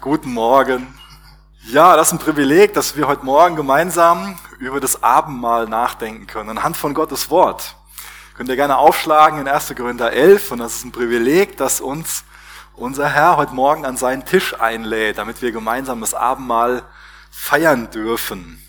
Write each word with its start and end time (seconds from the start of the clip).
Guten 0.00 0.32
Morgen. 0.32 0.94
Ja, 1.64 1.96
das 1.96 2.08
ist 2.08 2.12
ein 2.12 2.18
Privileg, 2.20 2.72
dass 2.72 2.96
wir 2.96 3.08
heute 3.08 3.24
Morgen 3.24 3.56
gemeinsam 3.56 4.38
über 4.60 4.78
das 4.78 5.02
Abendmahl 5.02 5.66
nachdenken 5.66 6.28
können, 6.28 6.50
anhand 6.50 6.76
von 6.76 6.94
Gottes 6.94 7.30
Wort. 7.30 7.74
Könnt 8.36 8.48
ihr 8.48 8.54
gerne 8.54 8.78
aufschlagen 8.78 9.40
in 9.40 9.48
1. 9.48 9.74
Korinther 9.74 10.12
11 10.12 10.52
und 10.52 10.58
das 10.58 10.76
ist 10.76 10.84
ein 10.84 10.92
Privileg, 10.92 11.56
dass 11.56 11.80
uns 11.80 12.22
unser 12.76 13.08
Herr 13.08 13.36
heute 13.38 13.54
Morgen 13.54 13.84
an 13.84 13.96
seinen 13.96 14.24
Tisch 14.24 14.54
einlädt, 14.60 15.18
damit 15.18 15.42
wir 15.42 15.50
gemeinsam 15.50 16.00
das 16.00 16.14
Abendmahl 16.14 16.84
feiern 17.32 17.90
dürfen. 17.90 18.62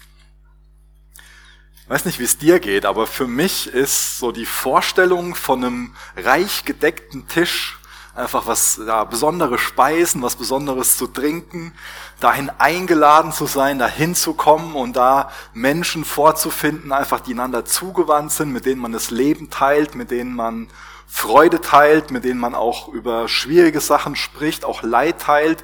Ich 1.83 1.89
weiß 1.89 2.05
nicht, 2.05 2.17
wie 2.17 2.23
es 2.23 2.39
dir 2.39 2.59
geht, 2.59 2.87
aber 2.87 3.05
für 3.05 3.27
mich 3.27 3.67
ist 3.71 4.17
so 4.17 4.31
die 4.31 4.47
Vorstellung 4.47 5.35
von 5.35 5.63
einem 5.63 5.95
reich 6.17 6.65
gedeckten 6.65 7.27
Tisch 7.27 7.78
einfach 8.19 8.45
was 8.45 8.79
ja, 8.85 9.03
besondere 9.05 9.57
Speisen, 9.57 10.21
was 10.21 10.35
Besonderes 10.35 10.97
zu 10.97 11.07
trinken, 11.07 11.73
dahin 12.19 12.51
eingeladen 12.57 13.31
zu 13.31 13.45
sein, 13.45 13.79
dahin 13.79 14.13
zu 14.13 14.33
kommen 14.33 14.75
und 14.75 14.95
da 14.95 15.31
Menschen 15.53 16.05
vorzufinden, 16.05 16.91
einfach 16.91 17.21
die 17.21 17.33
einander 17.33 17.65
zugewandt 17.65 18.31
sind, 18.31 18.51
mit 18.51 18.65
denen 18.65 18.81
man 18.81 18.91
das 18.91 19.09
Leben 19.09 19.49
teilt, 19.49 19.95
mit 19.95 20.11
denen 20.11 20.35
man 20.35 20.67
Freude 21.07 21.61
teilt, 21.61 22.11
mit 22.11 22.23
denen 22.23 22.39
man 22.39 22.53
auch 22.53 22.89
über 22.89 23.27
schwierige 23.27 23.79
Sachen 23.79 24.15
spricht, 24.15 24.63
auch 24.63 24.83
Leid 24.83 25.21
teilt. 25.21 25.63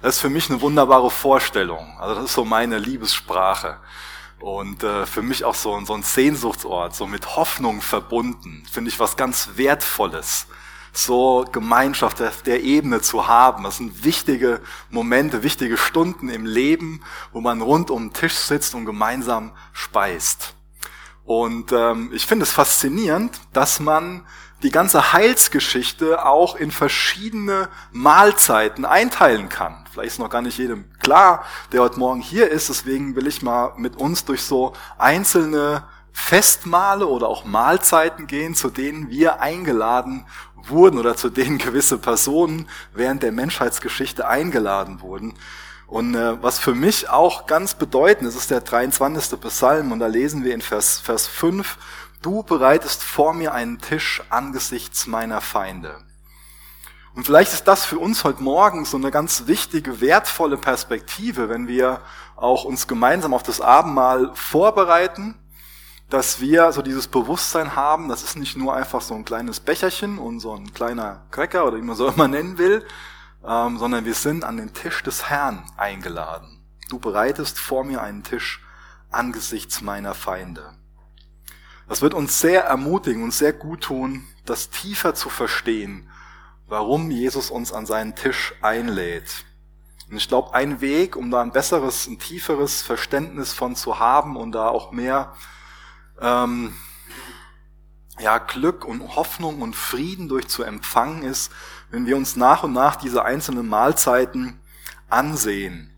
Das 0.00 0.16
ist 0.16 0.20
für 0.20 0.30
mich 0.30 0.48
eine 0.48 0.60
wunderbare 0.60 1.10
Vorstellung. 1.10 1.98
Also 1.98 2.14
das 2.14 2.24
ist 2.26 2.34
so 2.34 2.44
meine 2.44 2.78
Liebessprache. 2.78 3.76
Und 4.38 4.84
äh, 4.84 5.06
für 5.06 5.22
mich 5.22 5.44
auch 5.44 5.54
so, 5.54 5.78
so 5.84 5.94
ein 5.94 6.02
Sehnsuchtsort, 6.02 6.94
so 6.94 7.06
mit 7.06 7.36
Hoffnung 7.36 7.80
verbunden, 7.80 8.64
finde 8.70 8.90
ich 8.90 9.00
was 9.00 9.16
ganz 9.16 9.50
Wertvolles 9.56 10.46
so 10.96 11.44
Gemeinschaft 11.52 12.20
der, 12.20 12.32
der 12.44 12.62
Ebene 12.62 13.00
zu 13.00 13.26
haben. 13.26 13.64
Das 13.64 13.78
sind 13.78 14.04
wichtige 14.04 14.60
Momente, 14.90 15.42
wichtige 15.42 15.76
Stunden 15.76 16.28
im 16.28 16.46
Leben, 16.46 17.02
wo 17.32 17.40
man 17.40 17.60
rund 17.60 17.90
um 17.90 18.08
den 18.08 18.12
Tisch 18.12 18.34
sitzt 18.34 18.74
und 18.74 18.86
gemeinsam 18.86 19.52
speist. 19.72 20.54
Und 21.24 21.72
ähm, 21.72 22.10
ich 22.14 22.26
finde 22.26 22.44
es 22.44 22.52
faszinierend, 22.52 23.40
dass 23.52 23.80
man 23.80 24.24
die 24.62 24.70
ganze 24.70 25.12
Heilsgeschichte 25.12 26.24
auch 26.24 26.56
in 26.56 26.70
verschiedene 26.70 27.68
Mahlzeiten 27.92 28.84
einteilen 28.84 29.48
kann. 29.48 29.84
Vielleicht 29.92 30.12
ist 30.12 30.18
noch 30.18 30.30
gar 30.30 30.40
nicht 30.40 30.56
jedem 30.58 30.90
klar, 30.98 31.44
der 31.72 31.82
heute 31.82 31.98
Morgen 31.98 32.20
hier 32.20 32.50
ist. 32.50 32.68
Deswegen 32.68 33.16
will 33.16 33.26
ich 33.26 33.42
mal 33.42 33.74
mit 33.76 33.96
uns 33.96 34.24
durch 34.24 34.42
so 34.42 34.72
einzelne 34.96 35.84
Festmale 36.18 37.06
oder 37.06 37.28
auch 37.28 37.44
Mahlzeiten 37.44 38.26
gehen, 38.26 38.54
zu 38.54 38.70
denen 38.70 39.10
wir 39.10 39.40
eingeladen 39.40 40.24
wurden 40.56 40.98
oder 40.98 41.14
zu 41.14 41.28
denen 41.28 41.58
gewisse 41.58 41.98
Personen 41.98 42.68
während 42.94 43.22
der 43.22 43.32
Menschheitsgeschichte 43.32 44.26
eingeladen 44.26 45.02
wurden. 45.02 45.34
Und 45.86 46.14
äh, 46.14 46.42
was 46.42 46.58
für 46.58 46.74
mich 46.74 47.10
auch 47.10 47.46
ganz 47.46 47.74
bedeutend 47.74 48.28
ist, 48.28 48.34
ist 48.34 48.50
der 48.50 48.62
23. 48.62 49.38
Psalm 49.42 49.92
und 49.92 50.00
da 50.00 50.06
lesen 50.06 50.42
wir 50.42 50.54
in 50.54 50.62
Vers, 50.62 50.98
Vers 50.98 51.28
5, 51.28 51.76
Du 52.22 52.42
bereitest 52.42 53.04
vor 53.04 53.34
mir 53.34 53.52
einen 53.52 53.78
Tisch 53.78 54.22
angesichts 54.30 55.06
meiner 55.06 55.42
Feinde. 55.42 55.98
Und 57.14 57.26
vielleicht 57.26 57.52
ist 57.52 57.68
das 57.68 57.84
für 57.84 57.98
uns 57.98 58.24
heute 58.24 58.42
Morgen 58.42 58.86
so 58.86 58.96
eine 58.96 59.10
ganz 59.10 59.46
wichtige, 59.46 60.00
wertvolle 60.00 60.56
Perspektive, 60.56 61.50
wenn 61.50 61.68
wir 61.68 62.00
auch 62.36 62.64
uns 62.64 62.88
gemeinsam 62.88 63.32
auf 63.34 63.42
das 63.42 63.60
Abendmahl 63.60 64.32
vorbereiten 64.34 65.36
dass 66.08 66.40
wir 66.40 66.70
so 66.72 66.82
dieses 66.82 67.08
Bewusstsein 67.08 67.74
haben, 67.74 68.08
das 68.08 68.22
ist 68.22 68.36
nicht 68.36 68.56
nur 68.56 68.74
einfach 68.74 69.00
so 69.00 69.14
ein 69.14 69.24
kleines 69.24 69.60
Becherchen 69.60 70.18
und 70.18 70.40
so 70.40 70.54
ein 70.54 70.72
kleiner 70.72 71.26
Cracker 71.30 71.66
oder 71.66 71.78
wie 71.78 71.82
man 71.82 71.96
so 71.96 72.06
immer 72.08 72.28
nennen 72.28 72.58
will, 72.58 72.86
ähm, 73.44 73.78
sondern 73.78 74.04
wir 74.04 74.14
sind 74.14 74.44
an 74.44 74.56
den 74.56 74.72
Tisch 74.72 75.02
des 75.02 75.28
Herrn 75.28 75.64
eingeladen. 75.76 76.64
Du 76.88 76.98
bereitest 76.98 77.58
vor 77.58 77.84
mir 77.84 78.02
einen 78.02 78.22
Tisch 78.22 78.64
angesichts 79.10 79.80
meiner 79.80 80.14
Feinde. 80.14 80.74
Das 81.88 82.02
wird 82.02 82.14
uns 82.14 82.40
sehr 82.40 82.64
ermutigen 82.64 83.22
und 83.22 83.32
sehr 83.32 83.52
gut 83.52 83.82
tun, 83.82 84.26
das 84.44 84.70
tiefer 84.70 85.14
zu 85.14 85.28
verstehen, 85.28 86.08
warum 86.68 87.10
Jesus 87.10 87.50
uns 87.50 87.72
an 87.72 87.86
seinen 87.86 88.14
Tisch 88.14 88.54
einlädt. 88.60 89.44
Und 90.08 90.16
ich 90.16 90.28
glaube, 90.28 90.54
ein 90.54 90.80
Weg, 90.80 91.16
um 91.16 91.30
da 91.30 91.40
ein 91.42 91.52
besseres, 91.52 92.06
ein 92.06 92.18
tieferes 92.18 92.82
Verständnis 92.82 93.52
von 93.52 93.74
zu 93.74 93.98
haben 93.98 94.36
und 94.36 94.52
da 94.52 94.68
auch 94.68 94.92
mehr 94.92 95.34
ähm, 96.20 96.74
ja, 98.18 98.38
Glück 98.38 98.84
und 98.84 99.16
Hoffnung 99.16 99.60
und 99.60 99.76
Frieden 99.76 100.28
durch 100.28 100.48
zu 100.48 100.62
empfangen 100.62 101.22
ist, 101.22 101.52
wenn 101.90 102.06
wir 102.06 102.16
uns 102.16 102.36
nach 102.36 102.62
und 102.62 102.72
nach 102.72 102.96
diese 102.96 103.24
einzelnen 103.24 103.68
Mahlzeiten 103.68 104.60
ansehen. 105.08 105.92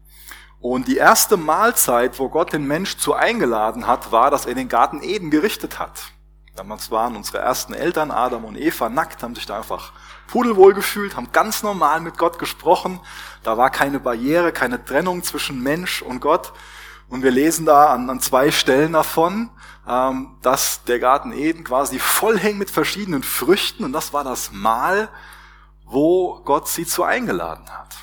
Und 0.61 0.89
die 0.89 0.97
erste 0.97 1.37
Mahlzeit, 1.37 2.19
wo 2.19 2.29
Gott 2.29 2.53
den 2.53 2.67
Mensch 2.67 2.97
zu 2.97 3.15
eingeladen 3.15 3.87
hat, 3.87 4.11
war, 4.11 4.31
dass 4.31 4.47
er 4.47 4.55
den 4.55 4.69
Garten 4.69 5.03
Eden 5.03 5.31
gerichtet 5.31 5.79
hat. 5.79 6.12
Damals 6.56 6.91
waren 6.91 7.15
unsere 7.15 7.39
ersten 7.39 7.73
Eltern, 7.73 8.11
Adam 8.11 8.45
und 8.45 8.56
Eva, 8.56 8.89
nackt, 8.89 9.23
haben 9.23 9.37
sich 9.37 9.47
da 9.47 9.59
einfach 9.59 9.93
pudelwohl 10.27 10.75
gefühlt, 10.75 11.15
haben 11.15 11.31
ganz 11.31 11.62
normal 11.62 12.00
mit 12.00 12.19
Gott 12.19 12.41
gesprochen. 12.41 12.99
Da 13.45 13.56
war 13.56 13.71
keine 13.71 14.00
Barriere, 14.00 14.50
keine 14.50 14.85
Trennung 14.85 15.23
zwischen 15.23 15.62
Mensch 15.62 16.03
und 16.03 16.19
Gott. 16.19 16.53
Und 17.09 17.23
wir 17.23 17.31
lesen 17.31 17.65
da 17.65 17.93
an, 17.93 18.09
an 18.11 18.21
zwei 18.21 18.51
Stellen 18.51 18.93
davon, 18.93 19.51
ähm, 19.87 20.37
dass 20.43 20.85
der 20.85 20.99
Garten 20.99 21.33
Eden 21.33 21.65
quasi 21.65 21.99
voll 21.99 22.39
hängt 22.39 22.59
mit 22.59 22.71
verschiedenen 22.71 23.23
Früchten 23.23 23.85
und 23.85 23.93
das 23.93 24.13
war 24.13 24.25
das 24.25 24.53
Mahl, 24.53 25.09
wo 25.85 26.41
Gott 26.45 26.69
sie 26.69 26.85
zu 26.85 27.05
eingeladen 27.05 27.69
hat. 27.71 27.97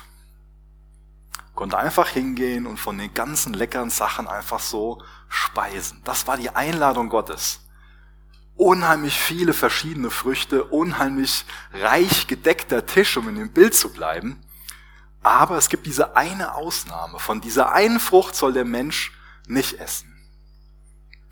Konnte 1.54 1.78
einfach 1.78 2.08
hingehen 2.08 2.66
und 2.66 2.78
von 2.78 2.98
den 2.98 3.14
ganzen 3.14 3.54
leckeren 3.54 3.90
Sachen 3.90 4.26
einfach 4.26 4.60
so 4.60 5.00
speisen. 5.28 6.02
Das 6.04 6.26
war 6.26 6.36
die 6.36 6.50
Einladung 6.50 7.08
Gottes. 7.08 7.60
Unheimlich 8.56 9.18
viele 9.18 9.52
verschiedene 9.52 10.10
Früchte, 10.10 10.64
unheimlich 10.64 11.44
reich 11.72 12.26
gedeckter 12.26 12.84
Tisch, 12.84 13.16
um 13.16 13.28
in 13.28 13.36
dem 13.36 13.52
Bild 13.52 13.74
zu 13.74 13.90
bleiben. 13.90 14.40
Aber 15.26 15.56
es 15.56 15.68
gibt 15.68 15.86
diese 15.86 16.14
eine 16.14 16.54
Ausnahme. 16.54 17.18
Von 17.18 17.40
dieser 17.40 17.72
einen 17.72 17.98
Frucht 17.98 18.36
soll 18.36 18.52
der 18.52 18.64
Mensch 18.64 19.10
nicht 19.48 19.80
essen. 19.80 20.16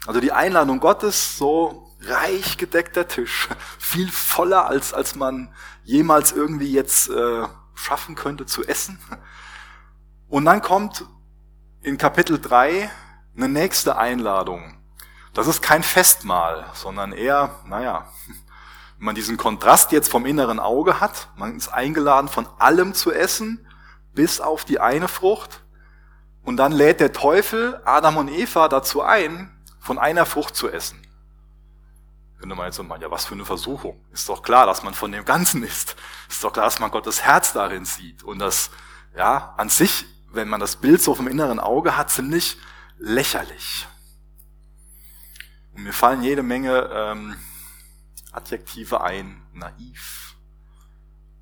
Also 0.05 0.21
die 0.21 0.32
Einladung 0.32 0.81
Gottes, 0.81 1.38
so 1.38 1.94
reich 2.00 2.59
gedeckter 2.59 3.06
Tisch, 3.06 3.49
viel 3.78 4.10
voller 4.10 4.66
als, 4.66 4.93
als 4.93 5.15
man 5.15 5.54
jemals 5.84 6.33
irgendwie 6.33 6.72
jetzt 6.72 7.09
äh, 7.09 7.47
schaffen 7.77 8.16
könnte 8.16 8.47
zu 8.47 8.65
essen. 8.65 8.99
Und 10.27 10.44
dann 10.44 10.60
kommt 10.60 11.04
in 11.81 11.97
Kapitel 11.97 12.41
3 12.41 12.91
eine 13.37 13.49
nächste 13.49 13.97
Einladung. 13.97 14.77
Das 15.34 15.47
ist 15.47 15.62
kein 15.62 15.84
Festmahl, 15.84 16.66
sondern 16.75 17.12
eher, 17.12 17.60
naja, 17.65 18.09
wenn 18.99 19.06
man 19.06 19.15
diesen 19.15 19.37
Kontrast 19.37 19.93
jetzt 19.93 20.10
vom 20.10 20.27
inneren 20.27 20.59
Auge 20.59 20.99
hat, 20.99 21.28
man 21.37 21.56
ist 21.56 21.69
eingeladen, 21.69 22.27
von 22.27 22.49
allem 22.59 22.93
zu 22.94 23.12
essen, 23.12 23.65
bis 24.15 24.41
auf 24.41 24.65
die 24.65 24.81
eine 24.81 25.09
Frucht. 25.09 25.63
Und 26.43 26.57
dann 26.57 26.73
lädt 26.73 27.01
der 27.01 27.13
Teufel 27.13 27.81
Adam 27.85 28.19
und 28.19 28.29
Eva 28.29 28.69
dazu 28.69 29.03
ein, 29.03 29.51
von 29.81 29.99
einer 29.99 30.27
Frucht 30.27 30.57
zu 30.57 30.71
essen. 30.71 31.01
Könnte 32.39 32.55
man 32.55 32.67
jetzt 32.67 32.77
so 32.77 32.83
meinen, 32.83 33.03
ja, 33.03 33.11
was 33.11 33.25
für 33.25 33.35
eine 33.35 33.45
Versuchung. 33.45 33.99
Ist 34.13 34.29
doch 34.29 34.43
klar, 34.43 34.67
dass 34.67 34.83
man 34.83 34.93
von 34.93 35.13
dem 35.13 35.25
Ganzen 35.25 35.63
isst. 35.63 35.97
Ist 36.29 36.45
doch 36.45 36.53
klar, 36.53 36.67
dass 36.67 36.81
man 36.81 36.91
Gottes 36.91 37.23
Herz 37.23 37.53
darin 37.53 37.85
sieht. 37.85 38.23
Und 38.23 38.39
das, 38.39 38.71
ja, 39.17 39.55
an 39.57 39.69
sich, 39.69 40.05
wenn 40.31 40.49
man 40.49 40.61
das 40.61 40.77
Bild 40.77 41.01
so 41.01 41.15
vom 41.15 41.29
inneren 41.29 41.59
Auge 41.59 41.97
hat, 41.97 42.11
ziemlich 42.11 42.59
lächerlich. 42.99 43.87
Und 45.75 45.85
mir 45.85 45.93
fallen 45.93 46.23
jede 46.23 46.43
Menge 46.43 46.91
ähm, 46.93 47.37
Adjektive 48.33 49.01
ein. 49.03 49.41
Naiv, 49.53 50.35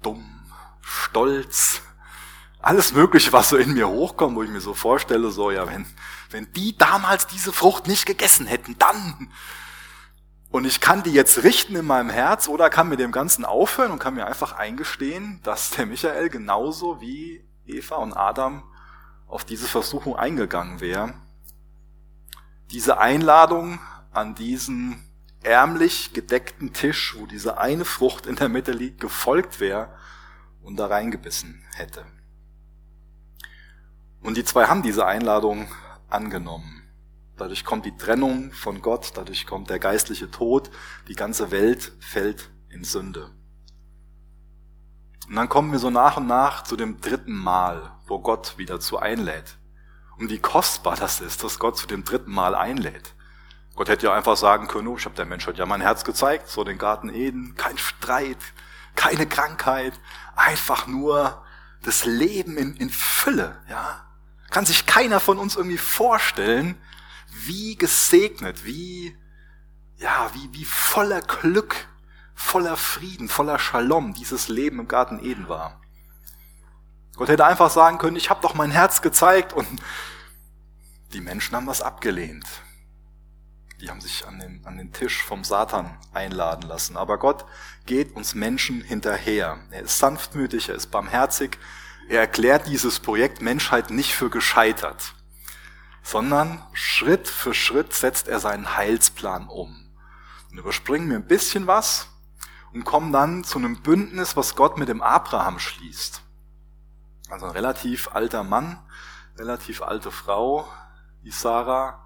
dumm, 0.03 0.47
stolz, 0.83 1.83
alles 2.63 2.93
Mögliche, 2.93 3.33
was 3.33 3.49
so 3.49 3.57
in 3.57 3.75
mir 3.75 3.89
hochkommt, 3.89 4.37
wo 4.37 4.43
ich 4.43 4.51
mir 4.51 4.61
so 4.61 4.73
vorstelle, 4.73 5.31
so, 5.31 5.51
ja, 5.51 5.67
wenn, 5.67 5.85
wenn 6.31 6.53
die 6.53 6.79
damals 6.79 7.27
diese 7.27 7.53
Frucht 7.53 7.89
nicht 7.89 8.07
gegessen 8.07 8.47
hätten, 8.47 8.77
dann. 8.79 9.31
Und 10.51 10.65
ich 10.65 10.81
kann 10.81 11.03
die 11.03 11.13
jetzt 11.13 11.43
richten 11.43 11.77
in 11.77 11.87
meinem 11.87 12.11
Herz 12.11 12.47
oder 12.47 12.71
kann 12.71 12.89
mit 12.89 13.01
dem 13.01 13.11
Ganzen 13.11 13.45
aufhören 13.45 13.91
und 13.91 13.99
kann 13.99 14.15
mir 14.15 14.27
einfach 14.27 14.53
eingestehen, 14.53 15.41
dass 15.43 15.71
der 15.71 15.87
Michael 15.87 16.29
genauso 16.29 17.01
wie 17.01 17.45
Eva 17.67 17.97
und 17.97 18.13
Adam 18.13 18.63
auf 19.27 19.45
diese 19.45 19.67
Versuchung 19.67 20.15
eingegangen 20.15 20.81
wäre. 20.81 21.15
Diese 22.71 22.99
Einladung 22.99 23.81
an 24.13 24.35
diesen 24.35 25.03
ärmlich 25.43 26.13
gedeckten 26.13 26.73
Tisch, 26.73 27.17
wo 27.19 27.27
diese 27.27 27.59
eine 27.59 27.85
Frucht 27.85 28.27
in 28.27 28.37
der 28.37 28.49
Mitte 28.49 28.73
liegt, 28.73 29.01
gefolgt 29.01 29.59
wäre 29.59 29.89
und 30.63 30.77
da 30.77 30.87
reingebissen 30.87 31.65
hätte. 31.75 32.05
Und 34.23 34.37
die 34.37 34.45
zwei 34.45 34.67
haben 34.67 34.83
diese 34.83 35.07
Einladung 35.07 35.69
angenommen. 36.09 36.83
Dadurch 37.37 37.65
kommt 37.65 37.87
die 37.87 37.97
Trennung 37.97 38.53
von 38.53 38.83
Gott, 38.83 39.13
dadurch 39.15 39.47
kommt 39.47 39.69
der 39.69 39.79
geistliche 39.79 40.31
Tod, 40.31 40.71
die 41.09 41.15
ganze 41.15 41.51
Welt 41.51 41.93
fällt 41.99 42.51
in 42.69 42.85
Sünde. 42.85 43.31
Und 45.29 45.37
dann 45.37 45.49
kommen 45.49 45.73
wir 45.73 45.79
so 45.79 45.91
nach 45.91 46.19
und 46.19 46.27
nach 46.27 46.63
zu 46.63 46.77
dem 46.77 47.01
dritten 47.01 47.35
Mal, 47.35 47.97
wo 48.07 48.21
Gott 48.21 48.59
wieder 48.59 48.81
zu 48.81 48.99
einlädt. 48.99 49.59
Und 50.19 50.31
wie 50.31 50.39
kostbar 50.39 50.97
das 50.97 51.21
ist, 51.21 51.43
dass 51.43 51.59
Gott 51.59 51.77
zu 51.77 51.87
dem 51.87 52.05
dritten 52.05 52.33
Mal 52.33 52.55
einlädt. 52.55 53.15
Gott 53.75 53.89
hätte 53.89 54.07
ja 54.07 54.15
einfach 54.15 54.37
sagen 54.37 54.69
können, 54.69 54.89
oh, 54.89 54.97
ich 54.97 55.07
habe 55.07 55.17
der 55.17 55.25
Menschheit 55.25 55.57
ja 55.57 55.67
mein 55.67 55.81
Herz 55.81 56.05
gezeigt, 56.05 56.49
so 56.49 56.63
den 56.63 56.79
Garten 56.79 57.09
Eden, 57.09 57.55
kein 57.57 57.79
Streit, 57.79 58.37
keine 58.95 59.27
Krankheit, 59.27 59.95
einfach 60.37 60.87
nur 60.87 61.43
das 61.83 62.05
Leben 62.05 62.57
in, 62.57 62.77
in 62.77 62.91
Fülle, 62.91 63.59
ja. 63.69 64.12
Kann 64.53 64.67
sich 64.67 64.85
keiner 64.85 65.19
von 65.19 65.39
uns 65.39 65.57
irgendwie 65.57 65.79
vorstellen, 65.79 66.77
wie 67.33 67.75
gesegnet, 67.75 68.67
wie, 68.67 69.17
ja, 69.97 70.31
wie, 70.35 70.53
wie 70.53 70.67
voller 70.67 71.23
Glück, 71.23 71.89
voller 72.35 72.77
Frieden, 72.77 73.31
voller 73.31 73.59
Shalom 73.59 74.13
dieses 74.13 74.49
Leben 74.49 74.81
im 74.81 74.89
Garten 74.89 75.25
Eden 75.25 75.49
war. 75.49 75.81
Gott 77.17 77.31
hätte 77.31 77.47
einfach 77.47 77.71
sagen 77.71 77.97
können, 77.97 78.17
ich 78.17 78.29
habe 78.29 78.43
doch 78.43 78.53
mein 78.53 78.71
Herz 78.71 79.01
gezeigt 79.01 79.55
und 79.55 79.67
die 81.15 81.23
Menschen 81.23 81.57
haben 81.57 81.67
das 81.67 81.81
abgelehnt. 81.81 82.45
Die 83.81 83.89
haben 83.89 84.03
sich 84.03 84.27
an 84.27 84.39
den, 84.39 84.67
an 84.67 84.77
den 84.77 84.93
Tisch 84.93 85.23
vom 85.25 85.45
Satan 85.45 85.97
einladen 86.13 86.69
lassen. 86.69 86.99
Aber 86.99 87.19
Gott 87.19 87.47
geht 87.87 88.15
uns 88.15 88.35
Menschen 88.35 88.83
hinterher. 88.83 89.59
Er 89.71 89.83
ist 89.83 89.99
sanftmütig, 89.99 90.69
er 90.69 90.75
ist 90.75 90.91
barmherzig. 90.91 91.59
Er 92.09 92.21
erklärt 92.21 92.67
dieses 92.67 93.01
Projekt 93.01 93.41
Menschheit 93.41 93.91
nicht 93.91 94.15
für 94.15 94.31
gescheitert, 94.31 95.15
sondern 96.03 96.63
Schritt 96.73 97.29
für 97.29 97.55
Schritt 97.55 97.95
setzt 97.95 98.29
er 98.29 98.41
seinen 98.41 98.77
Heilsplan 98.77 99.49
um. 99.49 99.89
Und 100.51 100.59
überspringen 100.59 101.09
wir 101.09 101.17
ein 101.17 101.27
bisschen 101.27 101.67
was 101.67 102.09
und 102.73 102.85
kommen 102.85 103.13
dann 103.13 103.45
zu 103.45 103.59
einem 103.59 103.83
Bündnis, 103.83 104.37
was 104.37 104.57
Gott 104.57 104.77
mit 104.79 104.89
dem 104.89 105.03
Abraham 105.03 105.59
schließt. 105.59 106.23
Also 107.31 107.47
ein 107.47 107.53
relativ 107.53 108.11
alter 108.13 108.45
Mann, 108.45 108.79
relativ 109.39 109.81
alte 109.83 110.11
Frau, 110.11 110.69
die 111.23 111.31
Sarah, 111.31 112.03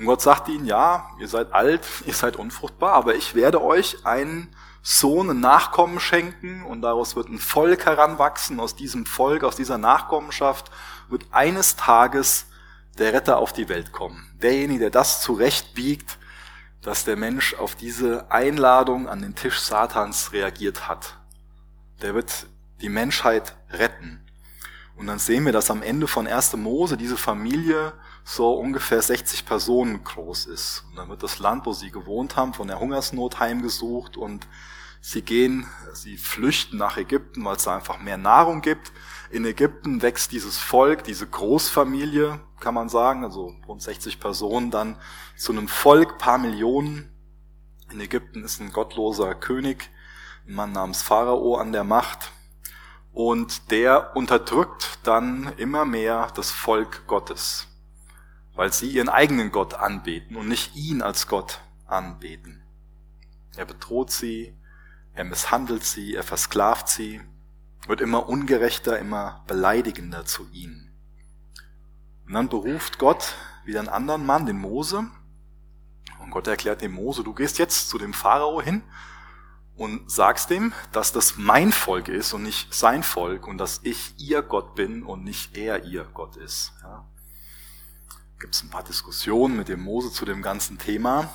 und 0.00 0.06
Gott 0.06 0.22
sagt 0.22 0.48
ihnen, 0.48 0.64
ja, 0.64 1.10
ihr 1.18 1.28
seid 1.28 1.52
alt, 1.52 1.86
ihr 2.06 2.14
seid 2.14 2.36
unfruchtbar, 2.36 2.94
aber 2.94 3.14
ich 3.14 3.34
werde 3.34 3.62
euch 3.62 4.06
einen 4.06 4.54
Sohn, 4.82 5.30
einen 5.30 5.40
Nachkommen 5.40 6.00
schenken 6.00 6.64
und 6.64 6.82
daraus 6.82 7.16
wird 7.16 7.28
ein 7.28 7.38
Volk 7.38 7.86
heranwachsen. 7.86 8.60
Aus 8.60 8.76
diesem 8.76 9.06
Volk, 9.06 9.44
aus 9.44 9.56
dieser 9.56 9.78
Nachkommenschaft 9.78 10.70
wird 11.08 11.26
eines 11.30 11.76
Tages 11.76 12.46
der 12.98 13.12
Retter 13.12 13.38
auf 13.38 13.52
die 13.52 13.68
Welt 13.68 13.92
kommen. 13.92 14.26
Derjenige, 14.42 14.80
der 14.80 14.90
das 14.90 15.20
zurechtbiegt, 15.22 16.18
dass 16.82 17.04
der 17.04 17.16
Mensch 17.16 17.54
auf 17.54 17.74
diese 17.74 18.30
Einladung 18.30 19.08
an 19.08 19.20
den 19.20 19.34
Tisch 19.34 19.60
Satans 19.60 20.32
reagiert 20.32 20.88
hat. 20.88 21.16
Der 22.00 22.14
wird 22.14 22.46
die 22.80 22.88
Menschheit 22.88 23.56
retten. 23.70 24.24
Und 24.96 25.06
dann 25.06 25.18
sehen 25.18 25.44
wir, 25.44 25.52
dass 25.52 25.70
am 25.70 25.82
Ende 25.82 26.06
von 26.06 26.26
1. 26.26 26.56
Mose 26.56 26.96
diese 26.96 27.16
Familie 27.16 27.92
so 28.24 28.52
ungefähr 28.52 29.02
60 29.02 29.46
Personen 29.46 30.04
groß 30.04 30.46
ist. 30.46 30.84
Und 30.88 30.96
dann 30.96 31.08
wird 31.08 31.22
das 31.22 31.38
Land, 31.38 31.66
wo 31.66 31.72
sie 31.72 31.90
gewohnt 31.90 32.36
haben, 32.36 32.54
von 32.54 32.68
der 32.68 32.80
Hungersnot 32.80 33.40
heimgesucht 33.40 34.16
und 34.16 34.46
sie 35.00 35.22
gehen, 35.22 35.66
sie 35.92 36.16
flüchten 36.16 36.76
nach 36.78 36.96
Ägypten, 36.96 37.44
weil 37.44 37.56
es 37.56 37.64
da 37.64 37.74
einfach 37.74 38.00
mehr 38.00 38.18
Nahrung 38.18 38.60
gibt. 38.60 38.92
In 39.30 39.44
Ägypten 39.44 40.02
wächst 40.02 40.32
dieses 40.32 40.58
Volk, 40.58 41.04
diese 41.04 41.26
Großfamilie, 41.26 42.40
kann 42.58 42.74
man 42.74 42.88
sagen, 42.88 43.24
also 43.24 43.54
rund 43.66 43.80
60 43.80 44.20
Personen, 44.20 44.70
dann 44.70 44.96
zu 45.36 45.52
einem 45.52 45.68
Volk, 45.68 46.18
paar 46.18 46.38
Millionen. 46.38 47.10
In 47.90 48.00
Ägypten 48.00 48.44
ist 48.44 48.60
ein 48.60 48.72
gottloser 48.72 49.34
König, 49.34 49.90
ein 50.46 50.54
Mann 50.54 50.72
namens 50.72 51.02
Pharao 51.02 51.56
an 51.56 51.72
der 51.72 51.84
Macht. 51.84 52.32
Und 53.12 53.70
der 53.70 54.14
unterdrückt 54.14 54.98
dann 55.02 55.52
immer 55.56 55.84
mehr 55.84 56.30
das 56.36 56.50
Volk 56.50 57.06
Gottes 57.06 57.69
weil 58.60 58.74
sie 58.74 58.90
ihren 58.90 59.08
eigenen 59.08 59.52
Gott 59.52 59.72
anbeten 59.72 60.36
und 60.36 60.46
nicht 60.46 60.76
ihn 60.76 61.00
als 61.00 61.28
Gott 61.28 61.62
anbeten. 61.86 62.62
Er 63.56 63.64
bedroht 63.64 64.10
sie, 64.10 64.54
er 65.14 65.24
misshandelt 65.24 65.82
sie, 65.82 66.14
er 66.14 66.24
versklavt 66.24 66.86
sie, 66.86 67.22
wird 67.86 68.02
immer 68.02 68.28
ungerechter, 68.28 68.98
immer 68.98 69.44
beleidigender 69.46 70.26
zu 70.26 70.46
ihnen. 70.52 70.92
Und 72.26 72.34
dann 72.34 72.50
beruft 72.50 72.98
Gott 72.98 73.32
wieder 73.64 73.78
einen 73.78 73.88
anderen 73.88 74.26
Mann, 74.26 74.44
den 74.44 74.58
Mose, 74.58 75.06
und 76.18 76.30
Gott 76.30 76.46
erklärt 76.46 76.82
dem 76.82 76.92
Mose, 76.92 77.24
du 77.24 77.32
gehst 77.32 77.58
jetzt 77.58 77.88
zu 77.88 77.96
dem 77.96 78.12
Pharao 78.12 78.60
hin 78.60 78.82
und 79.74 80.10
sagst 80.10 80.50
dem, 80.50 80.74
dass 80.92 81.14
das 81.14 81.38
mein 81.38 81.72
Volk 81.72 82.08
ist 82.08 82.34
und 82.34 82.42
nicht 82.42 82.74
sein 82.74 83.04
Volk 83.04 83.46
und 83.46 83.56
dass 83.56 83.80
ich 83.84 84.12
ihr 84.18 84.42
Gott 84.42 84.74
bin 84.74 85.02
und 85.02 85.24
nicht 85.24 85.56
er 85.56 85.86
ihr 85.86 86.04
Gott 86.12 86.36
ist. 86.36 86.74
Ja 86.82 87.06
gibt 88.40 88.54
es 88.54 88.62
ein 88.62 88.70
paar 88.70 88.82
Diskussionen 88.82 89.56
mit 89.56 89.68
dem 89.68 89.82
Mose 89.82 90.10
zu 90.10 90.24
dem 90.24 90.40
ganzen 90.42 90.78
Thema. 90.78 91.30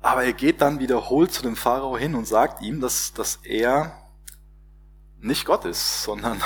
Aber 0.00 0.24
er 0.24 0.32
geht 0.32 0.60
dann 0.62 0.80
wiederholt 0.80 1.32
zu 1.32 1.42
dem 1.42 1.54
Pharao 1.54 1.96
hin 1.96 2.14
und 2.14 2.26
sagt 2.26 2.62
ihm, 2.62 2.80
dass, 2.80 3.12
dass 3.12 3.36
er 3.44 4.08
nicht 5.20 5.44
Gott 5.44 5.64
ist, 5.64 6.02
sondern 6.02 6.42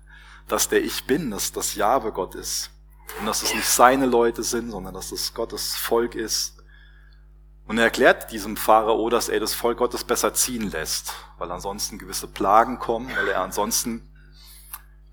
dass 0.48 0.68
der 0.68 0.84
Ich 0.84 1.06
Bin, 1.06 1.30
dass 1.30 1.50
das 1.50 1.74
Jahwe 1.74 2.12
Gott 2.12 2.34
ist. 2.34 2.70
Und 3.18 3.26
dass 3.26 3.42
es 3.42 3.54
nicht 3.54 3.66
seine 3.66 4.06
Leute 4.06 4.44
sind, 4.44 4.70
sondern 4.70 4.94
dass 4.94 5.10
es 5.10 5.34
Gottes 5.34 5.74
Volk 5.74 6.14
ist. 6.14 6.58
Und 7.66 7.78
er 7.78 7.84
erklärt 7.84 8.30
diesem 8.30 8.56
Pharao, 8.56 9.08
dass 9.08 9.28
er 9.28 9.40
das 9.40 9.54
Volk 9.54 9.78
Gottes 9.78 10.04
besser 10.04 10.34
ziehen 10.34 10.70
lässt, 10.70 11.14
weil 11.38 11.50
ansonsten 11.50 11.98
gewisse 11.98 12.28
Plagen 12.28 12.78
kommen, 12.78 13.10
weil 13.16 13.28
er 13.28 13.40
ansonsten 13.40 14.09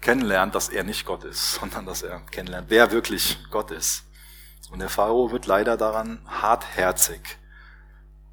kennenlernt, 0.02 0.56
dass 0.56 0.70
er 0.70 0.84
nicht 0.84 1.06
Gott 1.06 1.24
ist, 1.24 1.54
sondern 1.60 1.86
dass 1.86 2.02
er 2.02 2.20
kennenlernt, 2.32 2.70
wer 2.70 2.92
wirklich 2.92 3.38
Gott 3.50 3.72
ist. 3.72 4.06
Und 4.72 4.80
der 4.80 4.90
Pharao 4.90 5.32
wird 5.32 5.46
leider 5.46 5.78
daran 5.78 6.20
hartherzig 6.28 7.38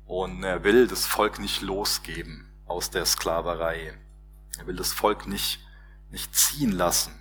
und 0.06 0.43
er 0.43 0.64
will 0.64 0.88
das 0.88 1.06
Volk 1.06 1.38
nicht 1.38 1.62
losgeben 1.62 2.50
aus 2.66 2.90
der 2.90 3.06
Sklaverei. 3.06 3.94
Er 4.58 4.66
will 4.66 4.76
das 4.76 4.93
Volk 4.93 5.26
nicht, 5.26 5.61
nicht 6.11 6.34
ziehen 6.34 6.72
lassen. 6.72 7.12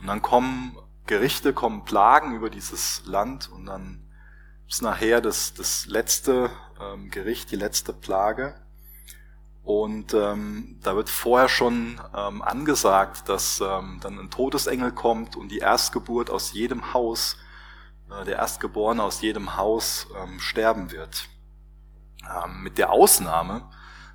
Und 0.00 0.06
dann 0.06 0.22
kommen 0.22 0.76
Gerichte, 1.06 1.52
kommen 1.52 1.84
Plagen 1.84 2.34
über 2.34 2.48
dieses 2.48 3.02
Land 3.06 3.48
und 3.48 3.66
dann 3.66 4.04
ist 4.68 4.82
nachher 4.82 5.20
das, 5.20 5.54
das 5.54 5.86
letzte 5.86 6.50
ähm, 6.80 7.10
Gericht, 7.10 7.50
die 7.50 7.56
letzte 7.56 7.92
Plage. 7.92 8.54
Und 9.64 10.12
ähm, 10.12 10.78
da 10.82 10.94
wird 10.94 11.08
vorher 11.08 11.48
schon 11.48 11.98
ähm, 12.14 12.42
angesagt, 12.42 13.30
dass 13.30 13.62
ähm, 13.62 13.98
dann 14.02 14.18
ein 14.18 14.30
Todesengel 14.30 14.92
kommt 14.92 15.36
und 15.36 15.48
die 15.48 15.58
Erstgeburt 15.58 16.28
aus 16.28 16.52
jedem 16.52 16.92
Haus, 16.92 17.38
äh, 18.10 18.26
der 18.26 18.36
Erstgeborene 18.36 19.02
aus 19.02 19.22
jedem 19.22 19.56
Haus 19.56 20.06
ähm, 20.22 20.38
sterben 20.38 20.90
wird. 20.90 21.28
Ähm, 22.22 22.62
mit 22.62 22.76
der 22.76 22.92
Ausnahme, 22.92 23.70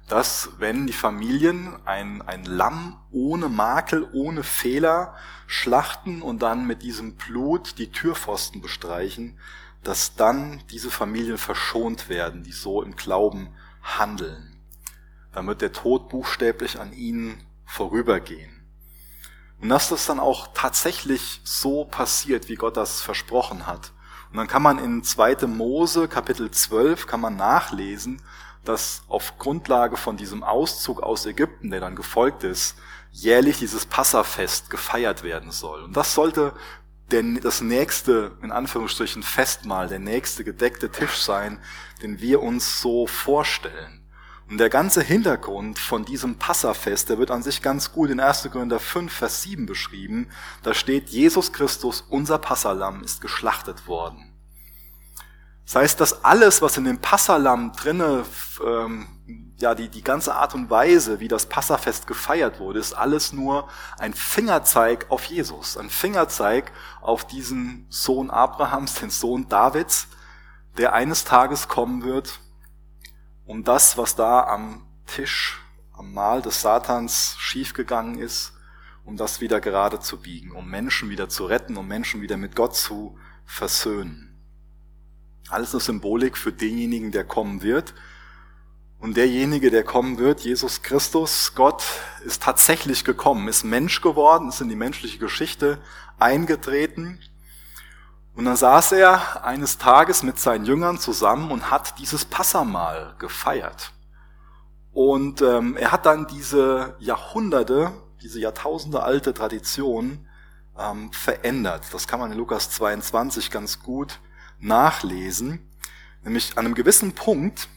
dass 0.07 0.51
wenn 0.59 0.85
die 0.85 0.93
Familien 0.93 1.75
ein, 1.83 2.21
ein 2.21 2.45
Lamm 2.45 2.99
ohne 3.09 3.49
Makel, 3.49 4.07
ohne 4.13 4.43
Fehler 4.43 5.15
schlachten 5.47 6.21
und 6.21 6.43
dann 6.43 6.67
mit 6.67 6.83
diesem 6.83 7.15
Blut 7.15 7.79
die 7.79 7.91
Türpfosten 7.91 8.61
bestreichen, 8.61 9.39
dass 9.83 10.13
dann 10.15 10.61
diese 10.69 10.91
Familien 10.91 11.39
verschont 11.39 12.07
werden, 12.07 12.43
die 12.43 12.51
so 12.51 12.83
im 12.83 12.95
Glauben 12.95 13.49
handeln 13.81 14.48
dann 15.31 15.47
wird 15.47 15.61
der 15.61 15.71
Tod 15.71 16.09
buchstäblich 16.09 16.79
an 16.79 16.93
ihnen 16.93 17.43
vorübergehen. 17.65 18.59
Und 19.61 19.69
dass 19.69 19.89
das 19.89 20.05
dann 20.05 20.19
auch 20.19 20.49
tatsächlich 20.53 21.41
so 21.43 21.85
passiert, 21.85 22.47
wie 22.47 22.55
Gott 22.55 22.77
das 22.77 23.01
versprochen 23.01 23.67
hat. 23.67 23.91
Und 24.31 24.37
dann 24.37 24.47
kann 24.47 24.61
man 24.61 24.79
in 24.79 25.03
2. 25.03 25.47
Mose 25.47 26.07
Kapitel 26.07 26.49
12 26.49 27.07
kann 27.07 27.19
man 27.19 27.35
nachlesen, 27.35 28.21
dass 28.63 29.03
auf 29.07 29.37
Grundlage 29.37 29.97
von 29.97 30.17
diesem 30.17 30.43
Auszug 30.43 31.01
aus 31.01 31.25
Ägypten, 31.25 31.71
der 31.71 31.79
dann 31.79 31.95
gefolgt 31.95 32.43
ist, 32.43 32.75
jährlich 33.11 33.57
dieses 33.57 33.85
Passafest 33.85 34.69
gefeiert 34.69 35.23
werden 35.23 35.51
soll. 35.51 35.83
Und 35.83 35.97
das 35.97 36.13
sollte 36.13 36.53
der, 37.11 37.23
das 37.41 37.61
nächste, 37.61 38.37
in 38.41 38.51
Anführungsstrichen, 38.51 39.23
Festmahl, 39.23 39.87
der 39.87 39.99
nächste 39.99 40.43
gedeckte 40.43 40.89
Tisch 40.89 41.21
sein, 41.21 41.59
den 42.01 42.19
wir 42.21 42.41
uns 42.41 42.81
so 42.81 43.07
vorstellen. 43.07 43.98
Und 44.49 44.57
der 44.57 44.69
ganze 44.69 45.03
Hintergrund 45.03 45.77
von 45.77 46.05
diesem 46.05 46.39
Passafest, 46.39 47.09
der 47.09 47.19
wird 47.19 47.29
an 47.29 47.43
sich 47.43 47.61
ganz 47.61 47.91
gut 47.91 48.09
in 48.09 48.19
1. 48.19 48.49
Korinther 48.51 48.79
5, 48.79 49.13
Vers 49.13 49.43
7 49.43 49.67
beschrieben. 49.67 50.27
Da 50.63 50.73
steht, 50.73 51.09
Jesus 51.09 51.53
Christus, 51.53 52.01
unser 52.09 52.39
Passalam, 52.39 53.03
ist 53.03 53.21
geschlachtet 53.21 53.85
worden. 53.87 54.33
Das 55.65 55.75
heißt, 55.75 56.01
dass 56.01 56.25
alles, 56.25 56.63
was 56.63 56.77
in 56.77 56.85
dem 56.85 56.97
Passalam 56.97 57.73
drinne, 57.73 58.25
ähm, 58.65 59.07
ja, 59.59 59.75
die, 59.75 59.87
die 59.87 60.03
ganze 60.03 60.33
Art 60.33 60.55
und 60.55 60.71
Weise, 60.71 61.19
wie 61.19 61.27
das 61.27 61.45
Passafest 61.45 62.07
gefeiert 62.07 62.59
wurde, 62.59 62.79
ist 62.79 62.93
alles 62.93 63.33
nur 63.33 63.69
ein 63.99 64.15
Fingerzeig 64.15 65.05
auf 65.09 65.25
Jesus. 65.25 65.77
Ein 65.77 65.91
Fingerzeig 65.91 66.71
auf 67.01 67.27
diesen 67.27 67.85
Sohn 67.89 68.31
Abrahams, 68.31 68.95
den 68.95 69.11
Sohn 69.11 69.47
Davids, 69.47 70.07
der 70.79 70.93
eines 70.93 71.23
Tages 71.23 71.67
kommen 71.67 72.03
wird 72.03 72.39
um 73.49 73.63
das, 73.63 73.97
was 73.97 74.15
da 74.15 74.43
am 74.43 74.85
Tisch, 75.07 75.59
am 75.93 76.13
Mahl 76.13 76.43
des 76.43 76.61
Satans 76.61 77.35
schiefgegangen 77.39 78.19
ist, 78.19 78.53
um 79.03 79.17
das 79.17 79.41
wieder 79.41 79.59
gerade 79.59 79.99
zu 79.99 80.21
biegen, 80.21 80.51
um 80.51 80.69
Menschen 80.69 81.09
wieder 81.09 81.29
zu 81.29 81.45
retten, 81.45 81.75
um 81.75 81.87
Menschen 81.87 82.21
wieder 82.21 82.37
mit 82.37 82.55
Gott 82.55 82.75
zu 82.75 83.17
versöhnen. 83.45 84.39
Alles 85.49 85.73
eine 85.73 85.81
Symbolik 85.81 86.37
für 86.37 86.53
denjenigen, 86.53 87.11
der 87.11 87.23
kommen 87.23 87.63
wird. 87.63 87.95
Und 88.99 89.17
derjenige, 89.17 89.71
der 89.71 89.83
kommen 89.83 90.19
wird, 90.19 90.41
Jesus 90.41 90.83
Christus, 90.83 91.55
Gott, 91.55 91.83
ist 92.23 92.43
tatsächlich 92.43 93.03
gekommen, 93.03 93.47
ist 93.47 93.63
Mensch 93.63 94.01
geworden, 94.01 94.49
ist 94.49 94.61
in 94.61 94.69
die 94.69 94.75
menschliche 94.75 95.17
Geschichte 95.17 95.79
eingetreten. 96.19 97.17
Und 98.35 98.45
dann 98.45 98.55
saß 98.55 98.93
er 98.93 99.43
eines 99.43 99.77
Tages 99.77 100.23
mit 100.23 100.39
seinen 100.39 100.65
Jüngern 100.65 100.97
zusammen 100.97 101.51
und 101.51 101.71
hat 101.71 101.99
dieses 101.99 102.25
Passamal 102.25 103.15
gefeiert. 103.19 103.91
Und 104.91 105.41
ähm, 105.41 105.77
er 105.77 105.91
hat 105.91 106.05
dann 106.05 106.27
diese 106.27 106.95
Jahrhunderte, 106.99 107.91
diese 108.21 108.39
Jahrtausende 108.39 109.03
alte 109.03 109.33
Tradition 109.33 110.27
ähm, 110.77 111.11
verändert. 111.11 111.85
Das 111.91 112.07
kann 112.07 112.19
man 112.19 112.31
in 112.31 112.37
Lukas 112.37 112.69
22 112.71 113.51
ganz 113.51 113.81
gut 113.81 114.19
nachlesen. 114.59 115.69
Nämlich 116.23 116.57
an 116.57 116.65
einem 116.65 116.75
gewissen 116.75 117.13
Punkt, 117.13 117.69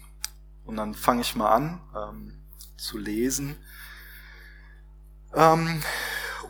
und 0.64 0.76
dann 0.76 0.94
fange 0.94 1.23
ich 1.23 1.37
mal 1.37 1.50
an 1.50 1.80
ähm, 1.94 2.38
zu 2.76 2.99
lesen, 2.99 3.56
ähm, 5.35 5.82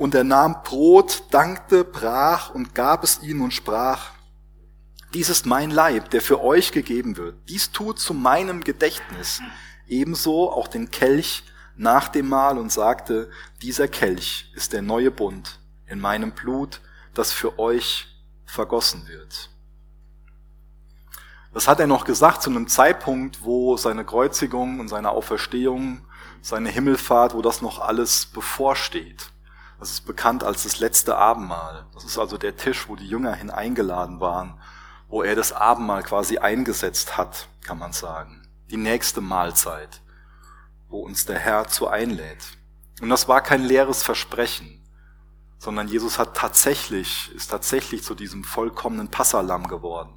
und 0.03 0.17
er 0.17 0.25
nahm 0.25 0.65
Brot, 0.65 1.23
dankte, 1.31 1.85
brach 1.85 2.51
und 2.53 2.75
gab 2.75 3.05
es 3.05 3.23
ihnen 3.23 3.41
und 3.41 3.55
sprach, 3.55 4.11
dies 5.15 5.29
ist 5.29 5.47
mein 5.47 5.71
Leib, 5.71 6.11
der 6.11 6.21
für 6.21 6.43
euch 6.43 6.73
gegeben 6.73 7.17
wird. 7.17 7.37
Dies 7.49 7.71
tut 7.71 8.01
zu 8.01 8.13
meinem 8.13 8.65
Gedächtnis. 8.65 9.41
Ebenso 9.87 10.51
auch 10.51 10.67
den 10.67 10.91
Kelch 10.91 11.45
nach 11.77 12.09
dem 12.09 12.29
Mahl 12.29 12.59
und 12.59 12.73
sagte, 12.73 13.31
dieser 13.63 13.87
Kelch 13.87 14.51
ist 14.57 14.73
der 14.73 14.83
neue 14.83 15.13
Bund 15.13 15.61
in 15.87 16.01
meinem 16.01 16.33
Blut, 16.33 16.81
das 17.15 17.31
für 17.31 17.61
euch 17.61 18.09
vergossen 18.45 19.07
wird. 19.07 19.51
Das 21.55 21.69
hat 21.69 21.79
er 21.79 21.87
noch 21.87 22.05
gesagt 22.05 22.43
zu 22.43 22.51
einem 22.51 22.67
Zeitpunkt, 22.67 23.45
wo 23.45 23.77
seine 23.77 24.05
Kreuzigung 24.05 24.81
und 24.81 24.89
seine 24.89 25.11
Auferstehung, 25.11 26.05
seine 26.41 26.71
Himmelfahrt, 26.71 27.35
wo 27.35 27.41
das 27.41 27.63
noch 27.63 27.79
alles 27.79 28.27
bevorsteht. 28.27 29.32
Das 29.83 29.91
ist 29.91 30.07
bekannt 30.07 30.45
als 30.45 30.63
das 30.63 30.79
letzte 30.79 31.17
Abendmahl. 31.17 31.87
Das 31.93 32.05
ist 32.05 32.17
also 32.17 32.39
der 32.39 32.57
Tisch, 32.57 32.89
wo 32.89 32.95
die 32.95 33.09
Jünger 33.09 33.35
hineingeladen 33.35 34.21
waren, 34.21 34.61
wo 35.09 35.25
er 35.25 35.35
das 35.35 35.53
Abendmahl 35.53 36.05
quasi 36.05 36.39
eingesetzt 36.39 37.17
hat, 37.17 37.49
kann 37.63 37.81
man 37.81 37.93
sagen. 37.93 38.47
Die 38.71 38.77
nächste 38.77 39.21
Mahlzeit, 39.21 40.01
wo 40.89 41.01
uns 41.01 41.27
der 41.27 41.41
Herr 41.41 41.67
zu 41.67 41.89
einlädt. 41.89 42.57
Und 43.01 43.09
das 43.09 43.27
war 43.27 43.41
kein 43.41 43.65
leeres 43.65 44.05
Versprechen 44.05 44.79
sondern 45.59 45.89
Jesus 45.89 46.17
hat 46.17 46.37
tatsächlich, 46.37 47.33
ist 47.35 47.51
tatsächlich 47.51 48.05
zu 48.05 48.15
diesem 48.15 48.45
vollkommenen 48.45 49.09
Passalam 49.09 49.67
geworden. 49.67 50.13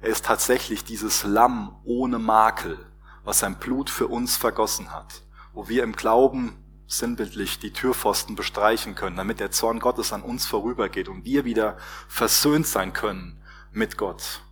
Er 0.00 0.10
ist 0.10 0.26
tatsächlich 0.26 0.84
dieses 0.84 1.24
Lamm 1.24 1.74
ohne 1.84 2.18
Makel, 2.18 2.78
was 3.24 3.38
sein 3.38 3.56
Blut 3.56 3.88
für 3.88 4.08
uns 4.08 4.36
vergossen 4.36 4.92
hat, 4.92 5.22
wo 5.54 5.68
wir 5.68 5.84
im 5.84 5.92
Glauben 5.92 6.59
sinnbildlich 6.90 7.60
die 7.60 7.72
Türpfosten 7.72 8.34
bestreichen 8.34 8.96
können, 8.96 9.16
damit 9.16 9.38
der 9.38 9.52
Zorn 9.52 9.78
Gottes 9.78 10.12
an 10.12 10.22
uns 10.22 10.46
vorübergeht 10.46 11.08
und 11.08 11.24
wir 11.24 11.44
wieder 11.44 11.78
versöhnt 12.08 12.66
sein 12.66 12.92
können 12.92 13.40
mit 13.70 13.96
Gott. 13.96 14.42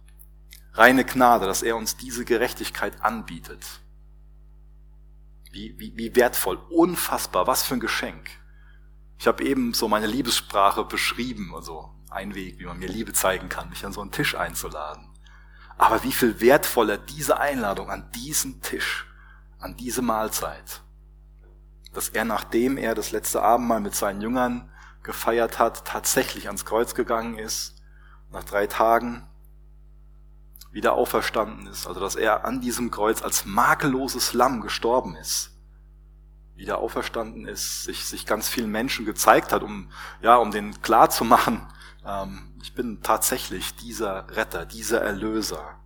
Reine 0.73 1.05
Gnade, 1.05 1.47
dass 1.47 1.63
er 1.63 1.77
uns 1.77 1.97
diese 1.97 2.25
Gerechtigkeit 2.25 3.03
anbietet. 3.03 3.67
Wie, 5.51 5.75
wie, 5.79 5.97
wie 5.97 6.15
wertvoll, 6.15 6.59
unfassbar, 6.71 7.49
was 7.49 7.65
für 7.65 7.75
ein 7.75 7.81
Geschenk. 7.81 8.31
Ich 9.19 9.27
habe 9.27 9.43
eben 9.43 9.75
so 9.75 9.89
meine 9.89 10.07
Liebessprache 10.07 10.85
beschrieben, 10.85 11.53
also 11.55 11.93
ein 12.09 12.37
Weg, 12.37 12.61
wie 12.61 12.67
man 12.67 12.79
mir 12.79 12.89
Liebe 12.89 13.13
zeigen 13.13 13.49
kann, 13.49 13.71
mich 13.71 13.85
an 13.85 13.93
so 13.93 14.01
einen 14.01 14.13
Tisch 14.13 14.37
einzuladen. 14.37 15.09
Aber 15.77 16.05
wie 16.05 16.13
viel 16.13 16.41
wertvoller 16.41 16.99
diese 16.99 17.41
Einladung 17.41 17.91
an 17.91 18.13
diesen 18.13 18.63
Tisch, 18.63 19.07
an 19.59 19.77
diese 19.77 20.03
Mahlzeit, 20.03 20.83
dass 21.99 22.11
er, 22.11 22.25
nachdem 22.25 22.77
er 22.77 22.95
das 22.95 23.11
letzte 23.11 23.43
Abendmahl 23.43 23.81
mit 23.81 23.93
seinen 23.93 24.21
Jüngern 24.21 24.71
gefeiert 25.03 25.59
hat, 25.59 25.85
tatsächlich 25.85 26.47
ans 26.47 26.65
Kreuz 26.65 26.95
gegangen 26.95 27.37
ist, 27.37 27.83
nach 28.31 28.45
drei 28.45 28.69
Tagen 28.69 29.27
wieder 30.71 30.93
auferstanden 30.93 31.67
ist, 31.67 31.89
also 31.89 31.99
dass 31.99 32.15
er 32.15 32.45
an 32.45 32.61
diesem 32.61 32.93
Kreuz 32.93 33.21
als 33.21 33.47
makelloses 33.47 34.33
Lamm 34.33 34.61
gestorben 34.61 35.17
ist 35.17 35.57
wieder 36.55 36.79
auferstanden 36.79 37.47
ist, 37.47 37.83
sich, 37.83 38.05
sich 38.05 38.27
ganz 38.27 38.49
vielen 38.49 38.71
Menschen 38.71 39.05
gezeigt 39.05 39.53
hat, 39.53 39.65
um, 39.65 39.91
ja, 40.21 40.37
um 40.37 40.53
den 40.53 40.81
klar 40.83 41.11
zu 41.11 41.25
machen, 41.25 41.67
ähm, 42.07 42.55
ich 42.63 42.75
bin 42.75 43.03
tatsächlich 43.03 43.75
dieser 43.75 44.37
Retter, 44.37 44.67
dieser 44.67 45.01
Erlöser. 45.01 45.81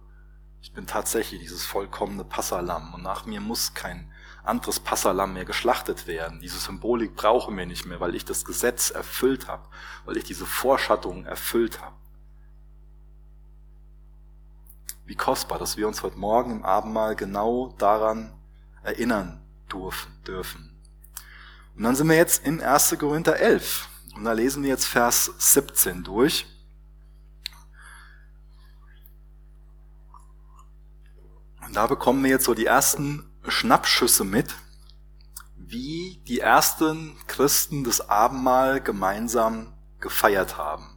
Ich 0.61 0.75
bin 0.75 0.87
tatsächlich 0.87 1.41
dieses 1.41 1.65
vollkommene 1.65 2.25
Passalam 2.25 2.93
und 2.93 3.03
nach 3.03 3.25
mir 3.25 3.41
muss 3.41 3.73
kein 3.73 4.12
anderes 4.45 4.81
Passalam 4.81 5.35
mehr 5.35 5.45
geschlachtet 5.45 6.07
werden. 6.07 6.41
Diese 6.41 6.59
Symbolik 6.59 7.15
brauchen 7.15 7.57
wir 7.57 7.67
nicht 7.67 7.87
mehr, 7.87 8.01
weil 8.01 8.15
ich 8.15 8.25
das 8.25 8.45
Gesetz 8.45 8.91
erfüllt 8.91 9.49
habe, 9.49 9.67
weil 10.05 10.17
ich 10.17 10.25
diese 10.25 10.47
Vorschattung 10.47 11.25
erfüllt 11.25 11.81
habe. 11.81 11.95
Wie 15.05 15.15
kostbar, 15.15 15.59
dass 15.59 15.77
wir 15.77 15.87
uns 15.87 16.03
heute 16.03 16.19
Morgen 16.19 16.51
im 16.51 16.65
Abendmahl 16.65 17.17
genau 17.17 17.75
daran 17.79 18.33
erinnern 18.83 19.41
dürfen. 19.73 20.79
Und 21.77 21.85
dann 21.85 21.97
sind 21.97 22.09
wir 22.09 22.17
jetzt 22.17 22.45
in 22.45 22.61
1. 22.61 22.97
Korinther 22.99 23.39
11. 23.39 23.89
Und 24.15 24.25
da 24.25 24.33
lesen 24.33 24.63
wir 24.63 24.71
jetzt 24.71 24.87
Vers 24.87 25.33
17 25.39 26.05
durch. 26.05 26.47
Und 31.65 31.77
da 31.77 31.87
bekommen 31.87 32.23
wir 32.23 32.31
jetzt 32.31 32.45
so 32.45 32.55
die 32.55 32.67
ersten 32.67 33.32
Schnappschüsse 33.47 34.25
mit, 34.25 34.55
wie 35.57 36.23
die 36.29 36.41
ersten 36.41 37.17
Christen 37.27 37.85
das 37.85 38.09
Abendmahl 38.09 38.81
gemeinsam 38.81 39.73
gefeiert 40.01 40.59
haben. 40.59 40.97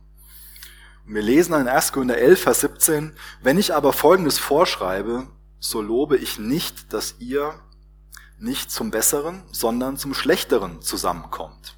Wir 1.05 1.21
lesen 1.21 1.51
dann 1.51 1.61
in 1.61 1.67
1. 1.67 1.91
Korinther 1.91 2.17
11, 2.17 2.41
Vers 2.41 2.61
17, 2.61 3.15
wenn 3.41 3.59
ich 3.59 3.73
aber 3.73 3.93
Folgendes 3.93 4.39
vorschreibe, 4.39 5.27
so 5.59 5.81
lobe 5.81 6.17
ich 6.17 6.39
nicht, 6.39 6.93
dass 6.93 7.15
ihr 7.19 7.59
nicht 8.39 8.71
zum 8.71 8.91
Besseren, 8.91 9.43
sondern 9.51 9.97
zum 9.97 10.13
Schlechteren 10.13 10.81
zusammenkommt. 10.81 11.75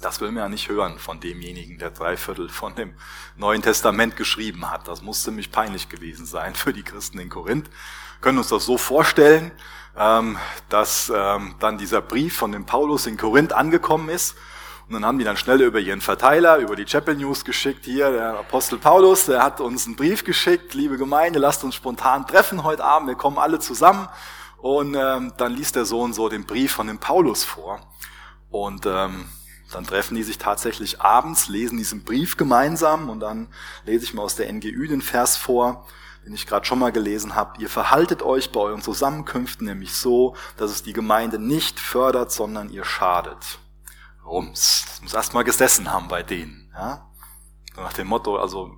Das 0.00 0.20
will 0.20 0.32
man 0.32 0.42
ja 0.42 0.48
nicht 0.48 0.68
hören 0.68 0.98
von 0.98 1.20
demjenigen, 1.20 1.78
der 1.78 1.90
drei 1.90 2.16
Viertel 2.16 2.48
von 2.48 2.74
dem 2.74 2.94
Neuen 3.36 3.62
Testament 3.62 4.16
geschrieben 4.16 4.70
hat. 4.70 4.86
Das 4.88 5.00
muss 5.00 5.22
ziemlich 5.22 5.50
peinlich 5.50 5.88
gewesen 5.88 6.26
sein 6.26 6.54
für 6.54 6.72
die 6.72 6.82
Christen 6.82 7.18
in 7.18 7.30
Korinth. 7.30 7.70
Können 8.20 8.38
uns 8.38 8.48
das 8.48 8.64
so 8.64 8.78
vorstellen, 8.78 9.52
ähm, 9.96 10.38
dass 10.68 11.12
ähm, 11.14 11.54
dann 11.60 11.78
dieser 11.78 12.00
Brief 12.00 12.36
von 12.36 12.52
dem 12.52 12.66
Paulus 12.66 13.06
in 13.06 13.16
Korinth 13.16 13.52
angekommen 13.52 14.08
ist. 14.08 14.36
Und 14.86 14.94
dann 14.94 15.06
haben 15.06 15.18
die 15.18 15.24
dann 15.24 15.36
schnell 15.36 15.62
über 15.62 15.80
ihren 15.80 16.02
Verteiler, 16.02 16.58
über 16.58 16.76
die 16.76 16.84
Chapel 16.84 17.14
News 17.14 17.44
geschickt, 17.44 17.86
hier, 17.86 18.10
der 18.10 18.38
Apostel 18.38 18.78
Paulus, 18.78 19.24
der 19.26 19.42
hat 19.42 19.60
uns 19.60 19.86
einen 19.86 19.96
Brief 19.96 20.24
geschickt, 20.24 20.74
liebe 20.74 20.98
Gemeinde, 20.98 21.38
lasst 21.38 21.64
uns 21.64 21.74
spontan 21.74 22.26
treffen 22.26 22.64
heute 22.64 22.84
Abend, 22.84 23.08
wir 23.08 23.14
kommen 23.14 23.38
alle 23.38 23.58
zusammen. 23.60 24.08
Und 24.58 24.94
ähm, 24.94 25.32
dann 25.36 25.52
liest 25.52 25.76
der 25.76 25.84
Sohn 25.84 26.12
so 26.12 26.28
den 26.28 26.44
Brief 26.44 26.72
von 26.72 26.86
dem 26.86 26.98
Paulus 26.98 27.44
vor. 27.44 27.80
Und 28.50 28.86
ähm, 28.86 29.26
dann 29.72 29.84
treffen 29.84 30.14
die 30.14 30.22
sich 30.22 30.38
tatsächlich 30.38 31.00
abends, 31.00 31.48
lesen 31.48 31.76
diesen 31.76 32.04
Brief 32.04 32.36
gemeinsam. 32.36 33.10
Und 33.10 33.20
dann 33.20 33.48
lese 33.84 34.04
ich 34.04 34.14
mal 34.14 34.22
aus 34.22 34.36
der 34.36 34.50
NGÜ 34.52 34.88
den 34.88 35.02
Vers 35.02 35.36
vor, 35.36 35.86
den 36.24 36.34
ich 36.34 36.46
gerade 36.46 36.64
schon 36.64 36.78
mal 36.78 36.92
gelesen 36.92 37.34
habe. 37.34 37.60
Ihr 37.60 37.68
verhaltet 37.68 38.22
euch 38.22 38.50
bei 38.50 38.60
euren 38.60 38.82
Zusammenkünften 38.82 39.66
nämlich 39.66 39.94
so, 39.94 40.36
dass 40.56 40.70
es 40.70 40.82
die 40.82 40.92
Gemeinde 40.92 41.38
nicht 41.38 41.78
fördert, 41.78 42.32
sondern 42.32 42.70
ihr 42.70 42.84
schadet. 42.84 43.58
Rums. 44.24 44.86
Das 44.88 45.02
muss 45.02 45.14
erstmal 45.14 45.44
gesessen 45.44 45.92
haben 45.92 46.08
bei 46.08 46.22
denen. 46.22 46.70
Ja? 46.74 47.10
Nach 47.76 47.92
dem 47.92 48.06
Motto, 48.06 48.36
also 48.36 48.72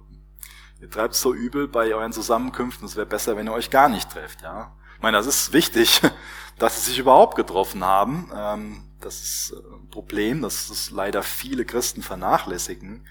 ihr 0.80 0.90
treibt 0.90 1.14
so 1.14 1.32
übel 1.32 1.68
bei 1.68 1.94
euren 1.94 2.12
Zusammenkünften, 2.12 2.86
es 2.86 2.96
wäre 2.96 3.06
besser, 3.06 3.36
wenn 3.36 3.46
ihr 3.46 3.52
euch 3.52 3.70
gar 3.70 3.88
nicht 3.88 4.10
trefft. 4.10 4.42
Ja? 4.42 4.76
Ich 4.96 5.02
meine, 5.02 5.16
das 5.16 5.26
ist 5.26 5.52
wichtig, 5.52 6.00
dass 6.58 6.76
sie 6.76 6.90
sich 6.90 6.98
überhaupt 6.98 7.36
getroffen 7.36 7.84
haben. 7.84 8.30
Ähm, 8.34 8.82
das 9.00 9.22
ist 9.22 9.52
ein 9.52 9.88
Problem, 9.90 10.42
dass 10.42 10.68
es 10.68 10.90
leider 10.90 11.22
viele 11.22 11.64
Christen 11.64 12.02
vernachlässigen. 12.02 13.06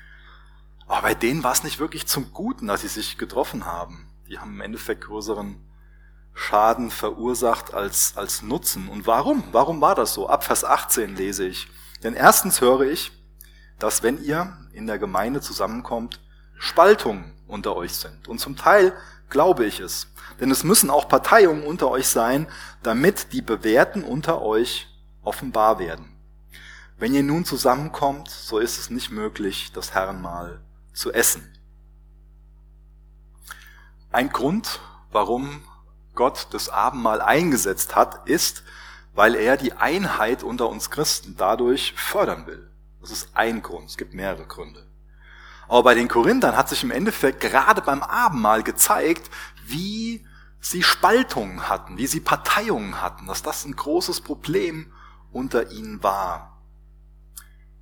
Aber 0.87 1.03
bei 1.03 1.13
denen 1.13 1.43
war 1.43 1.53
es 1.53 1.63
nicht 1.63 1.79
wirklich 1.79 2.05
zum 2.05 2.33
Guten, 2.33 2.67
dass 2.67 2.81
sie 2.81 2.87
sich 2.87 3.17
getroffen 3.17 3.65
haben. 3.65 4.04
Die 4.27 4.39
haben 4.39 4.55
im 4.55 4.61
Endeffekt 4.61 5.05
größeren 5.05 5.61
Schaden 6.33 6.91
verursacht 6.91 7.73
als, 7.73 8.17
als 8.17 8.41
Nutzen. 8.41 8.89
Und 8.89 9.07
warum? 9.07 9.43
Warum 9.51 9.81
war 9.81 9.95
das 9.95 10.13
so? 10.13 10.27
Ab 10.27 10.43
Vers 10.43 10.63
18 10.63 11.15
lese 11.15 11.45
ich. 11.45 11.67
Denn 12.03 12.13
erstens 12.13 12.61
höre 12.61 12.81
ich, 12.81 13.11
dass 13.79 14.03
wenn 14.03 14.21
ihr 14.23 14.57
in 14.73 14.87
der 14.87 14.99
Gemeinde 14.99 15.41
zusammenkommt, 15.41 16.21
Spaltungen 16.57 17.33
unter 17.47 17.75
euch 17.75 17.95
sind. 17.95 18.27
Und 18.27 18.39
zum 18.39 18.55
Teil 18.55 18.93
glaube 19.29 19.65
ich 19.65 19.79
es. 19.79 20.07
Denn 20.39 20.51
es 20.51 20.63
müssen 20.63 20.89
auch 20.89 21.07
Parteiungen 21.07 21.63
unter 21.63 21.89
euch 21.89 22.07
sein, 22.07 22.47
damit 22.83 23.31
die 23.33 23.41
Bewährten 23.41 24.03
unter 24.03 24.41
euch 24.41 24.87
offenbar 25.23 25.79
werden. 25.79 26.11
wenn 26.97 27.13
ihr 27.13 27.23
nun 27.23 27.43
zusammenkommt, 27.43 28.29
so 28.29 28.57
ist 28.57 28.79
es 28.79 28.89
nicht 28.89 29.11
möglich, 29.11 29.71
das 29.73 29.93
Herrenmahl 29.93 30.61
zu 30.93 31.11
essen. 31.11 31.51
Ein 34.15 34.29
Grund, 34.29 34.79
warum 35.11 35.61
Gott 36.13 36.47
das 36.51 36.69
Abendmahl 36.69 37.19
eingesetzt 37.19 37.97
hat, 37.97 38.29
ist, 38.29 38.63
weil 39.13 39.35
er 39.35 39.57
die 39.57 39.73
Einheit 39.73 40.41
unter 40.41 40.69
uns 40.69 40.89
Christen 40.89 41.35
dadurch 41.37 41.93
fördern 41.97 42.47
will. 42.47 42.71
Das 43.01 43.11
ist 43.11 43.31
ein 43.33 43.61
Grund. 43.61 43.89
Es 43.89 43.97
gibt 43.97 44.13
mehrere 44.13 44.45
Gründe. 44.45 44.87
Aber 45.67 45.83
bei 45.83 45.95
den 45.95 46.07
Korinthern 46.07 46.55
hat 46.55 46.69
sich 46.69 46.81
im 46.81 46.91
Endeffekt 46.91 47.41
gerade 47.41 47.81
beim 47.81 48.01
Abendmahl 48.01 48.63
gezeigt, 48.63 49.29
wie 49.65 50.25
sie 50.61 50.81
Spaltungen 50.81 51.67
hatten, 51.67 51.97
wie 51.97 52.07
sie 52.07 52.21
Parteiungen 52.21 53.01
hatten, 53.01 53.27
dass 53.27 53.43
das 53.43 53.65
ein 53.65 53.75
großes 53.75 54.21
Problem 54.21 54.93
unter 55.33 55.71
ihnen 55.71 56.01
war. 56.03 56.61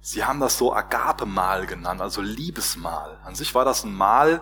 Sie 0.01 0.25
haben 0.25 0.39
das 0.39 0.57
so 0.57 0.73
Agape-Mahl 0.73 1.67
genannt, 1.67 2.01
also 2.01 2.21
Liebesmahl. 2.21 3.19
An 3.23 3.35
sich 3.35 3.53
war 3.53 3.65
das 3.65 3.83
ein 3.83 3.93
Mahl, 3.93 4.41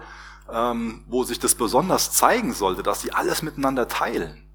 ähm, 0.51 1.03
wo 1.07 1.23
sich 1.23 1.39
das 1.39 1.55
besonders 1.55 2.11
zeigen 2.11 2.53
sollte, 2.53 2.83
dass 2.83 3.01
sie 3.01 3.13
alles 3.13 3.41
miteinander 3.41 3.87
teilen. 3.87 4.47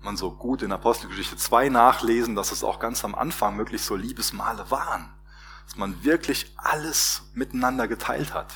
Man 0.00 0.16
so 0.16 0.30
gut 0.30 0.62
in 0.62 0.72
Apostelgeschichte 0.72 1.36
2 1.36 1.68
nachlesen, 1.68 2.36
dass 2.36 2.52
es 2.52 2.62
auch 2.62 2.78
ganz 2.78 3.04
am 3.04 3.14
Anfang 3.14 3.58
wirklich 3.58 3.82
so 3.82 3.96
Liebesmale 3.96 4.70
waren. 4.70 5.12
Dass 5.66 5.76
man 5.76 6.04
wirklich 6.04 6.52
alles 6.56 7.22
miteinander 7.34 7.88
geteilt 7.88 8.32
hat. 8.32 8.52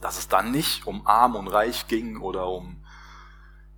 Dass 0.00 0.18
es 0.18 0.28
dann 0.28 0.50
nicht 0.50 0.86
um 0.86 1.06
arm 1.06 1.36
und 1.36 1.48
reich 1.48 1.86
ging 1.86 2.18
oder 2.18 2.48
um 2.48 2.84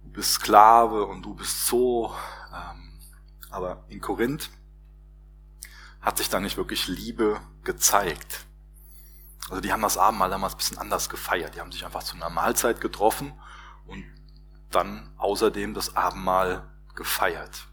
du 0.02 0.10
bist 0.10 0.32
Sklave 0.32 1.06
und 1.06 1.22
du 1.22 1.34
bist 1.34 1.66
so. 1.66 2.12
Ähm, 2.52 2.98
aber 3.50 3.84
in 3.88 4.00
Korinth 4.00 4.50
hat 6.00 6.18
sich 6.18 6.28
da 6.28 6.40
nicht 6.40 6.56
wirklich 6.56 6.88
Liebe 6.88 7.40
gezeigt. 7.62 8.47
Also 9.48 9.60
die 9.60 9.72
haben 9.72 9.82
das 9.82 9.96
Abendmahl 9.96 10.30
damals 10.30 10.54
ein 10.54 10.58
bisschen 10.58 10.78
anders 10.78 11.08
gefeiert. 11.08 11.54
Die 11.54 11.60
haben 11.60 11.72
sich 11.72 11.84
einfach 11.84 12.02
zu 12.02 12.16
einer 12.16 12.30
Mahlzeit 12.30 12.80
getroffen 12.80 13.32
und 13.86 14.04
dann 14.70 15.10
außerdem 15.16 15.74
das 15.74 15.96
Abendmahl 15.96 16.68
gefeiert. 16.94 17.68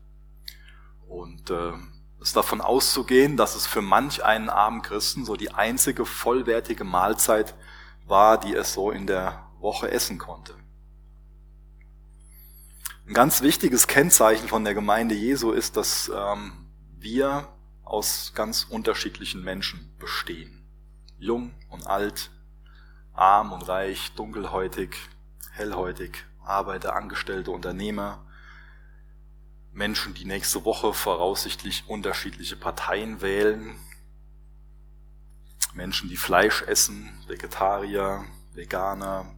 Und 1.08 1.50
äh, 1.50 1.74
ist 2.22 2.36
davon 2.36 2.62
auszugehen, 2.62 3.38
dass 3.38 3.56
es 3.56 3.68
für 3.68 3.82
manch 3.82 4.24
einen 4.24 4.50
armen 4.50 4.82
Christen 4.82 5.26
so 5.26 5.36
die 5.36 5.54
einzige 5.54 6.06
vollwertige 6.06 6.84
Mahlzeit 6.84 7.56
war, 8.06 8.40
die 8.40 8.56
es 8.56 8.74
so 8.74 8.90
in 8.90 9.06
der 9.06 9.48
Woche 9.60 9.92
essen 9.92 10.18
konnte. 10.18 10.56
Ein 13.08 13.14
ganz 13.14 13.42
wichtiges 13.42 13.86
Kennzeichen 13.86 14.48
von 14.48 14.64
der 14.64 14.74
Gemeinde 14.74 15.14
Jesu 15.14 15.52
ist, 15.52 15.78
dass 15.78 16.12
ähm, 16.14 16.54
wir 16.98 17.48
aus 17.84 18.32
ganz 18.34 18.64
unterschiedlichen 18.64 19.44
Menschen 19.44 19.96
bestehen. 20.00 20.65
Jung 21.18 21.54
und 21.70 21.88
alt, 21.88 22.32
arm 23.14 23.54
und 23.54 23.68
reich, 23.68 24.12
dunkelhäutig, 24.16 24.96
hellhäutig, 25.52 26.26
Arbeiter, 26.44 26.96
Angestellte, 26.96 27.52
Unternehmer, 27.52 28.26
Menschen, 29.72 30.14
die 30.14 30.26
nächste 30.26 30.64
Woche 30.64 30.94
voraussichtlich 30.94 31.84
unterschiedliche 31.88 32.56
Parteien 32.56 33.22
wählen, 33.22 33.76
Menschen, 35.74 36.10
die 36.10 36.18
Fleisch 36.18 36.62
essen, 36.62 37.12
Vegetarier, 37.28 38.24
Veganer, 38.54 39.36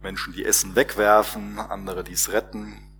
Menschen, 0.00 0.32
die 0.32 0.44
Essen 0.44 0.74
wegwerfen, 0.76 1.58
andere, 1.58 2.02
die 2.04 2.14
es 2.14 2.32
retten, 2.32 2.90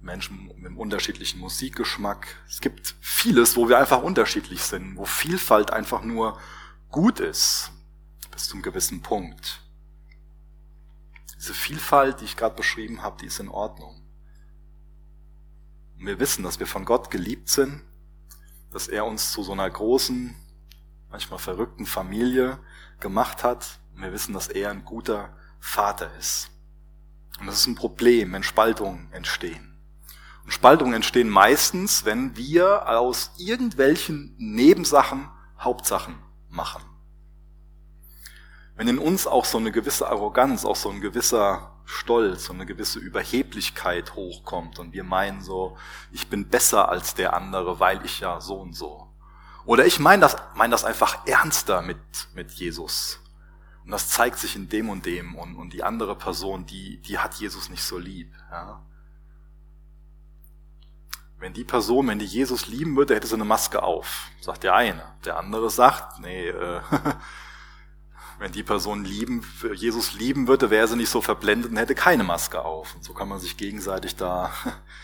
Menschen 0.00 0.46
mit 0.46 0.56
einem 0.56 0.78
unterschiedlichen 0.78 1.40
Musikgeschmack. 1.40 2.36
Es 2.48 2.60
gibt 2.60 2.94
vieles, 3.00 3.56
wo 3.56 3.68
wir 3.68 3.78
einfach 3.78 4.02
unterschiedlich 4.02 4.62
sind, 4.62 4.96
wo 4.96 5.04
Vielfalt 5.04 5.72
einfach 5.72 6.02
nur 6.02 6.38
gut 6.90 7.20
ist, 7.20 7.72
bis 8.30 8.48
zum 8.48 8.62
gewissen 8.62 9.02
Punkt. 9.02 9.62
Diese 11.36 11.54
Vielfalt, 11.54 12.20
die 12.20 12.24
ich 12.24 12.36
gerade 12.36 12.54
beschrieben 12.54 13.02
habe, 13.02 13.18
die 13.20 13.26
ist 13.26 13.40
in 13.40 13.48
Ordnung. 13.48 14.02
Und 15.98 16.06
wir 16.06 16.18
wissen, 16.18 16.42
dass 16.42 16.58
wir 16.60 16.66
von 16.66 16.84
Gott 16.84 17.10
geliebt 17.10 17.48
sind, 17.48 17.82
dass 18.70 18.88
er 18.88 19.04
uns 19.04 19.32
zu 19.32 19.42
so 19.42 19.52
einer 19.52 19.68
großen, 19.68 20.34
manchmal 21.10 21.38
verrückten 21.38 21.86
Familie 21.86 22.58
gemacht 23.00 23.42
hat. 23.42 23.80
Und 23.94 24.02
wir 24.02 24.12
wissen, 24.12 24.32
dass 24.32 24.48
er 24.48 24.70
ein 24.70 24.84
guter 24.84 25.34
Vater 25.58 26.10
ist. 26.18 26.50
Und 27.38 27.46
das 27.46 27.60
ist 27.60 27.66
ein 27.66 27.74
Problem, 27.74 28.32
wenn 28.32 28.42
Spaltungen 28.42 29.12
entstehen. 29.12 29.78
Und 30.44 30.52
Spaltungen 30.52 30.94
entstehen 30.94 31.28
meistens, 31.28 32.04
wenn 32.04 32.36
wir 32.36 32.88
aus 32.88 33.32
irgendwelchen 33.38 34.34
Nebensachen 34.38 35.28
Hauptsachen 35.58 36.18
machen 36.50 36.82
wenn 38.80 38.88
in 38.88 38.98
uns 38.98 39.26
auch 39.26 39.44
so 39.44 39.58
eine 39.58 39.72
gewisse 39.72 40.08
Arroganz, 40.08 40.64
auch 40.64 40.74
so 40.74 40.88
ein 40.88 41.02
gewisser 41.02 41.76
Stolz 41.84 42.48
und 42.48 42.56
eine 42.56 42.64
gewisse 42.64 42.98
Überheblichkeit 42.98 44.14
hochkommt 44.14 44.78
und 44.78 44.94
wir 44.94 45.04
meinen 45.04 45.42
so, 45.42 45.76
ich 46.12 46.28
bin 46.28 46.48
besser 46.48 46.88
als 46.88 47.14
der 47.14 47.34
andere, 47.34 47.78
weil 47.78 48.02
ich 48.06 48.20
ja 48.20 48.40
so 48.40 48.54
und 48.54 48.74
so. 48.74 49.06
Oder 49.66 49.84
ich 49.84 49.98
meine 49.98 50.22
das, 50.22 50.38
meine 50.54 50.70
das 50.70 50.86
einfach 50.86 51.26
ernster 51.26 51.82
mit, 51.82 51.98
mit 52.32 52.52
Jesus. 52.52 53.20
Und 53.84 53.90
das 53.90 54.08
zeigt 54.08 54.38
sich 54.38 54.56
in 54.56 54.70
dem 54.70 54.88
und 54.88 55.04
dem 55.04 55.34
und, 55.34 55.56
und 55.56 55.74
die 55.74 55.82
andere 55.82 56.16
Person, 56.16 56.64
die, 56.64 57.02
die 57.02 57.18
hat 57.18 57.34
Jesus 57.34 57.68
nicht 57.68 57.82
so 57.82 57.98
lieb. 57.98 58.32
Ja? 58.50 58.82
Wenn 61.40 61.54
die 61.54 61.64
Person, 61.64 62.06
wenn 62.06 62.18
die 62.18 62.26
Jesus 62.26 62.66
lieben 62.66 62.96
würde, 62.96 63.14
hätte 63.14 63.26
sie 63.26 63.34
eine 63.34 63.46
Maske 63.46 63.82
auf, 63.82 64.30
sagt 64.42 64.62
der 64.62 64.74
eine. 64.74 65.02
Der 65.24 65.38
andere 65.38 65.70
sagt, 65.70 66.20
nee, 66.20 66.48
äh, 66.48 66.82
wenn 68.38 68.52
die 68.52 68.62
Person 68.62 69.06
lieben, 69.06 69.42
Jesus 69.72 70.12
lieben 70.12 70.48
würde, 70.48 70.68
wäre 70.68 70.86
sie 70.86 70.96
nicht 70.96 71.08
so 71.08 71.22
verblendet 71.22 71.70
und 71.70 71.78
hätte 71.78 71.94
keine 71.94 72.24
Maske 72.24 72.62
auf. 72.62 72.94
Und 72.94 73.04
so 73.04 73.14
kann 73.14 73.28
man 73.28 73.40
sich 73.40 73.56
gegenseitig 73.56 74.16
da 74.16 74.52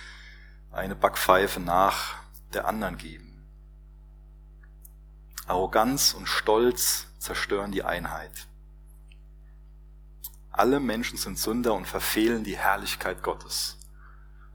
eine 0.73 0.95
Backpfeife 0.95 1.59
nach 1.59 2.17
der 2.53 2.69
anderen 2.69 2.99
geben. 2.99 3.49
Arroganz 5.47 6.13
und 6.13 6.29
Stolz 6.29 7.07
zerstören 7.19 7.73
die 7.73 7.83
Einheit. 7.83 8.47
Alle 10.51 10.81
Menschen 10.81 11.17
sind 11.17 11.39
Sünder 11.39 11.73
und 11.73 11.87
verfehlen 11.87 12.45
die 12.45 12.59
Herrlichkeit 12.59 13.23
Gottes. 13.23 13.79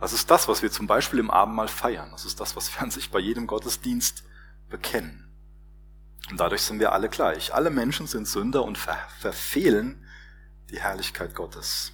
Das 0.02 0.14
ist 0.14 0.32
das, 0.32 0.48
was 0.48 0.64
wir 0.64 0.72
zum 0.72 0.88
Beispiel 0.88 1.20
im 1.20 1.30
Abendmahl 1.30 1.68
feiern. 1.68 2.10
Das 2.12 2.26
ist 2.26 2.40
das, 2.40 2.56
was 2.56 2.74
wir 2.74 2.82
an 2.82 2.90
sich 2.90 3.12
bei 3.12 3.20
jedem 3.20 3.46
Gottesdienst 3.46 4.24
bekennen. 4.68 5.32
Und 6.32 6.40
dadurch 6.40 6.64
sind 6.64 6.80
wir 6.80 6.92
alle 6.92 7.08
gleich. 7.08 7.54
Alle 7.54 7.70
Menschen 7.70 8.08
sind 8.08 8.28
Sünder 8.28 8.64
und 8.64 8.80
ver 8.80 8.98
verfehlen 9.20 10.04
die 10.72 10.80
Herrlichkeit 10.80 11.36
Gottes. 11.36 11.92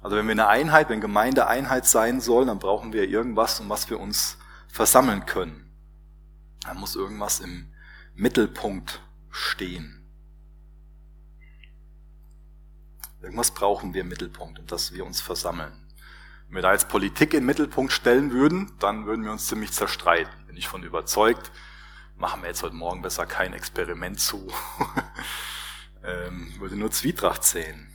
Also 0.00 0.16
wenn 0.16 0.26
wir 0.26 0.32
eine 0.32 0.46
Einheit, 0.46 0.88
wenn 0.88 1.00
Gemeinde 1.00 1.48
Einheit 1.48 1.84
sein 1.84 2.20
soll, 2.20 2.46
dann 2.46 2.60
brauchen 2.60 2.92
wir 2.92 3.08
irgendwas, 3.08 3.58
um 3.58 3.68
was 3.68 3.90
wir 3.90 3.98
uns 3.98 4.38
versammeln 4.68 5.26
können. 5.26 5.68
Da 6.60 6.74
muss 6.74 6.94
irgendwas 6.94 7.40
im 7.40 7.74
Mittelpunkt 8.14 9.02
stehen. 9.30 10.08
Irgendwas 13.20 13.50
brauchen 13.50 13.94
wir 13.94 14.02
im 14.02 14.08
Mittelpunkt, 14.08 14.60
um 14.60 14.66
dass 14.68 14.92
wir 14.92 15.04
uns 15.04 15.20
versammeln. 15.20 15.87
Wenn 16.48 16.56
wir 16.56 16.62
da 16.62 16.72
jetzt 16.72 16.88
Politik 16.88 17.34
in 17.34 17.44
Mittelpunkt 17.44 17.92
stellen 17.92 18.32
würden, 18.32 18.72
dann 18.78 19.04
würden 19.04 19.22
wir 19.22 19.32
uns 19.32 19.48
ziemlich 19.48 19.70
zerstreiten. 19.72 20.32
Bin 20.46 20.56
ich 20.56 20.66
von 20.66 20.82
überzeugt, 20.82 21.52
machen 22.16 22.40
wir 22.40 22.48
jetzt 22.48 22.62
heute 22.62 22.74
Morgen 22.74 23.02
besser 23.02 23.26
kein 23.26 23.52
Experiment 23.52 24.18
zu. 24.18 24.50
ähm, 26.02 26.54
würde 26.58 26.76
nur 26.76 26.90
Zwietracht 26.90 27.44
sehen. 27.44 27.94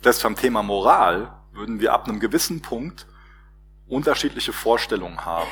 Das 0.00 0.22
beim 0.22 0.34
Thema 0.34 0.62
Moral 0.62 1.42
würden 1.52 1.78
wir 1.78 1.92
ab 1.92 2.08
einem 2.08 2.20
gewissen 2.20 2.62
Punkt 2.62 3.06
unterschiedliche 3.86 4.54
Vorstellungen 4.54 5.26
haben. 5.26 5.50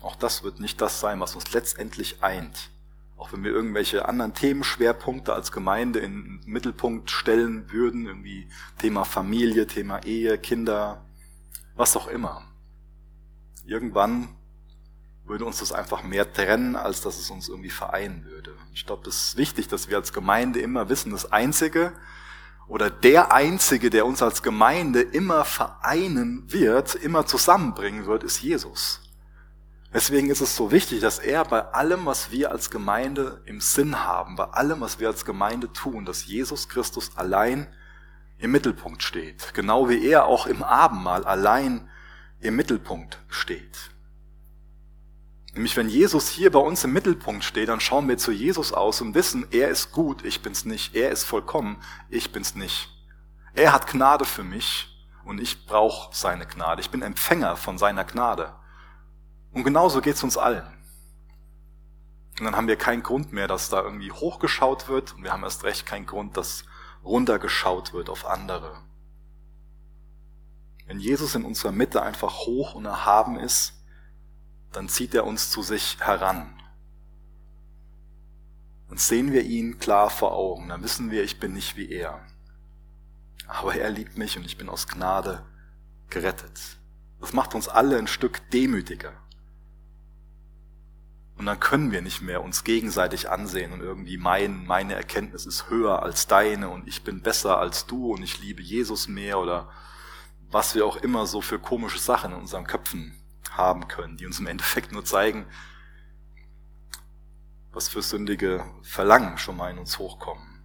Auch 0.00 0.16
das 0.16 0.42
wird 0.42 0.60
nicht 0.60 0.80
das 0.80 0.98
sein, 0.98 1.20
was 1.20 1.34
uns 1.34 1.52
letztendlich 1.52 2.22
eint. 2.22 2.70
Auch 3.20 3.34
wenn 3.34 3.44
wir 3.44 3.50
irgendwelche 3.50 4.08
anderen 4.08 4.32
Themenschwerpunkte 4.32 5.34
als 5.34 5.52
Gemeinde 5.52 5.98
in 5.98 6.40
den 6.40 6.40
Mittelpunkt 6.46 7.10
stellen 7.10 7.70
würden, 7.70 8.06
irgendwie 8.06 8.48
Thema 8.78 9.04
Familie, 9.04 9.66
Thema 9.66 10.02
Ehe, 10.04 10.38
Kinder, 10.38 11.04
was 11.76 11.98
auch 11.98 12.08
immer. 12.08 12.46
Irgendwann 13.66 14.28
würde 15.26 15.44
uns 15.44 15.58
das 15.58 15.70
einfach 15.70 16.02
mehr 16.02 16.32
trennen, 16.32 16.76
als 16.76 17.02
dass 17.02 17.18
es 17.18 17.28
uns 17.28 17.50
irgendwie 17.50 17.68
vereinen 17.68 18.24
würde. 18.24 18.56
Ich 18.72 18.86
glaube, 18.86 19.02
das 19.04 19.16
ist 19.16 19.36
wichtig, 19.36 19.68
dass 19.68 19.90
wir 19.90 19.98
als 19.98 20.14
Gemeinde 20.14 20.60
immer 20.60 20.88
wissen, 20.88 21.12
das 21.12 21.30
Einzige 21.30 21.92
oder 22.68 22.88
der 22.88 23.34
Einzige, 23.34 23.90
der 23.90 24.06
uns 24.06 24.22
als 24.22 24.42
Gemeinde 24.42 25.02
immer 25.02 25.44
vereinen 25.44 26.50
wird, 26.50 26.94
immer 26.94 27.26
zusammenbringen 27.26 28.06
wird, 28.06 28.24
ist 28.24 28.40
Jesus. 28.40 29.09
Deswegen 29.92 30.30
ist 30.30 30.40
es 30.40 30.54
so 30.54 30.70
wichtig, 30.70 31.00
dass 31.00 31.18
er 31.18 31.44
bei 31.44 31.62
allem, 31.72 32.06
was 32.06 32.30
wir 32.30 32.52
als 32.52 32.70
Gemeinde 32.70 33.42
im 33.44 33.60
Sinn 33.60 34.04
haben, 34.04 34.36
bei 34.36 34.44
allem, 34.44 34.80
was 34.80 35.00
wir 35.00 35.08
als 35.08 35.24
Gemeinde 35.24 35.72
tun, 35.72 36.04
dass 36.04 36.26
Jesus 36.26 36.68
Christus 36.68 37.16
allein 37.16 37.66
im 38.38 38.52
Mittelpunkt 38.52 39.02
steht. 39.02 39.52
Genau 39.52 39.88
wie 39.88 40.06
er 40.06 40.26
auch 40.26 40.46
im 40.46 40.62
Abendmahl 40.62 41.24
allein 41.24 41.88
im 42.38 42.54
Mittelpunkt 42.54 43.18
steht. 43.28 43.90
Nämlich 45.54 45.76
wenn 45.76 45.88
Jesus 45.88 46.28
hier 46.28 46.52
bei 46.52 46.60
uns 46.60 46.84
im 46.84 46.92
Mittelpunkt 46.92 47.42
steht, 47.42 47.68
dann 47.68 47.80
schauen 47.80 48.08
wir 48.08 48.16
zu 48.16 48.30
Jesus 48.30 48.72
aus 48.72 49.00
und 49.00 49.14
wissen, 49.16 49.46
er 49.50 49.68
ist 49.68 49.90
gut, 49.90 50.24
ich 50.24 50.40
bin's 50.40 50.64
nicht. 50.64 50.94
Er 50.94 51.10
ist 51.10 51.24
vollkommen, 51.24 51.76
ich 52.08 52.30
bin's 52.30 52.54
nicht. 52.54 52.88
Er 53.54 53.72
hat 53.72 53.88
Gnade 53.88 54.24
für 54.24 54.44
mich 54.44 55.04
und 55.24 55.40
ich 55.40 55.66
brauche 55.66 56.14
seine 56.14 56.46
Gnade. 56.46 56.80
Ich 56.80 56.90
bin 56.90 57.02
Empfänger 57.02 57.56
von 57.56 57.78
seiner 57.78 58.04
Gnade. 58.04 58.54
Und 59.52 59.64
genauso 59.64 60.00
geht's 60.00 60.22
uns 60.22 60.36
allen. 60.36 60.66
Und 62.38 62.44
dann 62.46 62.56
haben 62.56 62.68
wir 62.68 62.76
keinen 62.76 63.02
Grund 63.02 63.32
mehr, 63.32 63.48
dass 63.48 63.68
da 63.68 63.82
irgendwie 63.82 64.12
hochgeschaut 64.12 64.88
wird 64.88 65.14
und 65.14 65.24
wir 65.24 65.32
haben 65.32 65.42
erst 65.42 65.64
recht 65.64 65.84
keinen 65.84 66.06
Grund, 66.06 66.36
dass 66.36 66.64
runtergeschaut 67.04 67.92
wird 67.92 68.08
auf 68.08 68.26
andere. 68.26 68.80
Wenn 70.86 71.00
Jesus 71.00 71.34
in 71.34 71.44
unserer 71.44 71.72
Mitte 71.72 72.02
einfach 72.02 72.46
hoch 72.46 72.74
und 72.74 72.84
erhaben 72.84 73.38
ist, 73.38 73.74
dann 74.72 74.88
zieht 74.88 75.14
er 75.14 75.26
uns 75.26 75.50
zu 75.50 75.62
sich 75.62 75.98
heran. 76.00 76.52
Dann 78.88 78.98
sehen 78.98 79.32
wir 79.32 79.42
ihn 79.42 79.78
klar 79.78 80.10
vor 80.10 80.32
Augen, 80.32 80.68
dann 80.68 80.82
wissen 80.82 81.10
wir, 81.10 81.22
ich 81.22 81.38
bin 81.38 81.52
nicht 81.52 81.76
wie 81.76 81.90
er. 81.90 82.20
Aber 83.46 83.74
er 83.74 83.90
liebt 83.90 84.16
mich 84.16 84.36
und 84.36 84.44
ich 84.44 84.56
bin 84.56 84.68
aus 84.68 84.88
Gnade 84.88 85.44
gerettet. 86.08 86.78
Das 87.20 87.32
macht 87.32 87.54
uns 87.54 87.68
alle 87.68 87.98
ein 87.98 88.06
Stück 88.06 88.50
demütiger. 88.50 89.12
Und 91.40 91.46
dann 91.46 91.58
können 91.58 91.90
wir 91.90 92.02
nicht 92.02 92.20
mehr 92.20 92.44
uns 92.44 92.64
gegenseitig 92.64 93.30
ansehen 93.30 93.72
und 93.72 93.80
irgendwie 93.80 94.18
meinen, 94.18 94.66
meine 94.66 94.94
Erkenntnis 94.94 95.46
ist 95.46 95.70
höher 95.70 96.02
als 96.02 96.26
deine 96.26 96.68
und 96.68 96.86
ich 96.86 97.02
bin 97.02 97.22
besser 97.22 97.56
als 97.56 97.86
du 97.86 98.12
und 98.12 98.22
ich 98.22 98.42
liebe 98.42 98.60
Jesus 98.60 99.08
mehr 99.08 99.38
oder 99.38 99.70
was 100.50 100.74
wir 100.74 100.84
auch 100.84 100.98
immer 100.98 101.26
so 101.26 101.40
für 101.40 101.58
komische 101.58 101.98
Sachen 101.98 102.32
in 102.32 102.40
unseren 102.40 102.66
Köpfen 102.66 103.14
haben 103.52 103.88
können, 103.88 104.18
die 104.18 104.26
uns 104.26 104.38
im 104.38 104.48
Endeffekt 104.48 104.92
nur 104.92 105.02
zeigen, 105.06 105.46
was 107.72 107.88
für 107.88 108.02
sündige 108.02 108.62
Verlangen 108.82 109.38
schon 109.38 109.56
mal 109.56 109.70
in 109.70 109.78
uns 109.78 109.98
hochkommen. 109.98 110.62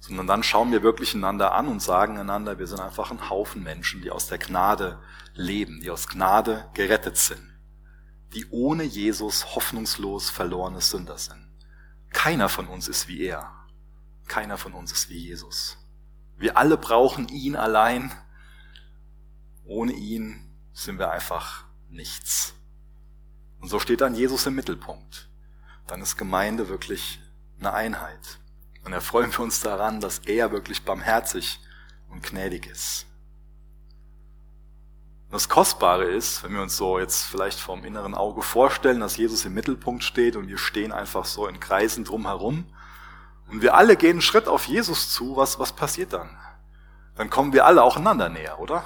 Sondern 0.00 0.26
dann 0.26 0.42
schauen 0.42 0.72
wir 0.72 0.82
wirklich 0.82 1.14
einander 1.14 1.52
an 1.52 1.68
und 1.68 1.82
sagen 1.82 2.16
einander, 2.16 2.58
wir 2.58 2.68
sind 2.68 2.80
einfach 2.80 3.10
ein 3.10 3.28
Haufen 3.28 3.62
Menschen, 3.62 4.00
die 4.00 4.10
aus 4.10 4.28
der 4.28 4.38
Gnade 4.38 4.98
leben, 5.34 5.82
die 5.82 5.90
aus 5.90 6.08
Gnade 6.08 6.70
gerettet 6.72 7.18
sind, 7.18 7.55
die 8.34 8.46
ohne 8.50 8.82
Jesus 8.82 9.54
hoffnungslos 9.54 10.30
verlorene 10.30 10.80
Sünder 10.80 11.18
sind. 11.18 11.48
Keiner 12.10 12.48
von 12.48 12.66
uns 12.66 12.88
ist 12.88 13.08
wie 13.08 13.22
er. 13.22 13.52
Keiner 14.26 14.58
von 14.58 14.72
uns 14.72 14.92
ist 14.92 15.08
wie 15.08 15.18
Jesus. 15.18 15.78
Wir 16.36 16.56
alle 16.56 16.76
brauchen 16.76 17.28
ihn 17.28 17.56
allein 17.56 18.12
ohne 19.66 19.92
ihn 19.92 20.48
sind 20.72 20.98
wir 20.98 21.10
einfach 21.10 21.64
nichts. 21.90 22.54
Und 23.60 23.68
so 23.68 23.80
steht 23.80 24.00
dann 24.00 24.14
Jesus 24.14 24.46
im 24.46 24.54
Mittelpunkt. 24.54 25.28
Dann 25.86 26.00
ist 26.00 26.16
Gemeinde 26.16 26.68
wirklich 26.68 27.20
eine 27.58 27.72
Einheit. 27.72 28.38
Und 28.84 28.92
erfreuen 28.92 29.32
wir 29.32 29.40
uns 29.40 29.60
daran, 29.60 30.00
dass 30.00 30.20
er 30.20 30.52
wirklich 30.52 30.84
barmherzig 30.84 31.58
und 32.08 32.22
gnädig 32.22 32.66
ist. 32.66 33.06
Das 35.30 35.48
Kostbare 35.48 36.04
ist, 36.04 36.44
wenn 36.44 36.54
wir 36.54 36.62
uns 36.62 36.76
so 36.76 36.98
jetzt 36.98 37.24
vielleicht 37.24 37.58
vom 37.58 37.84
inneren 37.84 38.14
Auge 38.14 38.42
vorstellen, 38.42 39.00
dass 39.00 39.16
Jesus 39.16 39.44
im 39.44 39.54
Mittelpunkt 39.54 40.04
steht 40.04 40.36
und 40.36 40.48
wir 40.48 40.58
stehen 40.58 40.92
einfach 40.92 41.24
so 41.24 41.48
in 41.48 41.58
Kreisen 41.58 42.04
drumherum 42.04 42.64
und 43.48 43.60
wir 43.60 43.74
alle 43.74 43.96
gehen 43.96 44.12
einen 44.12 44.22
Schritt 44.22 44.46
auf 44.46 44.66
Jesus 44.66 45.10
zu, 45.10 45.36
was, 45.36 45.58
was 45.58 45.72
passiert 45.72 46.12
dann? 46.12 46.30
Dann 47.16 47.28
kommen 47.28 47.52
wir 47.52 47.66
alle 47.66 47.82
auch 47.82 47.96
einander 47.96 48.28
näher, 48.28 48.60
oder? 48.60 48.84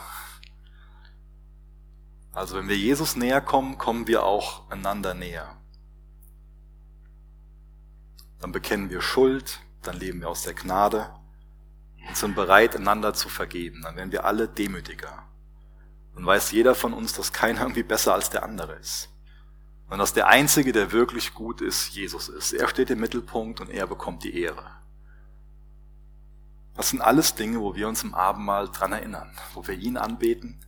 Also 2.33 2.57
wenn 2.57 2.69
wir 2.69 2.77
Jesus 2.77 3.17
näher 3.17 3.41
kommen, 3.41 3.77
kommen 3.77 4.07
wir 4.07 4.23
auch 4.25 4.71
einander 4.71 5.15
näher. 5.15 5.57
Dann 8.39 8.53
bekennen 8.53 8.89
wir 8.89 9.03
Schuld, 9.03 9.61
dann 9.83 9.99
leben 9.99 10.21
wir 10.21 10.31
aus 10.31 10.43
der 10.43 10.55
Gnade 10.55 11.11
und 12.09 12.17
sind 12.17 12.35
bereit, 12.35 12.77
einander 12.77 13.13
zu 13.13 13.29
vergeben. 13.29 13.83
Dann 13.83 13.97
werden 13.97 14.13
wir 14.13 14.25
alle 14.25 14.49
demütiger. 14.49 15.30
Dann 16.15 16.27
weiß 16.27 16.51
jeder 16.53 16.75
von 16.75 16.93
uns, 16.93 17.13
dass 17.13 17.33
keiner 17.33 17.63
irgendwie 17.63 17.83
besser 17.83 18.15
als 18.15 18.31
der 18.31 18.43
andere 18.43 18.75
ist. 18.75 19.09
Und 19.89 19.99
dass 19.99 20.13
der 20.13 20.29
Einzige, 20.29 20.73
der 20.73 20.93
wirklich 20.93 21.35
gut 21.35 21.61
ist, 21.61 21.89
Jesus 21.89 22.29
ist. 22.29 22.53
Er 22.53 22.69
steht 22.69 22.91
im 22.91 23.01
Mittelpunkt 23.01 23.61
und 23.61 23.71
er 23.71 23.87
bekommt 23.87 24.23
die 24.23 24.41
Ehre. 24.41 24.65
Das 26.75 26.91
sind 26.91 27.01
alles 27.01 27.35
Dinge, 27.35 27.61
wo 27.61 27.75
wir 27.75 27.89
uns 27.89 28.03
im 28.05 28.15
Abendmahl 28.15 28.69
dran 28.69 28.93
erinnern, 28.93 29.31
wo 29.55 29.67
wir 29.67 29.75
ihn 29.75 29.97
anbeten 29.97 30.65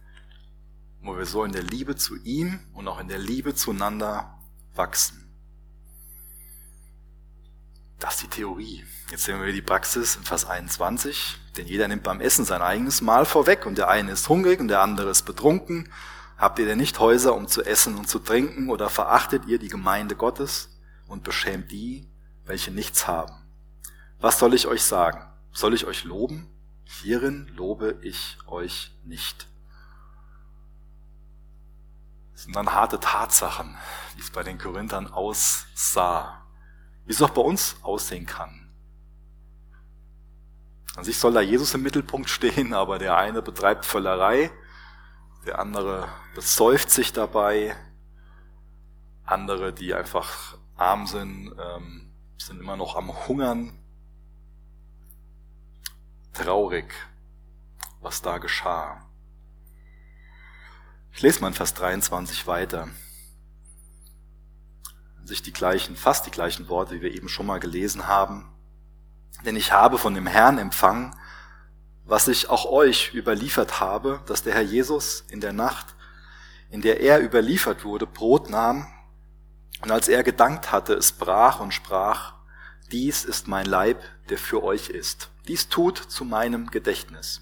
wo 1.03 1.17
wir 1.17 1.27
so 1.27 1.45
in 1.45 1.53
der 1.53 1.63
Liebe 1.63 1.97
zu 1.97 2.17
ihm 2.23 2.61
und 2.73 2.87
auch 2.89 3.01
in 3.01 3.09
der 3.09 3.19
Liebe 3.19 3.55
zueinander 3.55 4.39
wachsen. 4.75 5.19
Das 7.99 8.15
ist 8.15 8.23
die 8.23 8.29
Theorie. 8.29 8.85
Jetzt 9.11 9.25
sehen 9.25 9.41
wir 9.41 9.53
die 9.53 9.63
Praxis 9.63 10.17
in 10.17 10.23
Vers 10.23 10.45
21. 10.45 11.39
Denn 11.57 11.67
jeder 11.67 11.89
nimmt 11.89 12.03
beim 12.03 12.21
Essen 12.21 12.45
sein 12.45 12.63
eigenes 12.63 13.03
Mahl 13.03 13.25
vorweg 13.25 13.67
und 13.67 13.77
der 13.77 13.89
eine 13.89 14.13
ist 14.13 14.29
hungrig 14.29 14.61
und 14.61 14.69
der 14.69 14.81
andere 14.81 15.11
ist 15.11 15.23
betrunken. 15.23 15.89
Habt 16.39 16.59
ihr 16.59 16.67
denn 16.67 16.79
nicht 16.79 16.99
Häuser, 16.99 17.35
um 17.35 17.47
zu 17.47 17.63
essen 17.63 17.97
und 17.97 18.09
zu 18.09 18.19
trinken 18.19 18.71
oder 18.71 18.89
verachtet 18.89 19.47
ihr 19.47 19.59
die 19.59 19.69
Gemeinde 19.69 20.17
Gottes 20.17 20.71
und 21.07 21.25
beschämt 21.25 21.71
die, 21.71 22.09
welche 22.45 22.71
nichts 22.71 23.07
haben? 23.07 23.35
Was 24.19 24.39
soll 24.39 24.55
ich 24.55 24.67
euch 24.67 24.83
sagen? 24.83 25.27
Soll 25.53 25.75
ich 25.75 25.87
euch 25.87 26.05
loben? 26.05 26.49
Hierin 26.85 27.49
lobe 27.55 27.99
ich 28.03 28.39
euch 28.47 28.93
nicht. 29.05 29.49
Dann 32.53 32.73
harte 32.73 32.99
Tatsachen, 32.99 33.77
wie 34.17 34.21
es 34.21 34.31
bei 34.31 34.43
den 34.43 34.59
Korinthern 34.59 35.07
aussah. 35.07 36.45
Wie 37.05 37.13
es 37.13 37.23
auch 37.23 37.31
bei 37.31 37.43
uns 37.43 37.77
aussehen 37.83 38.27
kann. 38.27 38.62
An 40.97 41.05
sich 41.05 41.19
soll 41.19 41.33
da 41.33 41.41
Jesus 41.41 41.75
im 41.75 41.83
Mittelpunkt 41.83 42.29
stehen, 42.29 42.75
aber 42.75 42.99
der 42.99 43.17
eine 43.17 43.43
betreibt 43.43 43.85
Völlerei, 43.85 44.51
der 45.47 45.59
andere 45.59 46.09
besäuft 46.35 46.91
sich 46.91 47.13
dabei, 47.13 47.77
andere, 49.25 49.73
die 49.73 49.95
einfach 49.95 50.59
arm 50.77 51.07
sind, 51.07 51.55
ähm, 51.59 52.13
sind 52.37 52.61
immer 52.61 52.77
noch 52.77 52.97
am 52.97 53.27
Hungern. 53.27 53.79
Traurig, 56.33 56.93
was 58.01 58.23
da 58.23 58.39
geschah. 58.39 59.07
Ich 61.13 61.23
lese 61.23 61.41
mal 61.41 61.49
in 61.49 61.55
Vers 61.55 61.75
23 61.75 62.47
weiter. 62.47 62.89
Sich 65.25 65.43
die 65.43 65.53
gleichen, 65.53 65.95
fast 65.95 66.27
die 66.27 66.31
gleichen 66.31 66.69
Worte, 66.69 66.97
wie 66.97 67.03
wir 67.03 67.15
eben 67.15 67.29
schon 67.29 67.47
mal 67.47 67.61
gelesen 67.61 68.07
haben. 68.07 68.52
Denn 69.45 69.57
ich 69.57 69.73
habe 69.73 69.99
von 69.99 70.15
dem 70.15 70.27
Herrn 70.27 70.59
empfangen, 70.59 71.15
was 72.05 72.29
ich 72.29 72.51
auch 72.51 72.67
euch 72.67 73.15
überliefert 73.15 73.81
habe, 73.81 74.21
dass 74.27 74.43
der 74.43 74.55
Herr 74.55 74.63
Jesus 74.63 75.25
in 75.29 75.41
der 75.41 75.53
Nacht, 75.53 75.95
in 76.71 76.81
der 76.81 77.01
er 77.01 77.23
überliefert 77.23 77.85
wurde, 77.85 78.07
Brot 78.07 78.51
nahm 78.51 78.87
und 79.83 79.91
als 79.91 80.09
er 80.09 80.23
gedankt 80.23 80.73
hatte, 80.73 80.95
es 80.95 81.13
brach 81.13 81.61
und 81.61 81.75
sprach, 81.75 82.35
dies 82.91 83.25
ist 83.25 83.49
mein 83.49 83.67
Leib, 83.67 84.03
der 84.29 84.39
für 84.39 84.63
euch 84.63 84.91
ist. 84.91 85.31
Dies 85.49 85.69
tut 85.69 85.99
zu 85.99 86.25
meinem 86.25 86.71
Gedächtnis. 86.71 87.41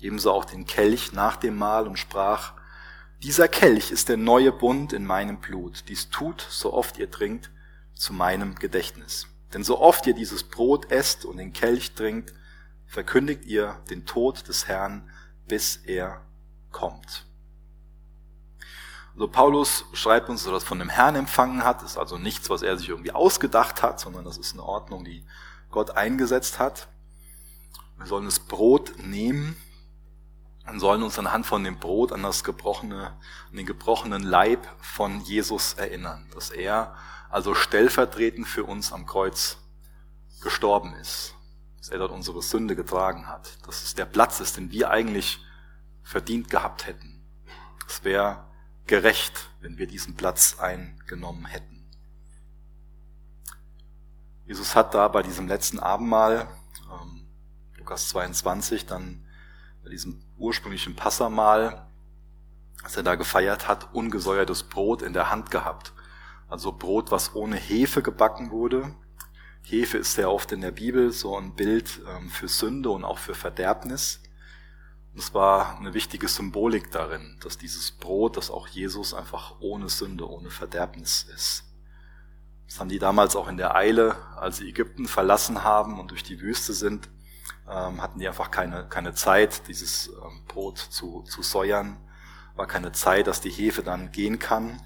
Ebenso 0.00 0.32
auch 0.32 0.44
den 0.44 0.64
Kelch 0.64 1.12
nach 1.12 1.36
dem 1.36 1.58
Mahl 1.58 1.86
und 1.86 1.98
sprach, 1.98 2.54
dieser 3.22 3.48
Kelch 3.48 3.90
ist 3.90 4.08
der 4.08 4.16
neue 4.16 4.52
Bund 4.52 4.92
in 4.92 5.04
meinem 5.04 5.40
Blut. 5.40 5.84
Dies 5.88 6.08
tut, 6.08 6.46
so 6.48 6.72
oft 6.72 6.98
ihr 6.98 7.10
trinkt, 7.10 7.50
zu 7.94 8.12
meinem 8.12 8.54
Gedächtnis. 8.54 9.26
Denn 9.52 9.64
so 9.64 9.80
oft 9.80 10.06
ihr 10.06 10.14
dieses 10.14 10.44
Brot 10.44 10.90
esst 10.90 11.24
und 11.24 11.38
den 11.38 11.52
Kelch 11.52 11.94
trinkt, 11.94 12.34
verkündigt 12.86 13.44
ihr 13.44 13.80
den 13.90 14.06
Tod 14.06 14.48
des 14.48 14.68
Herrn, 14.68 15.10
bis 15.46 15.76
er 15.76 16.22
kommt. 16.70 17.26
Also 19.14 19.26
Paulus 19.28 19.84
schreibt 19.94 20.28
uns, 20.28 20.42
dass 20.42 20.50
er 20.50 20.54
das 20.54 20.64
von 20.64 20.78
dem 20.78 20.88
Herrn 20.88 21.16
empfangen 21.16 21.64
hat. 21.64 21.82
Ist 21.82 21.98
also 21.98 22.18
nichts, 22.18 22.50
was 22.50 22.62
er 22.62 22.76
sich 22.76 22.88
irgendwie 22.88 23.12
ausgedacht 23.12 23.82
hat, 23.82 23.98
sondern 23.98 24.24
das 24.24 24.38
ist 24.38 24.52
eine 24.52 24.62
Ordnung, 24.62 25.04
die 25.04 25.24
Gott 25.70 25.90
eingesetzt 25.96 26.58
hat. 26.58 26.88
Wir 27.96 28.06
sollen 28.06 28.26
das 28.26 28.38
Brot 28.38 28.92
nehmen 28.98 29.56
und 30.68 30.78
sollen 30.78 31.02
uns 31.02 31.18
anhand 31.18 31.46
von 31.46 31.64
dem 31.64 31.78
Brot 31.78 32.12
an 32.12 32.22
das 32.22 32.44
gebrochene, 32.44 33.16
an 33.50 33.56
den 33.56 33.66
gebrochenen 33.66 34.22
Leib 34.22 34.66
von 34.80 35.20
Jesus 35.22 35.72
erinnern, 35.72 36.26
dass 36.32 36.50
er 36.50 36.94
also 37.30 37.54
stellvertretend 37.54 38.46
für 38.46 38.64
uns 38.64 38.92
am 38.92 39.06
Kreuz 39.06 39.58
gestorben 40.40 40.94
ist, 40.94 41.34
dass 41.78 41.88
er 41.88 41.98
dort 41.98 42.12
unsere 42.12 42.42
Sünde 42.42 42.76
getragen 42.76 43.28
hat, 43.28 43.58
dass 43.66 43.82
es 43.82 43.94
der 43.94 44.04
Platz 44.04 44.40
ist, 44.40 44.56
den 44.56 44.70
wir 44.70 44.90
eigentlich 44.90 45.40
verdient 46.02 46.50
gehabt 46.50 46.86
hätten. 46.86 47.22
Es 47.86 48.04
wäre 48.04 48.44
gerecht, 48.86 49.50
wenn 49.60 49.78
wir 49.78 49.86
diesen 49.86 50.14
Platz 50.14 50.58
eingenommen 50.58 51.46
hätten. 51.46 51.86
Jesus 54.46 54.74
hat 54.74 54.94
da 54.94 55.08
bei 55.08 55.22
diesem 55.22 55.46
letzten 55.46 55.78
Abendmahl, 55.78 56.48
ähm, 56.90 57.26
Lukas 57.76 58.08
22, 58.08 58.86
dann 58.86 59.26
bei 59.84 59.90
diesem 59.90 60.22
ursprünglichen 60.38 60.96
Passamal 60.96 61.88
als 62.82 62.96
er 62.96 63.02
da 63.02 63.14
gefeiert 63.16 63.68
hat, 63.68 63.92
ungesäuertes 63.92 64.62
Brot 64.62 65.02
in 65.02 65.12
der 65.12 65.30
Hand 65.30 65.50
gehabt. 65.50 65.92
Also 66.48 66.72
Brot, 66.72 67.10
was 67.10 67.34
ohne 67.34 67.56
Hefe 67.56 68.02
gebacken 68.02 68.50
wurde. 68.50 68.94
Hefe 69.62 69.98
ist 69.98 70.14
sehr 70.14 70.30
oft 70.30 70.50
in 70.52 70.62
der 70.62 70.70
Bibel 70.70 71.12
so 71.12 71.36
ein 71.36 71.54
Bild 71.54 72.00
ähm, 72.08 72.30
für 72.30 72.48
Sünde 72.48 72.90
und 72.90 73.04
auch 73.04 73.18
für 73.18 73.34
Verderbnis. 73.34 74.22
Es 75.14 75.34
war 75.34 75.78
eine 75.78 75.94
wichtige 75.94 76.28
Symbolik 76.28 76.90
darin, 76.90 77.38
dass 77.42 77.58
dieses 77.58 77.90
Brot, 77.90 78.36
dass 78.36 78.50
auch 78.50 78.68
Jesus 78.68 79.12
einfach 79.12 79.56
ohne 79.60 79.88
Sünde, 79.88 80.28
ohne 80.28 80.48
Verderbnis 80.48 81.24
ist. 81.34 81.64
Das 82.66 82.80
haben 82.80 82.88
die 82.88 82.98
damals 82.98 83.34
auch 83.34 83.48
in 83.48 83.56
der 83.56 83.74
Eile, 83.74 84.16
als 84.36 84.58
sie 84.58 84.68
Ägypten 84.68 85.08
verlassen 85.08 85.64
haben 85.64 85.98
und 85.98 86.12
durch 86.12 86.22
die 86.22 86.40
Wüste 86.40 86.72
sind, 86.72 87.10
ähm, 87.68 88.00
hatten 88.00 88.20
die 88.20 88.28
einfach 88.28 88.50
keine, 88.50 88.86
keine 88.88 89.12
Zeit, 89.12 89.68
dieses 89.68 90.08
ähm, 90.08 90.44
Brot 90.46 90.78
zu, 90.78 91.22
zu 91.22 91.42
säuern. 91.42 91.98
War 92.54 92.66
keine 92.66 92.92
Zeit, 92.92 93.26
dass 93.26 93.40
die 93.40 93.50
Hefe 93.50 93.82
dann 93.82 94.12
gehen 94.12 94.38
kann. 94.38 94.80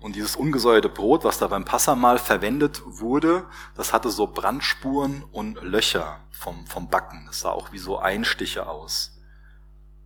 Und 0.00 0.14
dieses 0.14 0.36
ungesäuerte 0.36 0.88
Brot, 0.88 1.24
was 1.24 1.38
da 1.38 1.48
beim 1.48 1.64
Passamal 1.64 2.18
verwendet 2.18 2.82
wurde, 2.84 3.44
das 3.74 3.92
hatte 3.92 4.10
so 4.10 4.28
Brandspuren 4.28 5.24
und 5.32 5.60
Löcher 5.62 6.20
vom, 6.30 6.66
vom 6.66 6.88
Backen. 6.88 7.24
Das 7.26 7.40
sah 7.40 7.50
auch 7.50 7.72
wie 7.72 7.78
so 7.78 7.98
Einstiche 7.98 8.68
aus. 8.68 9.18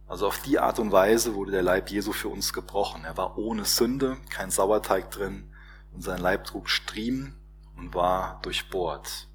Also 0.07 0.27
auf 0.27 0.39
die 0.43 0.59
Art 0.59 0.79
und 0.79 0.93
Weise 0.93 1.35
wurde 1.35 1.53
der 1.53 1.63
Leib 1.63 1.91
Jesu 1.91 2.13
für 2.13 2.29
uns 2.29 2.53
gebrochen. 2.53 3.05
Er 3.05 3.17
war 3.17 3.37
ohne 3.37 3.65
Sünde, 3.65 4.17
kein 4.31 4.51
Sauerteig 4.51 5.11
drin 5.11 5.51
und 5.93 6.03
sein 6.03 6.19
Leib 6.19 6.45
trug 6.45 6.71
Striemen 6.71 7.35
und 7.77 7.95
war 7.95 8.41
durchbohrt. 8.43 9.29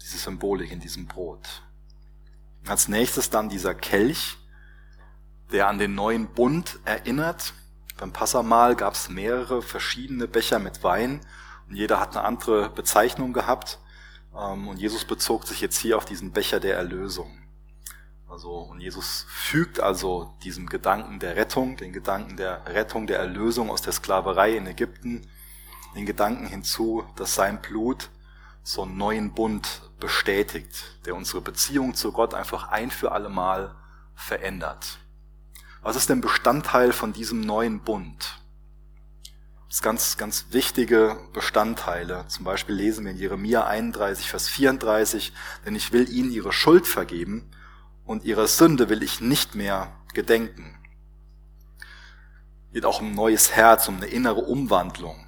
Diese 0.00 0.18
Symbolik 0.18 0.72
in 0.72 0.80
diesem 0.80 1.06
Brot. 1.06 1.62
Als 2.66 2.88
nächstes 2.88 3.30
dann 3.30 3.48
dieser 3.48 3.74
Kelch, 3.74 4.38
der 5.52 5.68
an 5.68 5.78
den 5.78 5.94
neuen 5.94 6.28
Bund 6.28 6.78
erinnert, 6.84 7.54
beim 8.02 8.12
Passamal 8.12 8.74
gab 8.74 8.94
es 8.94 9.10
mehrere 9.10 9.62
verschiedene 9.62 10.26
Becher 10.26 10.58
mit 10.58 10.82
Wein 10.82 11.20
und 11.68 11.76
jeder 11.76 12.00
hat 12.00 12.16
eine 12.16 12.24
andere 12.24 12.68
Bezeichnung 12.68 13.32
gehabt. 13.32 13.78
Ähm, 14.36 14.66
und 14.66 14.78
Jesus 14.80 15.04
bezog 15.04 15.46
sich 15.46 15.60
jetzt 15.60 15.78
hier 15.78 15.96
auf 15.96 16.04
diesen 16.04 16.32
Becher 16.32 16.58
der 16.58 16.74
Erlösung. 16.74 17.38
Also, 18.28 18.50
und 18.50 18.80
Jesus 18.80 19.24
fügt 19.28 19.78
also 19.78 20.34
diesem 20.42 20.66
Gedanken 20.68 21.20
der 21.20 21.36
Rettung, 21.36 21.76
den 21.76 21.92
Gedanken 21.92 22.36
der 22.36 22.66
Rettung, 22.66 23.06
der 23.06 23.20
Erlösung 23.20 23.70
aus 23.70 23.82
der 23.82 23.92
Sklaverei 23.92 24.56
in 24.56 24.66
Ägypten, 24.66 25.28
den 25.94 26.04
Gedanken 26.04 26.48
hinzu, 26.48 27.04
dass 27.14 27.36
sein 27.36 27.62
Blut 27.62 28.10
so 28.64 28.82
einen 28.82 28.96
neuen 28.96 29.32
Bund 29.32 29.80
bestätigt, 30.00 30.98
der 31.06 31.14
unsere 31.14 31.40
Beziehung 31.40 31.94
zu 31.94 32.10
Gott 32.10 32.34
einfach 32.34 32.66
ein 32.66 32.90
für 32.90 33.12
alle 33.12 33.28
Mal 33.28 33.76
verändert. 34.16 34.98
Was 35.84 35.96
ist 35.96 36.08
denn 36.08 36.20
Bestandteil 36.20 36.92
von 36.92 37.12
diesem 37.12 37.40
neuen 37.40 37.80
Bund? 37.80 38.38
Das 39.66 39.78
sind 39.78 39.84
ganz, 39.84 40.16
ganz 40.16 40.46
wichtige 40.50 41.18
Bestandteile. 41.32 42.24
Zum 42.28 42.44
Beispiel 42.44 42.76
lesen 42.76 43.04
wir 43.04 43.10
in 43.10 43.18
Jeremia 43.18 43.66
31, 43.66 44.30
Vers 44.30 44.48
34, 44.48 45.32
denn 45.66 45.74
ich 45.74 45.90
will 45.92 46.08
ihnen 46.08 46.30
ihre 46.30 46.52
Schuld 46.52 46.86
vergeben 46.86 47.50
und 48.04 48.22
ihre 48.22 48.46
Sünde 48.46 48.90
will 48.90 49.02
ich 49.02 49.20
nicht 49.20 49.56
mehr 49.56 49.92
gedenken. 50.14 50.78
Geht 52.72 52.84
auch 52.84 53.00
um 53.00 53.08
ein 53.08 53.14
neues 53.16 53.50
Herz, 53.50 53.88
um 53.88 53.96
eine 53.96 54.06
innere 54.06 54.42
Umwandlung. 54.42 55.26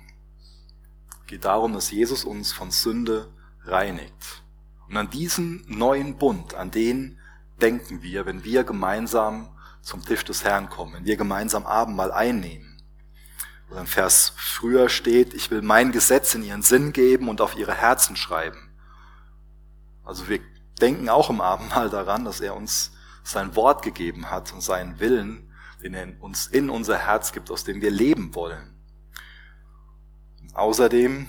Geht 1.27 1.47
darum, 1.47 1.73
dass 1.73 1.91
Jesus 1.91 2.25
uns 2.25 2.53
von 2.53 2.71
Sünde 2.71 3.29
reinigt. 3.65 4.45
Und 4.89 4.97
an 4.97 5.11
diesen 5.11 5.65
neuen 5.67 6.17
Bund, 6.17 6.55
an 6.55 6.71
den 6.71 7.19
denken 7.61 8.03
wir, 8.03 8.25
wenn 8.25 8.45
wir 8.45 8.63
gemeinsam 8.63 9.49
zum 9.85 10.05
Tisch 10.05 10.25
des 10.25 10.45
Herrn 10.45 10.71
kommen, 10.71 10.95
wenn 10.95 11.05
wir 11.05 11.17
gemeinsam 11.17 11.67
Abendmahl 11.67 12.11
einnehmen. 12.11 12.83
Oder 13.71 13.81
ein 13.81 13.87
Vers 13.87 14.33
früher 14.37 14.89
steht, 14.89 15.35
ich 15.35 15.51
will 15.51 15.63
mein 15.63 15.93
Gesetz 15.93 16.35
in 16.35 16.43
ihren 16.43 16.63
Sinn 16.63 16.93
geben 16.93 17.29
und 17.29 17.41
auf 17.41 17.57
ihre 17.57 17.75
Herzen 17.75 18.17
schreiben. 18.17 18.71
Also 20.05 20.29
wir 20.29 20.41
denken 20.81 21.09
auch 21.09 21.31
im 21.31 21.41
Abendmahl 21.41 21.91
daran, 21.91 22.25
dass 22.25 22.41
er 22.41 22.57
uns 22.57 22.93
sein 23.23 23.57
Wort 23.57 23.83
gegeben 23.83 24.31
hat 24.31 24.53
und 24.53 24.61
seinen 24.61 25.01
Willen, 25.01 25.51
den 25.83 25.95
er 25.95 26.09
uns 26.21 26.47
in 26.47 26.71
unser 26.71 26.99
Herz 26.99 27.33
gibt, 27.33 27.51
aus 27.51 27.65
dem 27.65 27.81
wir 27.81 27.91
leben 27.91 28.35
wollen. 28.35 28.71
außerdem 30.55 31.27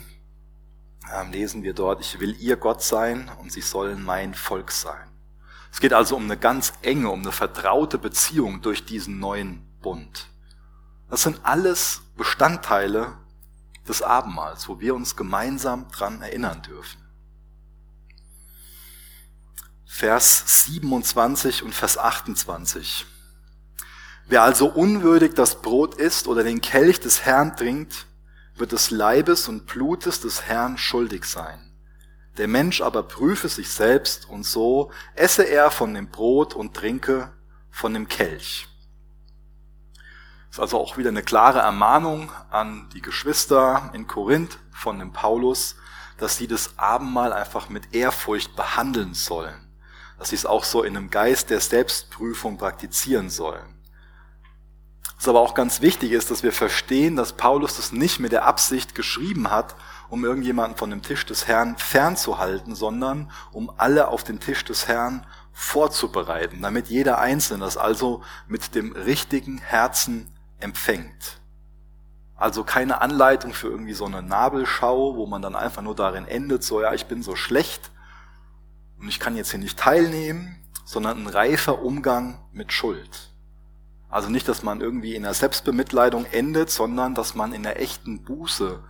ähm, 1.14 1.32
lesen 1.32 1.64
wir 1.64 1.74
dort, 1.74 2.02
ich 2.02 2.20
will 2.20 2.36
ihr 2.40 2.58
Gott 2.58 2.82
sein 2.82 3.32
und 3.40 3.52
sie 3.52 3.62
sollen 3.62 4.04
mein 4.04 4.34
Volk 4.34 4.72
sein. 4.72 5.15
Es 5.76 5.82
geht 5.82 5.92
also 5.92 6.16
um 6.16 6.24
eine 6.24 6.38
ganz 6.38 6.72
enge, 6.84 7.10
um 7.10 7.20
eine 7.20 7.34
vertraute 7.34 7.98
Beziehung 7.98 8.62
durch 8.62 8.86
diesen 8.86 9.20
neuen 9.20 9.62
Bund. 9.82 10.30
Das 11.10 11.24
sind 11.24 11.42
alles 11.44 12.02
Bestandteile 12.16 13.18
des 13.86 14.02
Abendmahls, 14.02 14.70
wo 14.70 14.80
wir 14.80 14.96
uns 14.96 15.18
gemeinsam 15.18 15.90
dran 15.92 16.22
erinnern 16.22 16.62
dürfen. 16.62 17.02
Vers 19.86 20.64
27 20.64 21.62
und 21.62 21.76
Vers 21.76 21.98
28. 21.98 23.06
Wer 24.28 24.44
also 24.44 24.68
unwürdig 24.68 25.34
das 25.34 25.62
Brot 25.62 25.96
isst 25.96 26.30
oder 26.30 26.46
den 26.46 26.62
Kelch 26.62 27.02
des 27.02 27.26
Herrn 27.26 27.58
trinkt, 27.58 28.06
wird 28.56 28.72
des 28.72 28.92
Leibes 28.92 29.50
und 29.50 29.66
Blutes 29.66 30.22
des 30.22 30.44
Herrn 30.44 30.78
schuldig 30.78 31.26
sein. 31.26 31.65
Der 32.38 32.48
Mensch 32.48 32.82
aber 32.82 33.04
prüfe 33.04 33.48
sich 33.48 33.70
selbst 33.70 34.30
und 34.30 34.44
so 34.44 34.92
esse 35.16 35.44
er 35.44 35.72
von 35.72 35.94
dem 35.94 36.10
Brot 36.10 36.54
und 36.54 36.74
trinke 36.74 37.32
von 37.72 37.94
dem 37.94 38.08
Kelch. 38.08 38.68
Ist 40.50 40.60
also 40.60 40.78
auch 40.80 40.98
wieder 40.98 41.10
eine 41.10 41.24
klare 41.24 41.60
Ermahnung 41.60 42.32
an 42.50 42.90
die 42.94 43.02
Geschwister 43.02 43.92
in 43.94 44.08
Korinth 44.08 44.58
von 44.72 45.00
dem 45.00 45.12
Paulus, 45.12 45.76
dass 46.18 46.38
sie 46.38 46.48
das 46.48 46.78
Abendmahl 46.78 47.34
einfach 47.34 47.70
mit 47.70 47.94
Ehrfurcht 47.94 48.56
behandeln 48.56 49.14
sollen. 49.14 49.68
Dass 50.18 50.30
sie 50.30 50.36
es 50.36 50.46
auch 50.46 50.64
so 50.64 50.84
in 50.84 50.96
einem 50.96 51.10
Geist 51.10 51.50
der 51.50 51.60
Selbstprüfung 51.60 52.58
praktizieren 52.58 53.30
sollen. 53.30 53.76
Was 55.18 55.28
aber 55.28 55.42
auch 55.42 55.56
ganz 55.56 55.82
wichtig 55.82 56.12
ist, 56.12 56.32
dass 56.32 56.44
wir 56.44 56.52
verstehen, 56.52 57.16
dass 57.16 57.34
Paulus 57.34 57.78
das 57.78 57.92
nicht 57.92 58.20
mit 58.20 58.32
der 58.32 58.46
Absicht 58.46 58.96
geschrieben 58.96 59.50
hat, 59.52 59.76
um 60.16 60.24
irgendjemanden 60.24 60.78
von 60.78 60.90
dem 60.92 61.02
Tisch 61.02 61.26
des 61.26 61.46
Herrn 61.46 61.76
fernzuhalten, 61.76 62.74
sondern 62.74 63.30
um 63.52 63.70
alle 63.76 64.08
auf 64.08 64.24
den 64.24 64.40
Tisch 64.40 64.64
des 64.64 64.88
Herrn 64.88 65.28
vorzubereiten, 65.52 66.62
damit 66.62 66.88
jeder 66.88 67.20
Einzelne 67.20 67.66
das 67.66 67.76
also 67.76 68.24
mit 68.48 68.76
dem 68.76 68.94
richtigen 68.94 69.58
Herzen 69.58 70.32
empfängt. 70.62 71.42
Also 72.34 72.64
keine 72.64 73.02
Anleitung 73.02 73.52
für 73.54 73.68
irgendwie 73.68 73.92
so 73.92 74.06
eine 74.06 74.24
Nabelschau, 74.24 75.18
wo 75.18 75.26
man 75.26 75.42
dann 75.42 75.58
einfach 75.58 75.82
nur 75.82 75.96
darin 75.96 76.26
endet, 76.26 76.64
so 76.64 76.82
ja, 76.82 76.94
ich 76.94 77.08
bin 77.08 77.22
so 77.22 77.36
schlecht 77.36 77.92
und 78.98 79.10
ich 79.10 79.20
kann 79.20 79.36
jetzt 79.36 79.52
hier 79.52 79.60
nicht 79.60 79.78
teilnehmen, 79.78 80.56
sondern 80.86 81.24
ein 81.24 81.28
reifer 81.28 81.82
Umgang 81.82 82.40
mit 82.54 82.72
Schuld. 82.72 83.34
Also 84.10 84.30
nicht, 84.30 84.48
dass 84.48 84.64
man 84.64 84.80
irgendwie 84.80 85.14
in 85.14 85.24
der 85.24 85.34
Selbstbemitleidung 85.34 86.26
endet, 86.32 86.70
sondern 86.70 87.16
dass 87.16 87.36
man 87.36 87.52
in 87.52 87.64
der 87.64 87.82
echten 87.82 88.24
Buße 88.24 88.82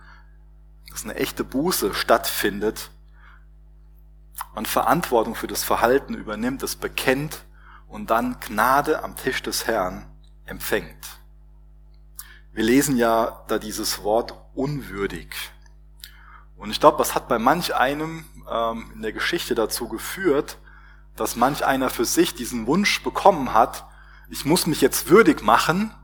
dass 0.90 1.04
eine 1.04 1.16
echte 1.16 1.44
Buße 1.44 1.94
stattfindet, 1.94 2.90
man 4.54 4.66
Verantwortung 4.66 5.34
für 5.34 5.46
das 5.46 5.64
Verhalten 5.64 6.14
übernimmt, 6.14 6.62
es 6.62 6.76
bekennt 6.76 7.44
und 7.88 8.10
dann 8.10 8.40
Gnade 8.40 9.02
am 9.02 9.16
Tisch 9.16 9.42
des 9.42 9.66
Herrn 9.66 10.06
empfängt. 10.44 11.20
Wir 12.52 12.64
lesen 12.64 12.96
ja 12.96 13.44
da 13.48 13.58
dieses 13.58 14.02
Wort 14.02 14.34
unwürdig. 14.54 15.34
Und 16.56 16.70
ich 16.70 16.80
glaube, 16.80 16.98
das 16.98 17.14
hat 17.14 17.28
bei 17.28 17.38
manch 17.38 17.74
einem 17.74 18.24
ähm, 18.50 18.90
in 18.94 19.02
der 19.02 19.12
Geschichte 19.12 19.54
dazu 19.54 19.88
geführt, 19.88 20.58
dass 21.16 21.36
manch 21.36 21.64
einer 21.64 21.90
für 21.90 22.04
sich 22.04 22.34
diesen 22.34 22.66
Wunsch 22.66 23.02
bekommen 23.02 23.52
hat, 23.52 23.86
ich 24.28 24.44
muss 24.44 24.66
mich 24.66 24.80
jetzt 24.80 25.08
würdig 25.08 25.42
machen, 25.42 25.94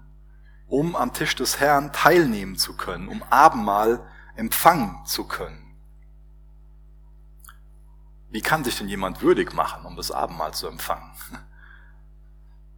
um 0.67 0.95
am 0.95 1.13
Tisch 1.13 1.35
des 1.35 1.59
Herrn 1.59 1.93
teilnehmen 1.93 2.57
zu 2.57 2.77
können, 2.77 3.09
um 3.09 3.23
Abendmahl 3.31 4.07
empfangen 4.43 5.07
zu 5.07 5.23
können. 5.23 5.77
Wie 8.29 8.41
kann 8.41 8.65
sich 8.65 8.77
denn 8.77 8.89
jemand 8.89 9.23
würdig 9.23 9.55
machen, 9.55 9.87
um 9.87 9.95
das 9.95 10.11
Abendmahl 10.11 10.53
zu 10.53 10.67
empfangen? 10.67 11.13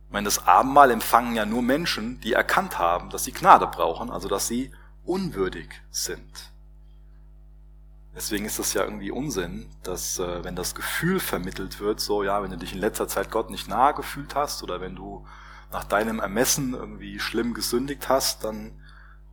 Ich 0.06 0.12
meine, 0.12 0.26
das 0.26 0.46
Abendmahl 0.46 0.90
empfangen 0.90 1.34
ja 1.34 1.46
nur 1.46 1.62
Menschen, 1.62 2.20
die 2.20 2.34
erkannt 2.34 2.78
haben, 2.78 3.08
dass 3.08 3.24
sie 3.24 3.32
Gnade 3.32 3.66
brauchen, 3.66 4.10
also 4.10 4.28
dass 4.28 4.46
sie 4.46 4.72
unwürdig 5.04 5.70
sind. 5.90 6.52
Deswegen 8.14 8.44
ist 8.44 8.58
das 8.58 8.74
ja 8.74 8.84
irgendwie 8.84 9.10
Unsinn, 9.10 9.70
dass 9.82 10.18
äh, 10.18 10.44
wenn 10.44 10.54
das 10.54 10.74
Gefühl 10.74 11.18
vermittelt 11.18 11.80
wird, 11.80 11.98
so 11.98 12.22
ja, 12.22 12.42
wenn 12.42 12.50
du 12.50 12.58
dich 12.58 12.74
in 12.74 12.78
letzter 12.78 13.08
Zeit 13.08 13.30
Gott 13.30 13.48
nicht 13.48 13.68
nahe 13.68 13.94
gefühlt 13.94 14.34
hast 14.34 14.62
oder 14.62 14.82
wenn 14.82 14.94
du 14.94 15.26
nach 15.72 15.84
deinem 15.84 16.20
Ermessen 16.20 16.74
irgendwie 16.74 17.18
schlimm 17.18 17.54
gesündigt 17.54 18.08
hast, 18.10 18.44
dann 18.44 18.78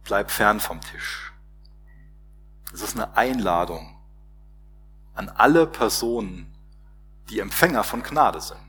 bleib 0.03 0.31
fern 0.31 0.61
vom 0.61 0.79
Tisch. 0.79 1.30
Es 2.73 2.81
ist 2.81 2.95
eine 2.95 3.15
Einladung 3.17 3.97
an 5.13 5.29
alle 5.29 5.67
Personen, 5.67 6.55
die 7.29 7.39
Empfänger 7.39 7.83
von 7.83 8.03
Gnade 8.03 8.41
sind. 8.41 8.59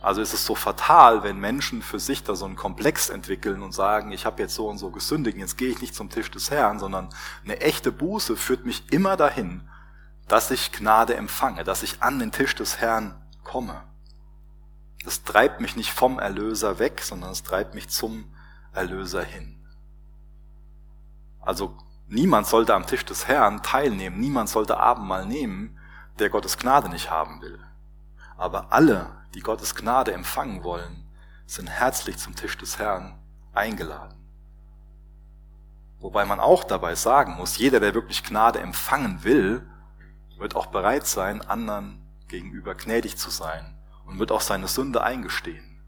Also 0.00 0.20
ist 0.20 0.32
es 0.34 0.44
so 0.44 0.56
fatal, 0.56 1.22
wenn 1.22 1.38
Menschen 1.38 1.80
für 1.80 2.00
sich 2.00 2.24
da 2.24 2.34
so 2.34 2.44
einen 2.44 2.56
Komplex 2.56 3.08
entwickeln 3.08 3.62
und 3.62 3.72
sagen, 3.72 4.10
ich 4.10 4.26
habe 4.26 4.42
jetzt 4.42 4.54
so 4.54 4.68
und 4.68 4.78
so 4.78 4.90
gesündigt, 4.90 5.38
jetzt 5.38 5.56
gehe 5.56 5.70
ich 5.70 5.80
nicht 5.80 5.94
zum 5.94 6.10
Tisch 6.10 6.30
des 6.30 6.50
Herrn, 6.50 6.80
sondern 6.80 7.08
eine 7.44 7.60
echte 7.60 7.92
Buße 7.92 8.36
führt 8.36 8.66
mich 8.66 8.92
immer 8.92 9.16
dahin, 9.16 9.68
dass 10.26 10.50
ich 10.50 10.72
Gnade 10.72 11.14
empfange, 11.14 11.62
dass 11.62 11.84
ich 11.84 12.02
an 12.02 12.18
den 12.18 12.32
Tisch 12.32 12.56
des 12.56 12.78
Herrn 12.78 13.14
komme. 13.44 13.84
Das 15.04 15.22
treibt 15.22 15.60
mich 15.60 15.76
nicht 15.76 15.92
vom 15.92 16.18
Erlöser 16.18 16.80
weg, 16.80 17.00
sondern 17.02 17.30
es 17.30 17.44
treibt 17.44 17.74
mich 17.74 17.88
zum 17.88 18.24
Erlöser 18.72 19.22
hin. 19.22 19.56
Also 21.40 21.76
niemand 22.12 22.46
sollte 22.46 22.74
am 22.74 22.86
Tisch 22.86 23.04
des 23.04 23.26
Herrn 23.26 23.62
teilnehmen, 23.62 24.20
niemand 24.20 24.48
sollte 24.48 24.76
Abendmahl 24.78 25.26
nehmen, 25.26 25.78
der 26.18 26.28
Gottes 26.28 26.58
Gnade 26.58 26.88
nicht 26.88 27.10
haben 27.10 27.40
will. 27.40 27.58
Aber 28.36 28.72
alle, 28.72 29.10
die 29.34 29.40
Gottes 29.40 29.74
Gnade 29.74 30.12
empfangen 30.12 30.62
wollen, 30.62 31.06
sind 31.46 31.68
herzlich 31.68 32.18
zum 32.18 32.36
Tisch 32.36 32.56
des 32.58 32.78
Herrn 32.78 33.18
eingeladen. 33.52 34.18
Wobei 36.00 36.24
man 36.24 36.40
auch 36.40 36.64
dabei 36.64 36.94
sagen 36.94 37.36
muss, 37.36 37.58
jeder, 37.58 37.80
der 37.80 37.94
wirklich 37.94 38.24
Gnade 38.24 38.60
empfangen 38.60 39.24
will, 39.24 39.66
wird 40.38 40.56
auch 40.56 40.66
bereit 40.66 41.06
sein, 41.06 41.40
anderen 41.42 42.02
gegenüber 42.28 42.74
gnädig 42.74 43.16
zu 43.16 43.30
sein 43.30 43.78
und 44.06 44.18
wird 44.18 44.32
auch 44.32 44.40
seine 44.40 44.68
Sünde 44.68 45.02
eingestehen. 45.02 45.80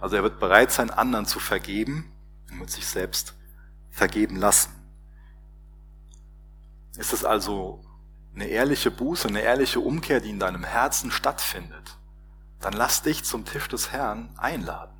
Also 0.00 0.16
er 0.16 0.22
wird 0.22 0.40
bereit 0.40 0.72
sein, 0.72 0.90
anderen 0.90 1.26
zu 1.26 1.40
vergeben 1.40 2.10
und 2.50 2.60
wird 2.60 2.70
sich 2.70 2.86
selbst 2.86 3.34
vergeben 3.90 4.36
lassen. 4.36 4.77
Ist 6.98 7.12
es 7.12 7.24
also 7.24 7.80
eine 8.34 8.48
ehrliche 8.48 8.90
Buße, 8.90 9.28
eine 9.28 9.40
ehrliche 9.40 9.80
Umkehr, 9.80 10.20
die 10.20 10.30
in 10.30 10.40
deinem 10.40 10.64
Herzen 10.64 11.10
stattfindet, 11.12 11.96
dann 12.60 12.72
lass 12.72 13.02
dich 13.02 13.24
zum 13.24 13.44
Tisch 13.44 13.68
des 13.68 13.92
Herrn 13.92 14.30
einladen. 14.36 14.94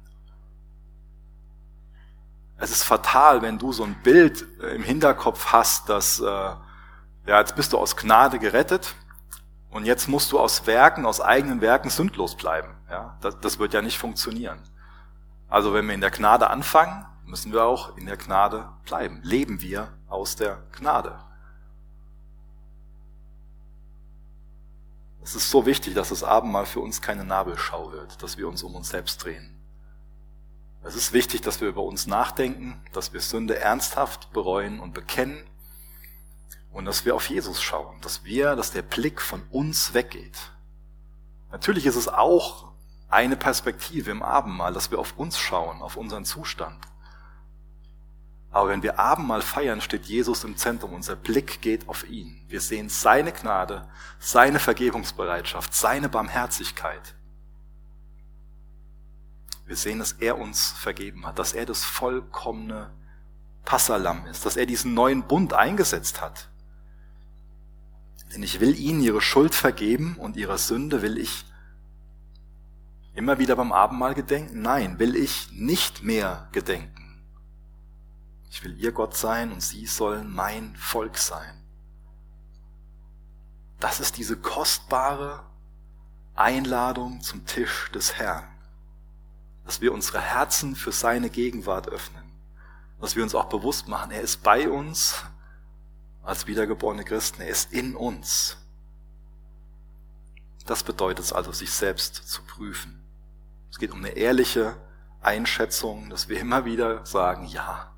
Es 2.57 2.71
ist 2.71 2.85
fatal, 2.85 3.43
wenn 3.43 3.59
du 3.59 3.73
so 3.73 3.85
ein 3.85 3.97
Bild 4.03 4.47
äh, 4.61 4.75
im 4.75 4.83
Hinterkopf 4.83 5.47
hast, 5.53 5.89
dass, 5.89 6.21
äh, 6.21 6.25
ja, 6.25 6.61
jetzt 7.27 7.57
bist 7.57 7.73
du 7.73 7.79
aus 7.79 7.97
Gnade 7.97 8.39
gerettet 8.39 8.95
und 9.71 9.85
jetzt 9.85 10.09
musst 10.09 10.31
du 10.33 10.39
aus 10.39 10.67
Werken, 10.67 11.05
aus 11.05 11.21
eigenen 11.21 11.61
Werken 11.61 11.91
sündlos 11.91 12.37
bleiben. 12.37 12.77
Ja, 12.91 13.19
das, 13.21 13.39
das 13.41 13.59
wird 13.59 13.75
ja 13.75 13.83
nicht 13.83 13.99
funktionieren. 13.99 14.61
Also 15.49 15.75
wenn 15.75 15.87
wir 15.87 15.95
in 15.95 16.01
der 16.01 16.11
Gnade 16.11 16.51
anfangen, 16.51 17.07
müssen 17.25 17.53
wir 17.53 17.65
auch 17.65 17.97
in 17.97 18.07
der 18.07 18.17
Gnade 18.17 18.69
bleiben. 18.85 19.21
Leben 19.23 19.61
wir 19.61 19.89
aus 20.09 20.37
der 20.37 20.63
Gnade. 20.73 21.19
Es 25.29 25.35
ist 25.35 25.51
so 25.51 25.67
wichtig, 25.67 25.93
dass 25.93 26.09
das 26.09 26.25
Abendmahl 26.25 26.64
für 26.64 26.81
uns 26.81 27.03
keine 27.03 27.23
Nabelschau 27.23 27.93
wird, 27.93 28.23
dass 28.23 28.38
wir 28.38 28.49
uns 28.49 28.62
um 28.62 28.75
uns 28.75 28.88
selbst 28.88 29.23
drehen. 29.23 29.55
Es 30.83 30.95
ist 30.95 31.12
wichtig, 31.12 31.43
dass 31.43 31.61
wir 31.61 31.69
über 31.69 31.83
uns 31.83 32.07
nachdenken, 32.07 32.81
dass 32.95 33.12
wir 33.12 33.21
Sünde 33.21 33.59
ernsthaft 33.59 34.33
bereuen 34.33 34.81
und 34.81 34.95
bekennen 34.95 35.45
und 36.73 36.87
dass 36.87 37.05
wir 37.05 37.14
auf 37.14 37.29
Jesus 37.29 37.62
schauen, 37.62 38.01
dass 38.01 38.25
wir, 38.25 38.57
dass 38.57 38.71
der 38.71 38.81
Blick 38.81 39.21
von 39.21 39.43
uns 39.51 39.93
weggeht. 39.93 40.38
Natürlich 41.53 41.85
ist 41.85 41.97
es 41.97 42.09
auch 42.09 42.73
eine 43.11 43.37
Perspektive 43.37 44.11
im 44.11 44.23
Abendmahl, 44.23 44.73
dass 44.73 44.91
wir 44.91 44.99
auf 44.99 45.19
uns 45.19 45.38
schauen, 45.38 45.83
auf 45.83 45.97
unseren 45.97 46.25
Zustand. 46.25 46.79
Aber 48.51 48.71
wenn 48.71 48.83
wir 48.83 48.99
Abendmahl 48.99 49.43
feiern, 49.43 49.81
steht 49.81 50.07
Jesus 50.07 50.45
im 50.45 50.57
Zentrum. 50.57 50.95
Unser 50.95 51.17
Blick 51.17 51.61
geht 51.61 51.89
auf 51.89 52.09
ihn. 52.09 52.41
Wir 52.49 52.61
sehen 52.61 52.89
seine 52.89 53.33
Gnade, 53.33 53.87
seine 54.19 54.59
Vergebungsbereitschaft, 54.59 55.75
seine 55.75 56.09
Barmherzigkeit. 56.09 57.15
Wir 59.67 59.77
sehen, 59.77 59.99
dass 59.99 60.13
er 60.13 60.39
uns 60.39 60.71
vergeben 60.71 61.27
hat, 61.27 61.39
dass 61.39 61.53
er 61.53 61.67
das 61.67 61.85
vollkommene 61.85 62.91
Passalam 63.67 64.25
ist, 64.27 64.47
dass 64.47 64.57
er 64.57 64.65
diesen 64.65 64.95
neuen 64.95 65.25
Bund 65.25 65.53
eingesetzt 65.53 66.23
hat. 66.23 66.49
Denn 68.33 68.43
ich 68.43 68.61
will 68.61 68.75
ihnen 68.79 69.03
ihre 69.03 69.21
Schuld 69.21 69.55
vergeben 69.55 70.17
und 70.19 70.37
ihrer 70.37 70.57
Sünde 70.57 71.03
will 71.03 71.19
ich 71.19 71.45
immer 73.15 73.39
wieder 73.39 73.57
beim 73.57 73.73
Abendmahl 73.73 74.15
gedenken? 74.15 74.63
Nein, 74.63 74.99
will 74.99 75.17
ich 75.17 75.51
nicht 75.53 76.03
mehr 76.03 76.49
gedenken. 76.53 76.98
Ich 78.51 78.65
will 78.65 78.79
ihr 78.79 78.93
Gott 78.93 79.17
sein 79.17 79.53
und 79.53 79.63
sie 79.63 79.87
sollen 79.87 80.33
mein 80.33 80.75
Volk 80.77 81.19
sein. 81.19 81.63
Das 83.81 84.01
ist 84.01 84.17
diese 84.17 84.37
kostbare 84.37 85.45
Einladung 86.35 87.21
zum 87.21 87.47
Tisch 87.47 87.91
des 87.93 88.15
Herrn. 88.19 88.49
Dass 89.65 89.81
wir 89.81 89.93
unsere 89.93 90.21
Herzen 90.21 90.77
für 90.77 90.93
seine 90.93 91.31
Gegenwart 91.31 91.89
öffnen. 91.89 92.25
Dass 93.01 93.17
wir 93.17 93.23
uns 93.23 93.35
auch 93.35 93.49
bewusst 93.49 93.87
machen, 93.87 94.11
er 94.11 94.23
ist 94.23 94.43
bei 94.43 94.69
uns 94.69 95.25
als 96.23 96.47
wiedergeborene 96.47 97.05
Christen, 97.05 97.43
er 97.43 97.49
ist 97.49 97.73
in 97.73 97.95
uns. 97.95 98.59
Das 100.67 100.83
bedeutet 100.83 101.25
es 101.25 101.33
also, 101.33 101.53
sich 101.53 101.71
selbst 101.71 102.15
zu 102.29 102.43
prüfen. 102.43 103.03
Es 103.71 103.79
geht 103.79 103.93
um 103.93 103.99
eine 103.99 104.11
ehrliche 104.11 104.77
Einschätzung, 105.21 106.11
dass 106.11 106.29
wir 106.29 106.39
immer 106.41 106.65
wieder 106.65 107.07
sagen, 107.07 107.47
ja, 107.47 107.93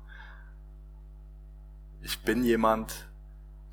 ich 2.01 2.19
bin 2.19 2.43
jemand, 2.43 3.07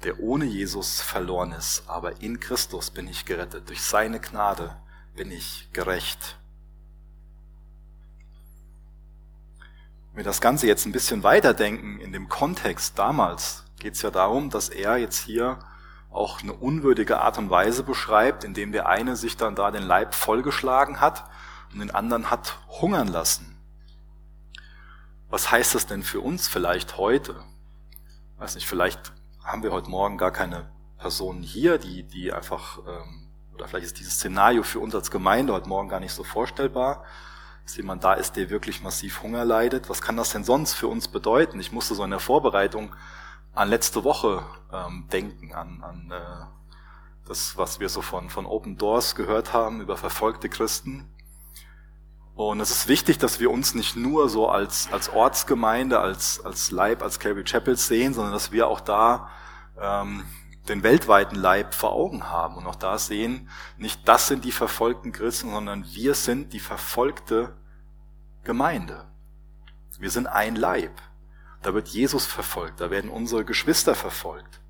der 0.05 0.21
ohne 0.21 0.45
Jesus 0.45 1.01
verloren 1.01 1.53
ist, 1.53 1.85
aber 1.89 2.21
in 2.21 2.41
Christus 2.41 2.91
bin 2.91 3.09
ich 3.09 3.25
gerettet. 3.25 3.69
Durch 3.69 3.83
seine 3.83 4.21
Gnade 4.21 4.77
bin 5.17 5.31
ich 5.31 5.69
gerecht. 5.73 6.37
Wenn 10.11 10.19
wir 10.19 10.25
das 10.25 10.41
Ganze 10.41 10.67
jetzt 10.67 10.87
ein 10.87 10.93
bisschen 10.93 11.23
weiterdenken, 11.23 11.99
in 12.01 12.13
dem 12.13 12.29
Kontext 12.29 12.99
damals 12.99 13.65
geht 13.79 13.95
es 13.95 14.03
ja 14.03 14.11
darum, 14.11 14.51
dass 14.51 14.69
er 14.69 14.97
jetzt 14.97 15.19
hier 15.19 15.59
auch 16.11 16.43
eine 16.43 16.53
unwürdige 16.53 17.21
Art 17.21 17.39
und 17.39 17.51
Weise 17.51 17.83
beschreibt, 17.83 18.45
indem 18.45 18.73
der 18.73 18.89
eine 18.89 19.17
sich 19.17 19.37
dann 19.37 19.55
da 19.55 19.71
den 19.71 19.83
Leib 19.83 20.15
vollgeschlagen 20.15 21.01
hat 21.01 21.25
und 21.73 21.81
den 21.81 21.91
anderen 21.91 22.31
hat 22.31 22.59
hungern 22.69 23.09
lassen. 23.09 23.57
Was 25.29 25.51
heißt 25.51 25.75
das 25.75 25.87
denn 25.87 26.03
für 26.03 26.21
uns 26.21 26.49
vielleicht 26.49 26.97
heute? 26.97 27.37
Weiß 28.39 28.55
nicht, 28.55 28.67
vielleicht 28.67 29.13
haben 29.45 29.63
wir 29.63 29.73
heute 29.73 29.91
Morgen 29.91 30.19
gar 30.19 30.31
keine 30.31 30.71
Personen 30.99 31.43
hier, 31.43 31.79
die, 31.79 32.03
die 32.05 32.33
einfach, 32.33 32.79
ähm, 32.87 33.29
oder 33.55 33.69
vielleicht 33.69 33.87
ist 33.87 33.99
dieses 33.99 34.15
Szenario 34.15 34.63
für 34.63 34.81
uns 34.81 34.95
als 34.95 35.11
Gemeinde 35.11 35.53
heute 35.53 35.69
Morgen 35.69 35.89
gar 35.89 36.01
nicht 36.01 36.13
so 36.13 36.25
vorstellbar, 36.25 37.05
dass 37.65 37.77
jemand 37.77 38.05
da 38.05 38.15
ist, 38.15 38.37
der 38.37 38.51
wirklich 38.51 38.83
massiv 38.83 39.23
Hunger 39.23 39.45
leidet. 39.45 39.89
Was 39.89 40.01
kann 40.01 40.17
das 40.17 40.31
denn 40.31 40.45
sonst 40.45 40.75
für 40.75 40.89
uns 40.89 41.09
bedeuten? 41.09 41.61
Ich 41.61 41.73
musste 41.73 41.95
so 41.95 42.05
in 42.05 42.11
der 42.11 42.21
Vorbereitung 42.21 42.95
an 43.55 43.69
letzte 43.69 44.05
Woche 44.05 44.45
ähm, 44.73 45.07
denken, 45.13 45.53
an, 45.53 45.83
an 45.83 46.11
äh, 46.11 46.47
das, 47.27 47.57
was 47.57 47.81
wir 47.81 47.89
so 47.89 48.03
von, 48.03 48.31
von 48.31 48.47
Open 48.47 48.77
Doors 48.77 49.15
gehört 49.15 49.53
haben 49.53 49.81
über 49.81 49.97
verfolgte 49.97 50.49
Christen. 50.49 51.11
Und 52.39 52.61
es 52.61 52.71
ist 52.71 52.87
wichtig, 52.87 53.19
dass 53.19 53.41
wir 53.41 53.51
uns 53.51 53.75
nicht 53.75 53.97
nur 53.97 54.29
so 54.29 54.49
als, 54.49 54.89
als 54.93 55.09
Ortsgemeinde, 55.09 55.99
als, 55.99 56.41
als 56.45 56.71
Leib, 56.71 57.03
als 57.03 57.19
Calvary 57.19 57.43
Chapel 57.43 57.77
sehen, 57.77 58.15
sondern 58.15 58.33
dass 58.33 58.53
wir 58.53 58.69
auch 58.69 58.79
da 58.79 59.29
ähm, 59.77 60.25
den 60.69 60.85
weltweiten 60.85 61.35
Leib 61.35 61.75
vor 61.75 61.95
Augen 61.95 62.31
haben 62.31 62.55
und 62.55 62.65
auch 62.69 62.77
da 62.77 62.97
sehen, 62.97 63.51
nicht 63.77 64.07
das 64.07 64.29
sind 64.29 64.45
die 64.45 64.53
verfolgten 64.53 65.11
Christen, 65.11 65.51
sondern 65.51 65.85
wir 65.93 66.15
sind 66.15 66.53
die 66.53 66.61
verfolgte 66.61 67.57
Gemeinde. 68.45 69.09
Wir 69.99 70.13
sind 70.13 70.29
ein 70.29 70.55
Leib. 70.55 70.93
Da 71.63 71.75
wird 71.75 71.89
Jesus 71.89 72.25
verfolgt, 72.25 72.81
da 72.81 72.93
werden 72.93 73.11
unsere 73.11 73.45
Geschwister 73.45 73.97
verfolgt. 73.97 74.61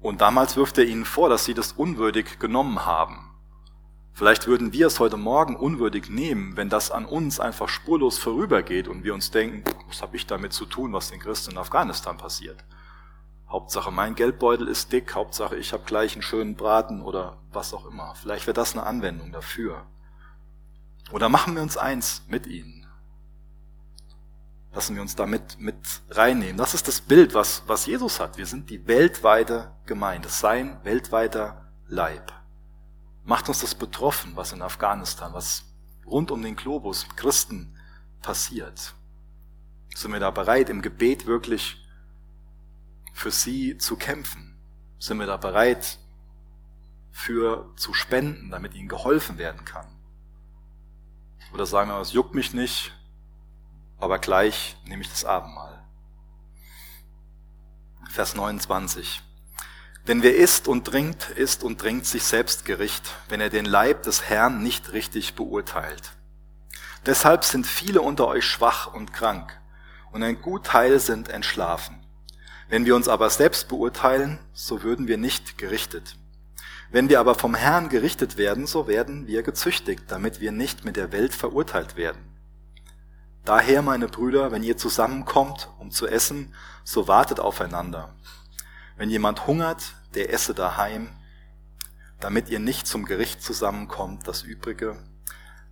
Und 0.00 0.20
damals 0.20 0.54
wirft 0.54 0.76
er 0.76 0.84
ihnen 0.84 1.06
vor, 1.06 1.30
dass 1.30 1.46
sie 1.46 1.54
das 1.54 1.72
unwürdig 1.72 2.38
genommen 2.38 2.84
haben. 2.84 3.33
Vielleicht 4.16 4.46
würden 4.46 4.72
wir 4.72 4.86
es 4.86 5.00
heute 5.00 5.16
Morgen 5.16 5.56
unwürdig 5.56 6.08
nehmen, 6.08 6.56
wenn 6.56 6.68
das 6.68 6.92
an 6.92 7.04
uns 7.04 7.40
einfach 7.40 7.68
spurlos 7.68 8.16
vorübergeht 8.16 8.86
und 8.86 9.02
wir 9.02 9.12
uns 9.12 9.32
denken, 9.32 9.64
was 9.88 10.02
habe 10.02 10.16
ich 10.16 10.24
damit 10.24 10.52
zu 10.52 10.66
tun, 10.66 10.92
was 10.92 11.10
den 11.10 11.18
Christen 11.18 11.50
in 11.50 11.58
Afghanistan 11.58 12.16
passiert? 12.16 12.64
Hauptsache 13.48 13.90
mein 13.90 14.14
Geldbeutel 14.14 14.68
ist 14.68 14.92
dick, 14.92 15.16
Hauptsache 15.16 15.56
ich 15.56 15.72
habe 15.72 15.82
gleich 15.84 16.12
einen 16.12 16.22
schönen 16.22 16.54
Braten 16.54 17.02
oder 17.02 17.38
was 17.52 17.74
auch 17.74 17.86
immer. 17.86 18.14
Vielleicht 18.14 18.46
wäre 18.46 18.54
das 18.54 18.74
eine 18.74 18.86
Anwendung 18.86 19.32
dafür. 19.32 19.84
Oder 21.10 21.28
machen 21.28 21.56
wir 21.56 21.62
uns 21.62 21.76
eins 21.76 22.22
mit 22.28 22.46
ihnen. 22.46 22.86
Lassen 24.72 24.94
wir 24.94 25.02
uns 25.02 25.16
damit 25.16 25.58
mit 25.58 25.76
reinnehmen. 26.10 26.56
Das 26.56 26.74
ist 26.74 26.86
das 26.86 27.00
Bild, 27.00 27.34
was, 27.34 27.64
was 27.66 27.86
Jesus 27.86 28.20
hat. 28.20 28.38
Wir 28.38 28.46
sind 28.46 28.70
die 28.70 28.86
weltweite 28.86 29.72
Gemeinde, 29.86 30.28
sein 30.28 30.78
weltweiter 30.84 31.68
Leib. 31.88 32.32
Macht 33.24 33.48
uns 33.48 33.60
das 33.60 33.74
betroffen, 33.74 34.36
was 34.36 34.52
in 34.52 34.60
Afghanistan, 34.60 35.32
was 35.32 35.64
rund 36.04 36.30
um 36.30 36.42
den 36.42 36.56
Globus 36.56 37.06
Christen 37.16 37.74
passiert? 38.20 38.94
Sind 39.94 40.12
wir 40.12 40.20
da 40.20 40.30
bereit, 40.30 40.68
im 40.68 40.82
Gebet 40.82 41.24
wirklich 41.24 41.82
für 43.12 43.30
sie 43.30 43.78
zu 43.78 43.96
kämpfen? 43.96 44.58
Sind 44.98 45.18
wir 45.18 45.26
da 45.26 45.38
bereit, 45.38 45.98
für 47.10 47.72
zu 47.76 47.94
spenden, 47.94 48.50
damit 48.50 48.74
ihnen 48.74 48.88
geholfen 48.88 49.38
werden 49.38 49.64
kann? 49.64 49.86
Oder 51.52 51.64
sagen 51.64 51.90
wir, 51.90 52.00
es 52.00 52.12
juckt 52.12 52.34
mich 52.34 52.52
nicht, 52.52 52.92
aber 53.98 54.18
gleich 54.18 54.76
nehme 54.84 55.02
ich 55.02 55.08
das 55.08 55.24
Abendmahl. 55.24 55.82
Vers 58.10 58.34
29. 58.34 59.22
Denn 60.06 60.22
wer 60.22 60.36
isst 60.36 60.68
und 60.68 60.84
trinkt, 60.84 61.30
isst 61.30 61.64
und 61.64 61.80
trinkt 61.80 62.04
sich 62.04 62.24
selbst 62.24 62.66
Gericht, 62.66 63.14
wenn 63.28 63.40
er 63.40 63.48
den 63.48 63.64
Leib 63.64 64.02
des 64.02 64.28
Herrn 64.28 64.62
nicht 64.62 64.92
richtig 64.92 65.34
beurteilt. 65.34 66.12
Deshalb 67.06 67.44
sind 67.44 67.66
viele 67.66 68.02
unter 68.02 68.26
euch 68.26 68.44
schwach 68.44 68.92
und 68.92 69.12
krank, 69.14 69.58
und 70.12 70.22
ein 70.22 70.40
Gutteil 70.42 71.00
sind 71.00 71.28
entschlafen. 71.28 72.04
Wenn 72.68 72.84
wir 72.86 72.96
uns 72.96 73.08
aber 73.08 73.30
selbst 73.30 73.68
beurteilen, 73.68 74.38
so 74.52 74.82
würden 74.82 75.08
wir 75.08 75.16
nicht 75.16 75.58
gerichtet. 75.58 76.16
Wenn 76.90 77.08
wir 77.08 77.18
aber 77.18 77.34
vom 77.34 77.54
Herrn 77.54 77.88
gerichtet 77.88 78.36
werden, 78.36 78.66
so 78.66 78.86
werden 78.86 79.26
wir 79.26 79.42
gezüchtigt, 79.42 80.04
damit 80.08 80.40
wir 80.40 80.52
nicht 80.52 80.84
mit 80.84 80.96
der 80.96 81.12
Welt 81.12 81.34
verurteilt 81.34 81.96
werden. 81.96 82.22
Daher, 83.44 83.82
meine 83.82 84.08
Brüder, 84.08 84.52
wenn 84.52 84.62
ihr 84.62 84.76
zusammenkommt, 84.76 85.68
um 85.78 85.90
zu 85.90 86.06
essen, 86.06 86.54
so 86.84 87.08
wartet 87.08 87.40
aufeinander. 87.40 88.14
Wenn 88.96 89.10
jemand 89.10 89.46
hungert, 89.46 89.94
der 90.14 90.32
esse 90.32 90.54
daheim, 90.54 91.10
damit 92.20 92.48
ihr 92.48 92.60
nicht 92.60 92.86
zum 92.86 93.04
Gericht 93.04 93.42
zusammenkommt, 93.42 94.26
das 94.28 94.42
Übrige. 94.42 94.96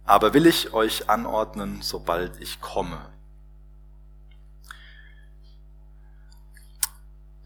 Aber 0.04 0.34
will 0.34 0.46
ich 0.46 0.72
euch 0.72 1.08
anordnen, 1.08 1.80
sobald 1.82 2.40
ich 2.40 2.60
komme. 2.60 3.12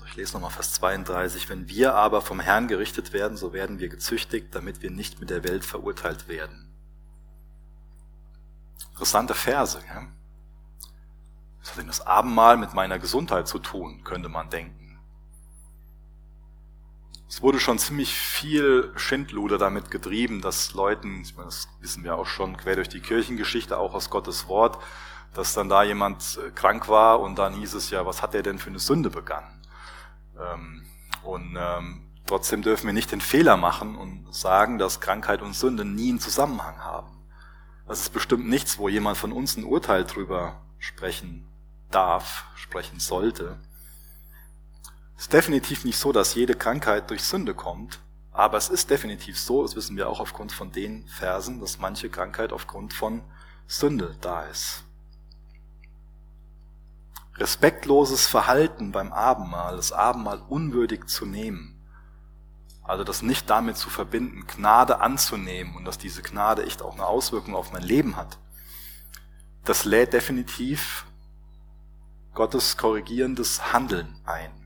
Ich 0.07 0.17
lese 0.17 0.33
nochmal 0.33 0.51
Vers 0.51 0.73
32. 0.73 1.51
Wenn 1.51 1.69
wir 1.69 1.95
aber 1.95 2.23
vom 2.23 2.41
Herrn 2.41 2.69
gerichtet 2.69 3.13
werden, 3.13 3.37
so 3.37 3.53
werden 3.53 3.81
wir 3.81 3.91
gezüchtigt, 3.91 4.55
damit 4.55 4.81
wir 4.81 4.91
nicht 4.91 5.21
mit 5.21 5.29
der 5.29 5.45
Welt 5.45 5.63
verurteilt 5.63 6.27
werden. 6.27 6.75
Interessante 8.93 9.35
Verse. 9.35 9.79
Ja? 9.87 10.07
Was 11.61 11.71
hat 11.73 11.79
denn 11.79 11.87
das 11.87 12.01
Abendmahl 12.01 12.57
mit 12.57 12.73
meiner 12.73 12.99
Gesundheit 12.99 13.47
zu 13.47 13.59
tun, 13.59 14.05
könnte 14.05 14.31
man 14.31 14.49
denken. 14.49 14.86
Es 17.29 17.43
wurde 17.43 17.59
schon 17.59 17.79
ziemlich 17.79 18.15
viel 18.15 18.93
Schindluder 18.95 19.59
damit 19.59 19.91
getrieben, 19.91 20.41
dass 20.41 20.75
Leuten, 20.75 21.23
ich 21.23 21.35
meine, 21.35 21.47
das 21.47 21.69
wissen 21.81 22.05
wir 22.05 22.17
auch 22.17 22.27
schon 22.27 22.57
quer 22.57 22.77
durch 22.77 22.89
die 22.89 23.01
Kirchengeschichte, 23.01 23.79
auch 23.79 23.95
aus 23.95 24.11
Gottes 24.11 24.47
Wort, 24.47 24.79
dass 25.35 25.53
dann 25.53 25.69
da 25.69 25.83
jemand 25.83 26.39
äh, 26.39 26.51
krank 26.51 26.89
war 26.89 27.21
und 27.21 27.37
dann 27.39 27.55
hieß 27.55 27.75
es 27.75 27.91
ja, 27.91 28.07
was 28.07 28.23
hat 28.23 28.35
er 28.35 28.43
denn 28.43 28.59
für 28.59 28.71
eine 28.71 28.79
Sünde 28.79 29.11
begangen? 29.11 29.61
Ähm, 30.39 30.87
und 31.25 31.57
ähm, 31.59 32.03
trotzdem 32.27 32.63
dürfen 32.63 32.87
wir 32.87 32.93
nicht 32.93 33.11
den 33.11 33.21
Fehler 33.21 33.57
machen 33.57 33.97
und 33.97 34.33
sagen, 34.33 34.79
dass 34.79 35.01
Krankheit 35.01 35.43
und 35.43 35.55
Sünde 35.55 35.85
nie 35.85 36.11
einen 36.11 36.21
Zusammenhang 36.21 36.79
haben. 36.79 37.11
Das 37.89 38.01
ist 38.01 38.13
bestimmt 38.13 38.49
nichts, 38.49 38.79
wo 38.79 38.89
jemand 38.89 39.19
von 39.19 39.33
uns 39.33 39.57
ein 39.57 39.65
Urteil 39.65 40.05
drüber 40.05 40.61
sprechen 40.79 41.47
darf, 41.91 42.45
sprechen 42.55 43.01
sollte. 43.01 43.59
Es 45.17 45.25
ist 45.25 45.33
definitiv 45.33 45.85
nicht 45.85 45.99
so, 45.99 46.13
dass 46.13 46.35
jede 46.35 46.55
Krankheit 46.55 47.11
durch 47.11 47.25
Sünde 47.25 47.55
kommt, 47.55 48.01
aber 48.33 48.59
es 48.59 48.69
ist 48.69 48.91
definitiv 48.91 49.39
so, 49.39 49.63
das 49.63 49.75
wissen 49.75 49.97
wir 49.97 50.11
auch 50.11 50.21
aufgrund 50.21 50.53
von 50.53 50.73
den 50.73 51.09
Versen, 51.09 51.59
dass 51.59 51.79
manche 51.79 52.11
Krankheit 52.11 52.53
aufgrund 52.53 52.93
von 52.93 53.23
Sünde 53.67 54.15
da 54.21 54.43
ist. 54.43 54.85
Respektloses 57.37 58.27
Verhalten 58.27 58.93
beim 58.93 59.13
Abendmahl, 59.13 59.77
das 59.77 59.93
Abendmahl 59.93 60.43
unwürdig 60.49 61.07
zu 61.07 61.25
nehmen, 61.25 61.83
also 62.83 63.03
das 63.03 63.23
nicht 63.23 63.49
damit 63.49 63.79
zu 63.79 63.89
verbinden, 63.89 64.47
Gnade 64.47 65.01
anzunehmen 65.01 65.77
und 65.77 65.87
dass 65.87 65.97
diese 65.97 66.23
Gnade 66.23 66.65
echt 66.65 66.83
auch 66.83 66.95
eine 66.95 67.07
Auswirkung 67.07 67.55
auf 67.55 67.73
mein 67.73 67.83
Leben 67.83 68.17
hat, 68.17 68.39
das 69.65 69.87
lädt 69.87 70.13
definitiv 70.13 71.07
Gottes 72.35 72.77
korrigierendes 72.77 73.73
Handeln 73.73 74.21
ein. 74.27 74.66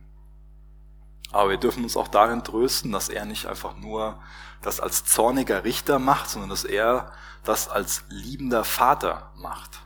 Aber 1.33 1.51
wir 1.51 1.57
dürfen 1.59 1.85
uns 1.85 1.97
auch 1.97 2.09
darin 2.09 2.43
trösten, 2.43 2.93
dass 2.93 3.09
er 3.09 3.24
nicht 3.24 3.47
einfach 3.47 3.76
nur 3.76 4.20
das 4.62 4.81
als 4.81 5.05
zorniger 5.05 5.64
Richter 5.64 5.99
macht, 5.99 6.28
sondern 6.28 6.51
dass 6.51 6.64
er 6.64 7.12
das 7.45 7.68
als 7.68 8.05
liebender 8.09 8.64
Vater 8.64 9.33
macht. 9.37 9.81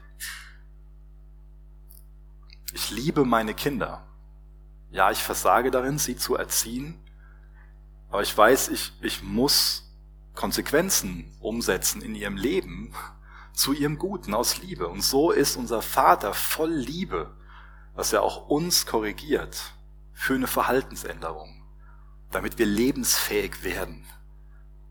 Ich 2.73 2.91
liebe 2.91 3.25
meine 3.25 3.55
Kinder. 3.55 4.03
Ja, 4.91 5.11
ich 5.11 5.23
versage 5.23 5.71
darin, 5.71 5.99
sie 5.99 6.17
zu 6.17 6.37
erziehen, 6.37 7.01
aber 8.11 8.23
ich 8.23 8.37
weiß, 8.37 8.69
ich, 8.69 8.93
ich 9.03 9.23
muss 9.23 9.93
Konsequenzen 10.35 11.37
umsetzen 11.41 12.01
in 12.01 12.15
ihrem 12.15 12.37
Leben 12.37 12.93
zu 13.53 13.73
ihrem 13.73 13.99
Guten 13.99 14.35
aus 14.35 14.59
Liebe. 14.59 14.89
Und 14.89 15.03
so 15.03 15.31
ist 15.31 15.57
unser 15.57 15.83
Vater 15.83 16.33
voll 16.33 16.73
Liebe, 16.73 17.37
dass 17.97 18.13
er 18.13 18.23
auch 18.23 18.49
uns 18.49 18.87
korrigiert 18.87 19.75
für 20.15 20.35
eine 20.35 20.47
Verhaltensänderung, 20.47 21.63
damit 22.31 22.59
wir 22.59 22.67
lebensfähig 22.67 23.63
werden, 23.63 24.07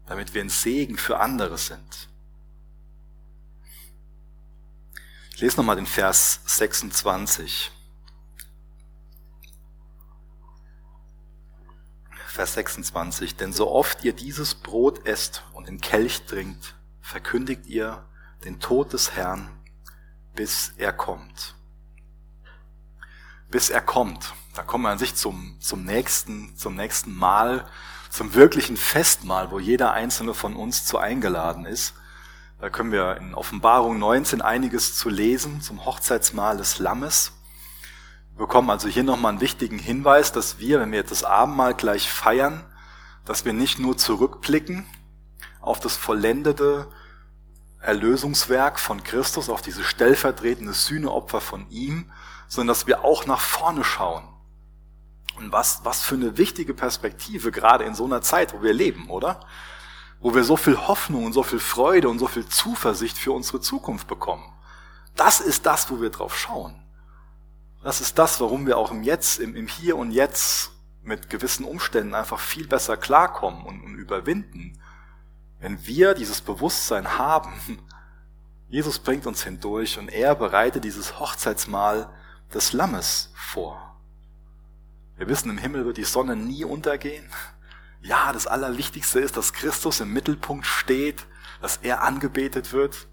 damit 0.06 0.34
wir 0.34 0.42
ein 0.42 0.50
Segen 0.50 0.98
für 0.98 1.20
andere 1.20 1.58
sind. 1.58 2.10
Ich 5.34 5.42
lese 5.42 5.58
nochmal 5.58 5.78
den 5.78 5.88
Vers 5.88 6.42
26. 6.46 7.72
Vers 12.28 12.54
26. 12.54 13.36
Denn 13.36 13.54
so 13.54 13.70
oft 13.70 14.04
ihr 14.04 14.14
dieses 14.14 14.56
Brot 14.56 15.06
esst 15.06 15.44
und 15.54 15.68
den 15.68 15.82
Kelch 15.82 16.24
trinkt, 16.26 16.76
verkündigt 17.02 17.66
ihr 17.68 18.08
den 18.44 18.60
Tod 18.60 18.94
des 18.94 19.12
Herrn, 19.12 19.50
bis 20.36 20.74
er 20.78 20.94
kommt. 20.94 21.56
Bis 23.50 23.70
er 23.70 23.82
kommt. 23.82 24.34
Da 24.54 24.62
kommen 24.62 24.84
wir 24.84 24.92
an 24.92 25.00
sich 25.00 25.16
zum, 25.16 25.58
zum 25.60 25.84
nächsten, 25.84 26.56
zum 26.56 26.76
nächsten 26.76 27.16
Mal, 27.16 27.66
zum 28.12 28.36
wirklichen 28.36 28.78
Festmahl, 28.78 29.50
wo 29.50 29.58
jeder 29.58 29.94
einzelne 29.94 30.36
von 30.36 30.56
uns 30.56 30.86
zu 30.86 31.00
eingeladen 31.00 31.66
ist. 31.66 31.96
Da 32.62 32.70
können 32.70 32.92
wir 32.92 33.18
in 33.18 33.34
Offenbarung 33.34 33.98
19 33.98 34.44
einiges 34.44 34.96
zu 34.96 35.10
lesen 35.10 35.62
zum 35.62 35.86
Hochzeitsmahl 35.86 36.58
des 36.58 36.78
Lammes. 36.78 37.32
Wir 38.36 38.46
bekommen 38.46 38.70
also 38.70 38.88
hier 38.88 39.04
nochmal 39.04 39.32
einen 39.32 39.42
wichtigen 39.42 39.80
Hinweis, 39.80 40.32
dass 40.32 40.60
wir, 40.60 40.80
wenn 40.80 40.92
wir 40.92 41.00
jetzt 41.00 41.12
das 41.12 41.24
Abendmahl 41.24 41.74
gleich 41.74 42.12
feiern, 42.12 42.64
dass 43.26 43.46
wir 43.46 43.54
nicht 43.54 43.80
nur 43.80 43.98
zurückblicken 43.98 44.86
auf 45.62 45.80
das 45.80 45.98
vollendete 45.98 46.88
Erlösungswerk 47.80 48.80
von 48.80 49.04
Christus, 49.04 49.50
auf 49.50 49.64
diese 49.64 49.84
stellvertretende 49.84 50.74
Sühneopfer 50.74 51.42
von 51.42 51.68
ihm, 51.70 52.12
sondern 52.48 52.68
dass 52.68 52.86
wir 52.86 53.04
auch 53.04 53.26
nach 53.26 53.40
vorne 53.40 53.84
schauen. 53.84 54.33
Und 55.38 55.52
was, 55.52 55.82
was 55.84 56.04
für 56.04 56.16
eine 56.16 56.38
wichtige 56.38 56.74
Perspektive, 56.74 57.52
gerade 57.52 57.84
in 57.84 57.96
so 57.96 58.06
einer 58.06 58.22
Zeit, 58.22 58.54
wo 58.54 58.62
wir 58.62 58.74
leben, 58.74 59.10
oder? 59.10 59.40
wo 60.24 60.34
wir 60.34 60.46
so 60.46 60.56
viel 60.56 60.78
Hoffnung 60.78 61.26
und 61.26 61.34
so 61.34 61.44
viel 61.44 61.60
Freude 61.60 62.08
und 62.08 62.18
so 62.18 62.28
viel 62.28 62.48
Zuversicht 62.48 63.18
für 63.18 63.34
unsere 63.34 63.60
Zukunft 63.60 64.08
bekommen. 64.08 64.54
Das 65.18 65.42
ist 65.42 65.66
das, 65.66 65.92
wo 65.92 66.02
wir 66.02 66.10
drauf 66.10 66.40
schauen. 66.40 66.82
Das 67.84 68.00
ist 68.00 68.18
das, 68.18 68.40
warum 68.40 68.66
wir 68.66 68.78
auch 68.78 68.92
im 68.92 69.04
Jetzt, 69.04 69.40
im, 69.40 69.54
im 69.54 69.68
Hier 69.68 69.98
und 69.98 70.12
Jetzt 70.12 70.72
mit 71.04 71.30
gewissen 71.30 71.66
Umständen 71.66 72.16
einfach 72.16 72.40
viel 72.40 72.66
besser 72.66 72.96
klarkommen 72.96 73.66
und, 73.66 73.84
und 73.84 73.96
überwinden. 73.96 74.80
Wenn 75.60 75.86
wir 75.86 76.14
dieses 76.14 76.40
Bewusstsein 76.40 77.18
haben, 77.18 77.52
Jesus 78.70 79.00
bringt 79.00 79.28
uns 79.28 79.44
hindurch 79.44 80.00
und 80.00 80.08
er 80.08 80.36
bereitet 80.36 80.86
dieses 80.86 81.20
Hochzeitsmahl 81.20 82.10
des 82.54 82.72
Lammes 82.72 83.34
vor. 83.36 83.93
Wir 85.16 85.28
wissen, 85.28 85.50
im 85.50 85.58
Himmel 85.58 85.86
wird 85.86 85.98
die 85.98 86.04
Sonne 86.04 86.36
nie 86.36 86.64
untergehen 86.66 87.30
ja, 88.04 88.34
das 88.34 88.48
Allerwichtigste 88.48 89.20
ist, 89.20 89.38
dass 89.38 89.54
Christus 89.54 90.02
im 90.02 90.12
Mittelpunkt 90.12 90.66
steht, 90.66 91.26
dass 91.62 91.78
er 91.78 92.04
angebetet 92.04 92.74
wird. 92.74 93.08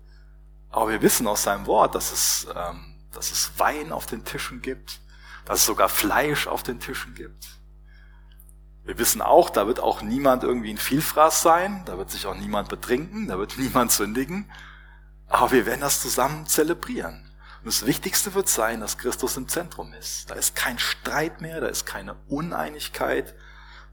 Aber 0.68 0.90
wir 0.90 1.02
wissen 1.02 1.26
aus 1.26 1.44
seinem 1.44 1.66
Wort, 1.66 1.94
dass 1.94 2.12
es, 2.12 2.48
ähm, 2.54 2.96
dass 3.12 3.30
es 3.30 3.52
Wein 3.56 3.92
auf 3.92 4.06
den 4.06 4.24
Tischen 4.24 4.62
gibt, 4.62 5.00
dass 5.44 5.60
es 5.60 5.66
sogar 5.66 5.88
Fleisch 5.88 6.46
auf 6.48 6.62
den 6.62 6.80
Tischen 6.80 7.14
gibt. 7.14 7.60
Wir 8.84 8.98
wissen 8.98 9.22
auch, 9.22 9.50
da 9.50 9.66
wird 9.66 9.78
auch 9.78 10.02
niemand 10.02 10.42
irgendwie 10.42 10.70
ein 10.70 10.78
Vielfraß 10.78 11.42
sein, 11.42 11.82
da 11.84 11.96
wird 11.96 12.10
sich 12.10 12.26
auch 12.26 12.36
niemand 12.36 12.68
betrinken, 12.68 13.28
da 13.28 13.38
wird 13.38 13.54
niemand 13.58 13.92
sündigen. 13.92 14.50
Aber 15.28 15.52
wir 15.52 15.66
werden 15.66 15.82
das 15.82 16.00
zusammen 16.00 16.46
zelebrieren. 16.46 17.29
Und 17.60 17.66
das 17.66 17.84
Wichtigste 17.84 18.34
wird 18.34 18.48
sein, 18.48 18.80
dass 18.80 18.96
Christus 18.96 19.36
im 19.36 19.48
Zentrum 19.48 19.92
ist. 19.92 20.30
Da 20.30 20.34
ist 20.34 20.56
kein 20.56 20.78
Streit 20.78 21.42
mehr, 21.42 21.60
da 21.60 21.66
ist 21.66 21.84
keine 21.84 22.14
Uneinigkeit, 22.26 23.34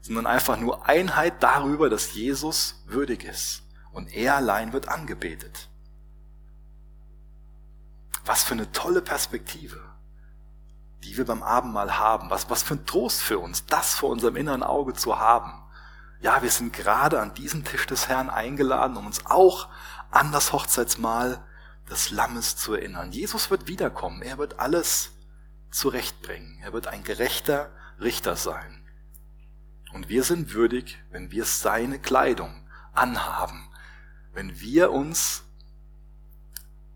sondern 0.00 0.26
einfach 0.26 0.56
nur 0.56 0.88
Einheit 0.88 1.42
darüber, 1.42 1.90
dass 1.90 2.14
Jesus 2.14 2.82
würdig 2.86 3.24
ist 3.24 3.62
und 3.92 4.12
er 4.14 4.36
allein 4.36 4.72
wird 4.72 4.88
angebetet. 4.88 5.68
Was 8.24 8.42
für 8.42 8.54
eine 8.54 8.72
tolle 8.72 9.02
Perspektive, 9.02 9.80
die 11.04 11.16
wir 11.16 11.26
beim 11.26 11.42
Abendmahl 11.42 11.98
haben. 11.98 12.30
Was, 12.30 12.48
was 12.50 12.62
für 12.62 12.74
ein 12.74 12.86
Trost 12.86 13.20
für 13.20 13.38
uns, 13.38 13.66
das 13.66 13.94
vor 13.94 14.10
unserem 14.10 14.36
inneren 14.36 14.62
Auge 14.62 14.94
zu 14.94 15.18
haben. 15.18 15.52
Ja, 16.20 16.42
wir 16.42 16.50
sind 16.50 16.72
gerade 16.72 17.20
an 17.20 17.34
diesen 17.34 17.64
Tisch 17.64 17.86
des 17.86 18.08
Herrn 18.08 18.30
eingeladen, 18.30 18.96
um 18.96 19.06
uns 19.06 19.26
auch 19.26 19.68
an 20.10 20.32
das 20.32 20.52
Hochzeitsmahl 20.52 21.44
des 21.90 22.10
Lammes 22.10 22.56
zu 22.56 22.74
erinnern. 22.74 23.12
Jesus 23.12 23.50
wird 23.50 23.66
wiederkommen. 23.66 24.22
Er 24.22 24.38
wird 24.38 24.58
alles 24.58 25.12
zurechtbringen. 25.70 26.58
Er 26.62 26.72
wird 26.72 26.86
ein 26.86 27.04
gerechter 27.04 27.70
Richter 28.00 28.36
sein. 28.36 28.82
Und 29.92 30.08
wir 30.08 30.22
sind 30.22 30.52
würdig, 30.52 30.98
wenn 31.10 31.30
wir 31.30 31.44
seine 31.44 31.98
Kleidung 31.98 32.68
anhaben, 32.92 33.68
wenn 34.32 34.60
wir 34.60 34.92
uns, 34.92 35.44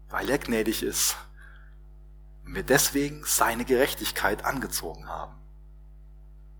weil 0.08 0.28
er 0.28 0.38
gnädig 0.38 0.82
ist, 0.82 1.16
wenn 2.44 2.54
wir 2.54 2.62
deswegen 2.62 3.24
seine 3.24 3.64
Gerechtigkeit 3.64 4.44
angezogen 4.44 5.08
haben. 5.08 5.34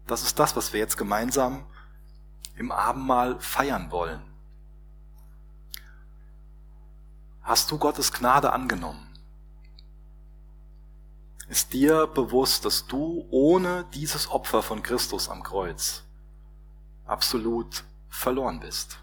Das 0.07 0.23
ist 0.23 0.39
das, 0.39 0.57
was 0.57 0.73
wir 0.73 0.81
jetzt 0.81 0.97
gemeinsam 0.97 1.67
im 2.57 2.73
Abendmahl 2.73 3.39
feiern 3.41 3.91
wollen. 3.91 4.23
Hast 7.43 7.71
du 7.71 7.79
Gottes 7.79 8.13
Gnade 8.13 8.53
angenommen? 8.53 9.09
Ist 11.49 11.73
dir 11.73 12.07
bewusst, 12.07 12.65
dass 12.65 12.87
du 12.87 13.27
ohne 13.31 13.85
dieses 13.93 14.31
Opfer 14.31 14.63
von 14.63 14.83
Christus 14.83 15.29
am 15.29 15.43
Kreuz 15.43 16.05
absolut 17.05 17.85
verloren 18.09 18.61
bist? 18.61 18.99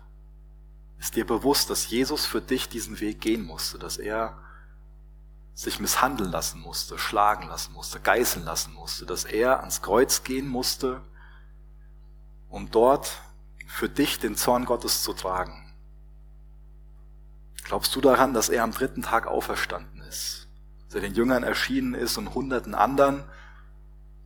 Ist 0.99 1.15
dir 1.15 1.27
bewusst, 1.27 1.69
dass 1.69 1.89
Jesus 1.89 2.25
für 2.25 2.41
dich 2.41 2.69
diesen 2.69 2.99
Weg 3.01 3.19
gehen 3.21 3.45
musste, 3.45 3.77
dass 3.77 3.97
er 3.97 4.37
sich 5.53 5.81
misshandeln 5.81 6.31
lassen 6.31 6.61
musste, 6.61 6.97
schlagen 6.97 7.47
lassen 7.49 7.73
musste, 7.73 7.99
geißeln 7.99 8.45
lassen 8.45 8.73
musste, 8.73 9.05
dass 9.05 9.25
er 9.25 9.59
ans 9.59 9.81
Kreuz 9.81 10.23
gehen 10.23 10.47
musste, 10.47 11.01
um 12.47 12.71
dort 12.71 13.21
für 13.67 13.89
dich 13.89 14.17
den 14.19 14.37
Zorn 14.37 14.63
Gottes 14.63 15.03
zu 15.03 15.11
tragen? 15.11 15.68
Glaubst 17.69 17.95
du 17.95 18.01
daran, 18.01 18.33
dass 18.33 18.49
er 18.49 18.63
am 18.63 18.71
dritten 18.71 19.03
Tag 19.03 19.27
auferstanden 19.27 20.01
ist? 20.01 20.47
Dass 20.85 20.95
er 20.95 21.01
den 21.01 21.13
Jüngern 21.13 21.43
erschienen 21.43 21.93
ist 21.93 22.17
und 22.17 22.33
hunderten 22.33 22.73
anderen 22.73 23.23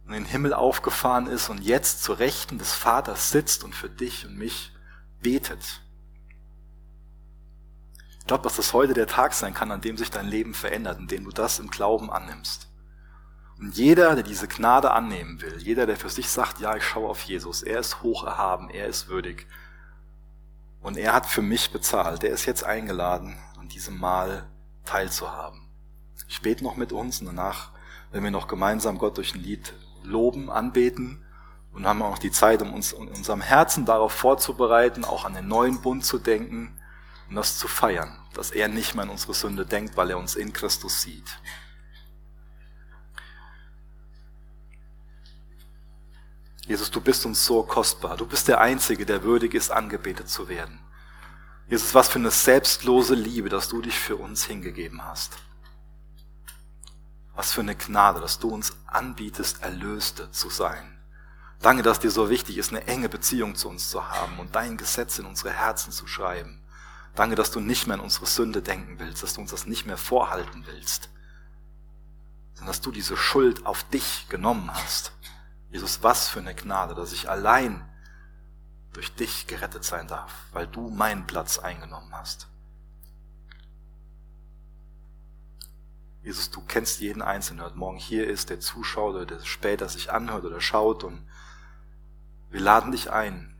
in 0.07 0.13
den 0.13 0.23
Himmel 0.23 0.53
aufgefahren 0.53 1.27
ist 1.27 1.49
und 1.49 1.59
jetzt 1.59 2.03
zur 2.03 2.19
Rechten 2.19 2.57
des 2.57 2.73
Vaters 2.73 3.31
sitzt 3.31 3.65
und 3.65 3.75
für 3.75 3.89
dich 3.89 4.25
und 4.25 4.37
mich 4.37 4.71
betet? 5.21 5.81
Ich 8.17 8.27
glaube, 8.27 8.43
dass 8.43 8.55
das 8.55 8.71
heute 8.71 8.93
der 8.93 9.07
Tag 9.07 9.33
sein 9.33 9.53
kann, 9.53 9.71
an 9.71 9.81
dem 9.81 9.97
sich 9.97 10.09
dein 10.09 10.29
Leben 10.29 10.53
verändert, 10.53 10.99
in 10.99 11.07
dem 11.07 11.25
du 11.25 11.31
das 11.31 11.59
im 11.59 11.69
Glauben 11.69 12.09
annimmst. 12.09 12.69
Und 13.59 13.75
jeder, 13.75 14.15
der 14.15 14.23
diese 14.23 14.47
Gnade 14.47 14.91
annehmen 14.91 15.41
will, 15.41 15.57
jeder, 15.57 15.85
der 15.85 15.97
für 15.97 16.09
sich 16.09 16.29
sagt, 16.29 16.61
ja, 16.61 16.77
ich 16.77 16.83
schaue 16.85 17.09
auf 17.09 17.23
Jesus, 17.23 17.61
er 17.61 17.81
ist 17.81 18.03
hoch 18.03 18.23
erhaben, 18.23 18.69
er 18.69 18.87
ist 18.87 19.09
würdig. 19.09 19.47
Und 20.83 20.97
er 20.97 21.13
hat 21.13 21.25
für 21.25 21.41
mich 21.41 21.71
bezahlt, 21.71 22.21
der 22.21 22.31
ist 22.31 22.45
jetzt 22.45 22.63
eingeladen, 22.63 23.37
an 23.57 23.69
diesem 23.69 23.97
Mahl 23.97 24.49
teilzuhaben. 24.85 25.69
Ich 26.27 26.41
bete 26.41 26.63
noch 26.63 26.75
mit 26.75 26.91
uns 26.91 27.21
und 27.21 27.27
danach, 27.27 27.71
wenn 28.11 28.23
wir 28.23 28.31
noch 28.31 28.47
gemeinsam 28.47 28.97
Gott 28.97 29.17
durch 29.17 29.33
ein 29.33 29.41
Lied 29.41 29.73
loben, 30.03 30.51
anbeten 30.51 31.25
und 31.71 31.87
haben 31.87 32.01
auch 32.01 32.11
noch 32.11 32.19
die 32.19 32.31
Zeit, 32.31 32.61
um 32.61 32.73
uns 32.73 32.91
in 32.91 33.07
unserem 33.07 33.41
Herzen 33.41 33.85
darauf 33.85 34.11
vorzubereiten, 34.11 35.05
auch 35.05 35.23
an 35.23 35.33
den 35.33 35.47
neuen 35.47 35.81
Bund 35.81 36.05
zu 36.05 36.19
denken, 36.19 36.77
und 37.29 37.37
das 37.37 37.57
zu 37.57 37.67
feiern, 37.67 38.19
dass 38.33 38.51
er 38.51 38.67
nicht 38.67 38.93
mehr 38.93 39.03
an 39.03 39.09
unsere 39.09 39.33
Sünde 39.33 39.65
denkt, 39.65 39.95
weil 39.95 40.09
er 40.09 40.17
uns 40.17 40.35
in 40.35 40.51
Christus 40.51 41.01
sieht. 41.01 41.39
Jesus, 46.65 46.89
du 46.89 47.01
bist 47.01 47.25
uns 47.25 47.45
so 47.45 47.63
kostbar. 47.63 48.15
Du 48.15 48.25
bist 48.25 48.47
der 48.47 48.61
Einzige, 48.61 49.05
der 49.05 49.23
würdig 49.23 49.53
ist, 49.53 49.71
angebetet 49.71 50.29
zu 50.29 50.47
werden. 50.47 50.79
Jesus, 51.67 51.93
was 51.93 52.07
für 52.07 52.19
eine 52.19 52.31
selbstlose 52.31 53.15
Liebe, 53.15 53.49
dass 53.49 53.69
du 53.69 53.81
dich 53.81 53.97
für 53.97 54.15
uns 54.15 54.45
hingegeben 54.45 55.03
hast. 55.03 55.33
Was 57.35 57.51
für 57.51 57.61
eine 57.61 57.75
Gnade, 57.75 58.21
dass 58.21 58.39
du 58.39 58.49
uns 58.49 58.77
anbietest, 58.85 59.63
Erlöste 59.63 60.31
zu 60.31 60.49
sein. 60.49 60.97
Danke, 61.59 61.81
dass 61.81 61.99
dir 61.99 62.11
so 62.11 62.29
wichtig 62.29 62.57
ist, 62.57 62.71
eine 62.71 62.85
enge 62.87 63.09
Beziehung 63.09 63.55
zu 63.55 63.69
uns 63.69 63.89
zu 63.89 64.09
haben 64.09 64.37
und 64.39 64.55
dein 64.55 64.77
Gesetz 64.77 65.17
in 65.17 65.25
unsere 65.25 65.51
Herzen 65.51 65.91
zu 65.91 66.07
schreiben. 66.07 66.61
Danke, 67.15 67.35
dass 67.35 67.51
du 67.51 67.59
nicht 67.59 67.87
mehr 67.87 67.95
an 67.95 68.03
unsere 68.03 68.25
Sünde 68.25 68.61
denken 68.61 68.99
willst, 68.99 69.23
dass 69.23 69.35
du 69.35 69.41
uns 69.41 69.51
das 69.51 69.65
nicht 69.65 69.85
mehr 69.85 69.97
vorhalten 69.97 70.65
willst, 70.67 71.09
sondern 72.53 72.67
dass 72.67 72.81
du 72.81 72.91
diese 72.91 73.15
Schuld 73.15 73.65
auf 73.65 73.83
dich 73.85 74.27
genommen 74.29 74.73
hast. 74.73 75.13
Jesus, 75.73 76.03
was 76.03 76.29
für 76.29 76.39
eine 76.39 76.55
Gnade, 76.55 76.93
dass 76.93 77.11
ich 77.11 77.29
allein 77.29 77.83
durch 78.93 79.13
dich 79.15 79.47
gerettet 79.47 79.83
sein 79.83 80.07
darf, 80.07 80.31
weil 80.53 80.67
du 80.67 80.89
meinen 80.89 81.25
Platz 81.25 81.57
eingenommen 81.57 82.13
hast. 82.13 82.47
Jesus, 86.21 86.51
du 86.51 86.61
kennst 86.61 87.01
jeden 87.01 87.21
Einzelnen, 87.21 87.57
der 87.57 87.65
heute 87.65 87.77
Morgen 87.77 87.97
hier 87.97 88.27
ist, 88.27 88.49
der 88.49 88.61
zuschaut 88.61 89.15
oder 89.15 89.25
der 89.25 89.43
später 89.43 89.89
sich 89.89 90.11
anhört 90.11 90.45
oder 90.45 90.61
schaut 90.61 91.03
und 91.03 91.27
wir 92.49 92.61
laden 92.61 92.91
dich 92.91 93.11
ein, 93.11 93.53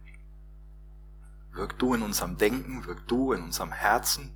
Wirk 1.54 1.78
du 1.78 1.94
in 1.94 2.02
unserem 2.02 2.38
Denken, 2.38 2.86
wirk 2.86 3.08
du 3.08 3.32
in 3.32 3.44
unserem 3.44 3.72
Herzen, 3.72 4.36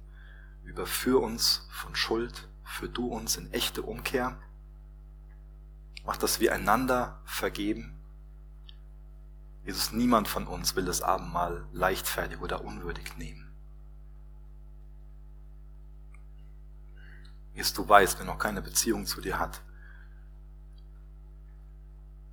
überführ 0.63 1.19
uns 1.19 1.67
von 1.71 1.95
Schuld, 1.95 2.47
führ 2.63 2.89
du 2.89 3.07
uns 3.07 3.37
in 3.37 3.51
echte 3.53 3.81
Umkehr. 3.81 4.39
Mach, 6.07 6.15
dass 6.15 6.39
wir 6.39 6.53
einander 6.53 7.19
vergeben. 7.25 7.93
Jesus, 9.65 9.91
niemand 9.91 10.29
von 10.29 10.47
uns 10.47 10.73
will 10.77 10.85
das 10.85 11.01
Abendmahl 11.01 11.67
leichtfertig 11.73 12.39
oder 12.39 12.63
unwürdig 12.63 13.17
nehmen. 13.17 13.51
Jesus, 17.53 17.73
du 17.73 17.87
weißt, 17.87 18.19
wer 18.19 18.25
noch 18.25 18.39
keine 18.39 18.61
Beziehung 18.61 19.05
zu 19.05 19.19
dir 19.19 19.37
hat. 19.37 19.61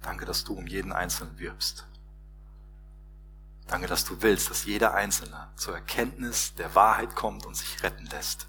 Danke, 0.03 0.25
dass 0.25 0.45
du 0.45 0.55
um 0.55 0.68
jeden 0.68 0.93
Einzelnen 0.93 1.37
wirbst. 1.41 1.89
Danke, 3.66 3.89
dass 3.89 4.05
du 4.05 4.22
willst, 4.22 4.51
dass 4.51 4.66
jeder 4.66 4.95
Einzelne 4.95 5.51
zur 5.57 5.75
Erkenntnis 5.75 6.55
der 6.55 6.77
Wahrheit 6.77 7.16
kommt 7.16 7.45
und 7.45 7.57
sich 7.57 7.83
retten 7.83 8.07
lässt. 8.07 8.47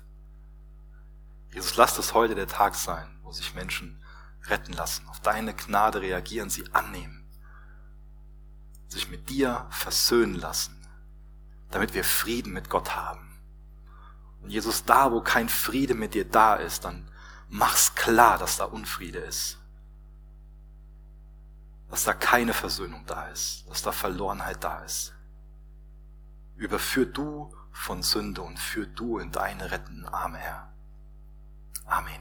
Jesus, 1.52 1.78
lass 1.78 1.96
das 1.96 2.14
heute 2.14 2.36
der 2.36 2.48
Tag 2.48 2.76
sein, 2.76 3.08
wo 3.24 3.32
sich 3.32 3.56
Menschen 3.56 4.00
retten 4.50 4.74
lassen, 4.74 5.08
auf 5.08 5.20
deine 5.22 5.54
Gnade 5.54 6.02
reagieren, 6.02 6.50
sie 6.50 6.66
annehmen, 6.74 7.26
sich 8.88 9.10
mit 9.10 9.30
dir 9.30 9.66
versöhnen 9.70 10.36
lassen, 10.36 10.76
damit 11.72 11.94
wir 11.94 12.04
Frieden 12.04 12.54
mit 12.54 12.70
Gott 12.70 12.96
haben. 12.96 13.26
Und 14.42 14.52
Jesus, 14.52 14.86
da 14.86 15.12
wo 15.12 15.22
kein 15.22 15.50
Friede 15.50 15.96
mit 15.96 16.14
dir 16.14 16.30
da 16.30 16.56
ist, 16.56 16.86
dann 16.86 17.10
mach's 17.50 17.96
klar, 17.96 18.38
dass 18.38 18.58
da 18.58 18.66
Unfriede 18.66 19.20
ist. 19.20 19.58
Dass 21.90 22.04
da 22.04 22.14
keine 22.14 22.54
Versöhnung 22.54 23.06
da 23.08 23.28
ist, 23.30 23.66
dass 23.70 23.82
da 23.82 23.92
Verlorenheit 23.92 24.64
da 24.64 24.80
ist. 24.80 25.14
Überführ 26.56 27.06
du 27.06 27.56
von 27.72 28.04
Sünde 28.04 28.42
und 28.42 28.60
führ 28.60 28.86
du 28.86 29.18
in 29.18 29.32
deine 29.32 29.72
rettenden 29.72 30.08
Arme, 30.08 30.38
Herr. 30.38 30.72
Amen. 31.86 32.14